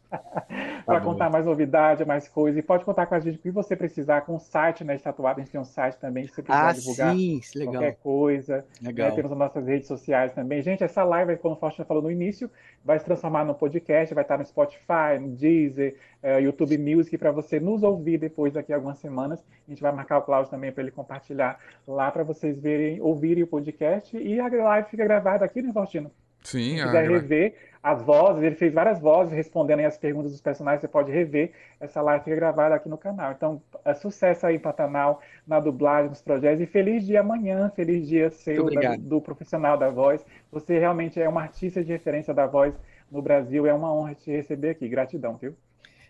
para 0.85 0.99
tá 0.99 1.01
contar 1.01 1.29
mais 1.29 1.45
novidade, 1.45 2.05
mais 2.05 2.27
coisa. 2.27 2.59
E 2.59 2.61
pode 2.61 2.83
contar 2.83 3.05
com 3.05 3.15
a 3.15 3.19
gente 3.19 3.37
o 3.37 3.39
que 3.39 3.49
você 3.49 3.75
precisar 3.75 4.21
com 4.21 4.35
o 4.35 4.39
site, 4.39 4.83
né, 4.83 4.95
de 4.95 5.03
tatuado. 5.03 5.39
A 5.39 5.43
gente 5.43 5.51
tem 5.51 5.61
um 5.61 5.65
site 5.65 5.95
também, 5.95 6.25
se 6.25 6.33
você 6.33 6.43
precisar 6.43 6.69
ah, 6.69 6.73
divulgar 6.73 7.15
sim, 7.15 7.41
legal. 7.55 7.73
qualquer 7.73 7.95
coisa. 8.03 8.57
Né, 8.81 8.89
legal. 8.89 9.09
Né, 9.09 9.15
temos 9.15 9.31
as 9.31 9.37
nossas 9.37 9.65
redes 9.65 9.87
sociais 9.87 10.33
também. 10.33 10.61
Gente, 10.61 10.83
essa 10.83 11.03
live, 11.03 11.37
como 11.37 11.55
o 11.55 11.57
Faustina 11.57 11.85
falou 11.85 12.03
no 12.03 12.11
início, 12.11 12.49
vai 12.83 12.99
se 12.99 13.05
transformar 13.05 13.45
no 13.53 13.59
podcast, 13.59 14.13
vai 14.13 14.23
estar 14.23 14.37
no 14.37 14.45
Spotify, 14.45 15.19
no 15.19 15.29
Deezer, 15.29 15.95
uh, 16.23 16.39
YouTube 16.39 16.77
Music, 16.77 17.17
para 17.17 17.31
você 17.31 17.59
nos 17.59 17.83
ouvir 17.83 18.17
depois 18.17 18.53
daqui 18.53 18.73
a 18.73 18.75
algumas 18.75 18.97
semanas. 18.97 19.43
A 19.67 19.71
gente 19.71 19.81
vai 19.81 19.91
marcar 19.91 20.17
o 20.17 20.21
Cláudio 20.23 20.51
também 20.51 20.71
para 20.71 20.83
ele 20.83 20.91
compartilhar 20.91 21.59
lá 21.87 22.11
para 22.11 22.23
vocês 22.23 22.59
verem, 22.59 22.99
ouvirem 23.01 23.43
o 23.43 23.47
podcast. 23.47 24.17
E 24.17 24.39
a 24.39 24.47
live 24.47 24.89
fica 24.89 25.03
gravada 25.03 25.45
aqui, 25.45 25.61
né, 25.61 25.71
Faustino? 25.71 26.11
Sim, 26.43 26.77
Se 26.77 26.83
quiser 26.83 27.09
rever 27.09 27.55
as 27.81 28.01
vozes, 28.01 28.41
ele 28.43 28.55
fez 28.55 28.73
várias 28.73 28.99
vozes 28.99 29.33
respondendo 29.33 29.81
as 29.81 29.97
perguntas 29.97 30.31
dos 30.31 30.39
personagens, 30.39 30.81
você 30.81 30.87
pode 30.87 31.11
rever. 31.11 31.51
Essa 31.79 32.01
live 32.01 32.23
fica 32.23 32.35
gravada 32.35 32.75
aqui 32.75 32.87
no 32.87 32.97
canal. 32.97 33.31
Então, 33.31 33.61
é 33.83 33.93
sucesso 33.93 34.45
aí 34.45 34.55
em 34.55 34.59
Pantanal, 34.59 35.21
na 35.45 35.59
dublagem, 35.59 36.09
nos 36.09 36.21
projetos. 36.21 36.61
E 36.61 36.65
feliz 36.65 37.05
dia 37.05 37.19
amanhã, 37.19 37.69
feliz 37.75 38.07
dia 38.07 38.29
seu 38.29 38.69
da, 38.73 38.95
do 38.95 39.19
profissional 39.19 39.77
da 39.77 39.89
voz. 39.89 40.25
Você 40.51 40.79
realmente 40.79 41.21
é 41.21 41.27
uma 41.27 41.41
artista 41.41 41.83
de 41.83 41.91
referência 41.91 42.33
da 42.33 42.45
voz 42.45 42.73
no 43.13 43.21
Brasil. 43.21 43.65
É 43.65 43.73
uma 43.73 43.93
honra 43.93 44.15
te 44.15 44.31
receber 44.31 44.71
aqui. 44.71 44.89
Gratidão, 44.89 45.37
viu? 45.37 45.55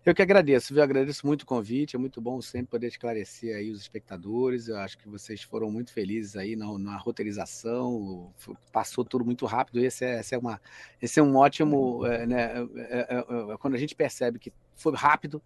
Eu 0.05 0.13
que 0.13 0.21
agradeço, 0.21 0.73
viu? 0.73 0.83
Agradeço 0.83 1.25
muito 1.25 1.43
o 1.43 1.45
convite. 1.45 1.95
É 1.95 1.99
muito 1.99 2.19
bom 2.19 2.41
sempre 2.41 2.67
poder 2.67 2.87
esclarecer 2.87 3.55
aí 3.55 3.69
os 3.69 3.81
espectadores. 3.81 4.67
Eu 4.67 4.77
acho 4.77 4.97
que 4.97 5.07
vocês 5.07 5.43
foram 5.43 5.69
muito 5.69 5.93
felizes 5.93 6.35
aí 6.35 6.55
na, 6.55 6.77
na 6.77 6.97
roteirização. 6.97 8.33
Passou 8.71 9.05
tudo 9.05 9.23
muito 9.23 9.45
rápido. 9.45 9.79
Esse 9.79 10.03
é, 10.03 10.19
esse 10.19 10.33
é, 10.35 10.37
uma, 10.37 10.59
esse 11.01 11.19
é 11.19 11.23
um 11.23 11.35
ótimo. 11.35 12.05
É, 12.05 12.25
né, 12.25 12.51
é, 12.75 13.17
é, 13.17 13.53
é 13.53 13.57
quando 13.57 13.75
a 13.75 13.77
gente 13.77 13.95
percebe 13.95 14.39
que 14.39 14.51
foi 14.75 14.93
rápido, 14.93 15.41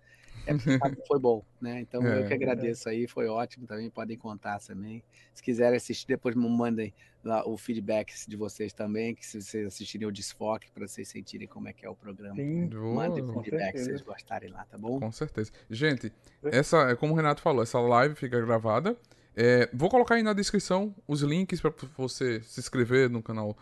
é 0.45 1.05
foi 1.07 1.19
bom, 1.19 1.43
né? 1.59 1.81
Então 1.81 2.05
é, 2.05 2.19
eu 2.19 2.27
que 2.27 2.33
agradeço 2.33 2.87
aí, 2.89 3.07
foi 3.07 3.27
ótimo 3.27 3.65
também, 3.65 3.89
podem 3.89 4.17
contar 4.17 4.59
também. 4.59 5.03
Se 5.33 5.41
quiserem 5.41 5.77
assistir, 5.77 6.07
depois 6.07 6.35
me 6.35 6.47
mandem 6.49 6.93
lá 7.23 7.47
o 7.47 7.57
feedback 7.57 8.13
de 8.27 8.35
vocês 8.35 8.73
também, 8.73 9.13
que 9.13 9.25
se 9.25 9.41
vocês 9.41 9.67
assistirem 9.67 10.07
o 10.07 10.11
desfoque, 10.11 10.71
para 10.71 10.87
vocês 10.87 11.07
sentirem 11.07 11.47
como 11.47 11.67
é 11.67 11.73
que 11.73 11.85
é 11.85 11.89
o 11.89 11.95
programa. 11.95 12.35
Sim, 12.35 12.69
mandem 12.69 13.25
feedback 13.25 13.77
se 13.77 13.85
vocês 13.85 14.01
gostarem 14.01 14.49
lá, 14.49 14.65
tá 14.65 14.77
bom? 14.77 14.99
Com 14.99 15.11
certeza. 15.11 15.51
Gente, 15.69 16.11
essa, 16.43 16.95
como 16.95 17.13
o 17.13 17.15
Renato 17.15 17.41
falou, 17.41 17.63
essa 17.63 17.79
live 17.79 18.15
fica 18.15 18.39
gravada. 18.39 18.95
É, 19.35 19.69
vou 19.71 19.89
colocar 19.89 20.15
aí 20.15 20.23
na 20.23 20.33
descrição 20.33 20.95
os 21.07 21.21
links 21.21 21.61
para 21.61 21.71
você 21.95 22.41
se 22.41 22.59
inscrever 22.59 23.09
no 23.09 23.21
canal 23.21 23.55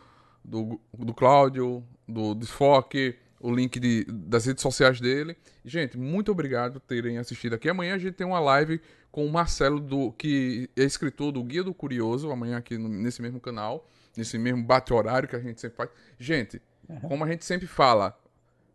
do, 0.43 0.79
do 0.93 1.13
Cláudio, 1.13 1.83
do 2.07 2.33
Desfoque, 2.33 3.17
o 3.45 3.53
link 3.53 3.79
de, 3.79 4.05
das 4.05 4.45
redes 4.45 4.63
sociais 4.63 4.99
dele. 4.99 5.37
Gente, 5.63 5.97
muito 5.97 6.31
obrigado 6.31 6.79
por 6.79 6.87
terem 6.87 7.19
assistido 7.19 7.53
aqui. 7.53 7.69
Amanhã 7.69 7.93
a 7.93 7.97
gente 7.99 8.15
tem 8.15 8.25
uma 8.25 8.39
live 8.39 8.81
com 9.11 9.23
o 9.23 9.31
Marcelo, 9.31 9.79
do, 9.79 10.11
que 10.13 10.67
é 10.75 10.83
escritor 10.83 11.31
do 11.31 11.43
Guia 11.43 11.63
do 11.63 11.73
Curioso, 11.73 12.31
amanhã 12.31 12.57
aqui 12.57 12.75
no, 12.75 12.89
nesse 12.89 13.21
mesmo 13.21 13.39
canal. 13.39 13.87
nesse 14.17 14.39
mesmo 14.39 14.63
bate-horário 14.63 15.29
que 15.29 15.35
a 15.35 15.39
gente 15.39 15.61
sempre 15.61 15.77
faz. 15.77 15.89
Gente, 16.17 16.59
como 17.07 17.23
a 17.23 17.29
gente 17.29 17.45
sempre 17.45 17.67
fala, 17.67 18.17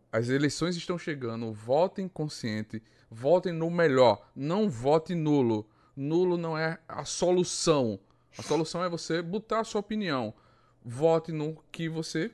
as 0.09 0.29
eleições 0.29 0.77
estão 0.77 0.97
chegando, 0.97 1.51
votem 1.51 2.07
consciente, 2.07 2.81
votem 3.09 3.51
no 3.51 3.69
melhor, 3.69 4.25
não 4.33 4.69
vote 4.69 5.13
nulo. 5.13 5.67
Nulo 5.97 6.37
não 6.37 6.57
é 6.57 6.79
a 6.87 7.03
solução. 7.03 7.99
A 8.37 8.41
solução 8.41 8.81
é 8.81 8.87
você 8.87 9.21
botar 9.21 9.59
a 9.59 9.63
sua 9.65 9.81
opinião. 9.81 10.33
Vote 10.81 11.33
no 11.33 11.61
que 11.71 11.89
você 11.89 12.31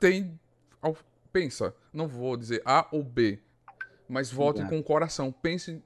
tem. 0.00 0.38
Pensa, 1.36 1.74
não 1.92 2.08
vou 2.08 2.34
dizer 2.34 2.62
A 2.64 2.88
ou 2.90 3.04
B, 3.04 3.38
mas 4.08 4.32
vote 4.32 4.60
Exato. 4.60 4.70
com 4.70 4.80
o 4.80 4.82
coração. 4.82 5.30
Pense 5.30 5.82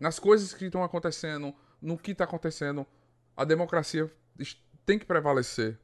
nas 0.00 0.20
coisas 0.20 0.54
que 0.54 0.66
estão 0.66 0.84
acontecendo, 0.84 1.52
no 1.80 1.98
que 1.98 2.12
está 2.12 2.22
acontecendo. 2.22 2.86
A 3.36 3.42
democracia 3.42 4.08
tem 4.86 5.00
que 5.00 5.04
prevalecer. 5.04 5.80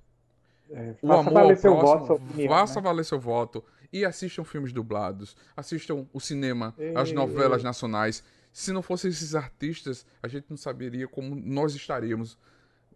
É, 0.71 0.95
o 1.03 1.13
amor 1.13 1.33
valer 1.33 1.57
ao 1.57 1.61
próximo, 1.61 2.07
voto, 2.07 2.13
opinião, 2.13 2.49
faça 2.51 2.77
né? 2.77 2.85
valer 2.85 3.05
seu 3.05 3.19
voto 3.19 3.65
e 3.93 4.05
assistam 4.05 4.45
filmes 4.45 4.73
dublados, 4.73 5.37
assistam 5.57 6.07
o 6.13 6.21
cinema, 6.21 6.73
ei, 6.79 6.95
as 6.95 7.11
novelas 7.11 7.63
ei. 7.63 7.65
nacionais. 7.65 8.23
Se 8.53 8.71
não 8.71 8.81
fossem 8.81 9.11
esses 9.11 9.35
artistas, 9.35 10.07
a 10.23 10.29
gente 10.29 10.47
não 10.49 10.57
saberia 10.57 11.09
como 11.09 11.35
nós 11.35 11.75
estaríamos. 11.75 12.39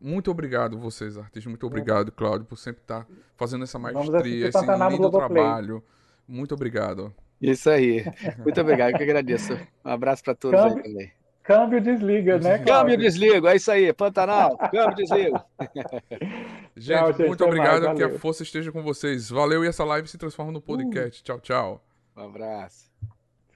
Muito 0.02 0.32
obrigado 0.32 0.76
vocês, 0.76 1.16
artistas. 1.16 1.46
Muito 1.46 1.64
obrigado, 1.64 2.10
Cláudio, 2.10 2.44
por 2.44 2.56
sempre 2.56 2.82
estar 2.82 3.06
fazendo 3.36 3.62
essa 3.62 3.78
maestria, 3.78 4.48
esse 4.48 4.66
lindo 4.90 5.10
trabalho. 5.10 5.82
Muito 6.26 6.54
obrigado. 6.54 7.14
Isso 7.40 7.70
aí. 7.70 8.04
Muito 8.38 8.60
obrigado, 8.60 8.90
eu 8.90 8.96
que 8.96 9.04
agradeço. 9.04 9.54
Um 9.84 9.90
abraço 9.90 10.24
para 10.24 10.34
todos 10.34 10.60
câmbio, 10.60 10.76
aí 10.78 10.82
também. 10.82 11.12
Câmbio 11.44 11.80
desliga, 11.80 12.38
né? 12.38 12.58
Cláudio? 12.58 12.66
Câmbio 12.66 12.96
desliga, 12.96 13.52
é 13.52 13.56
isso 13.56 13.70
aí. 13.70 13.92
Pantanal, 13.92 14.58
câmbio 14.58 14.94
desliga. 14.96 15.44
gente, 16.76 16.98
tchau, 16.98 17.12
gente, 17.12 17.28
muito 17.28 17.44
obrigado. 17.44 17.84
Mais, 17.84 17.96
que 17.96 18.04
a 18.04 18.18
força 18.18 18.42
esteja 18.42 18.72
com 18.72 18.82
vocês. 18.82 19.30
Valeu 19.30 19.64
e 19.64 19.68
essa 19.68 19.84
live 19.84 20.08
se 20.08 20.18
transforma 20.18 20.50
no 20.50 20.60
podcast. 20.60 21.20
Uh. 21.20 21.24
Tchau, 21.24 21.40
tchau. 21.40 21.84
Um 22.16 22.22
abraço. 22.22 22.90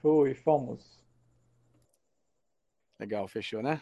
Fui, 0.01 0.33
fomos. 0.33 0.97
Legal, 2.99 3.27
fechou, 3.27 3.61
né? 3.61 3.81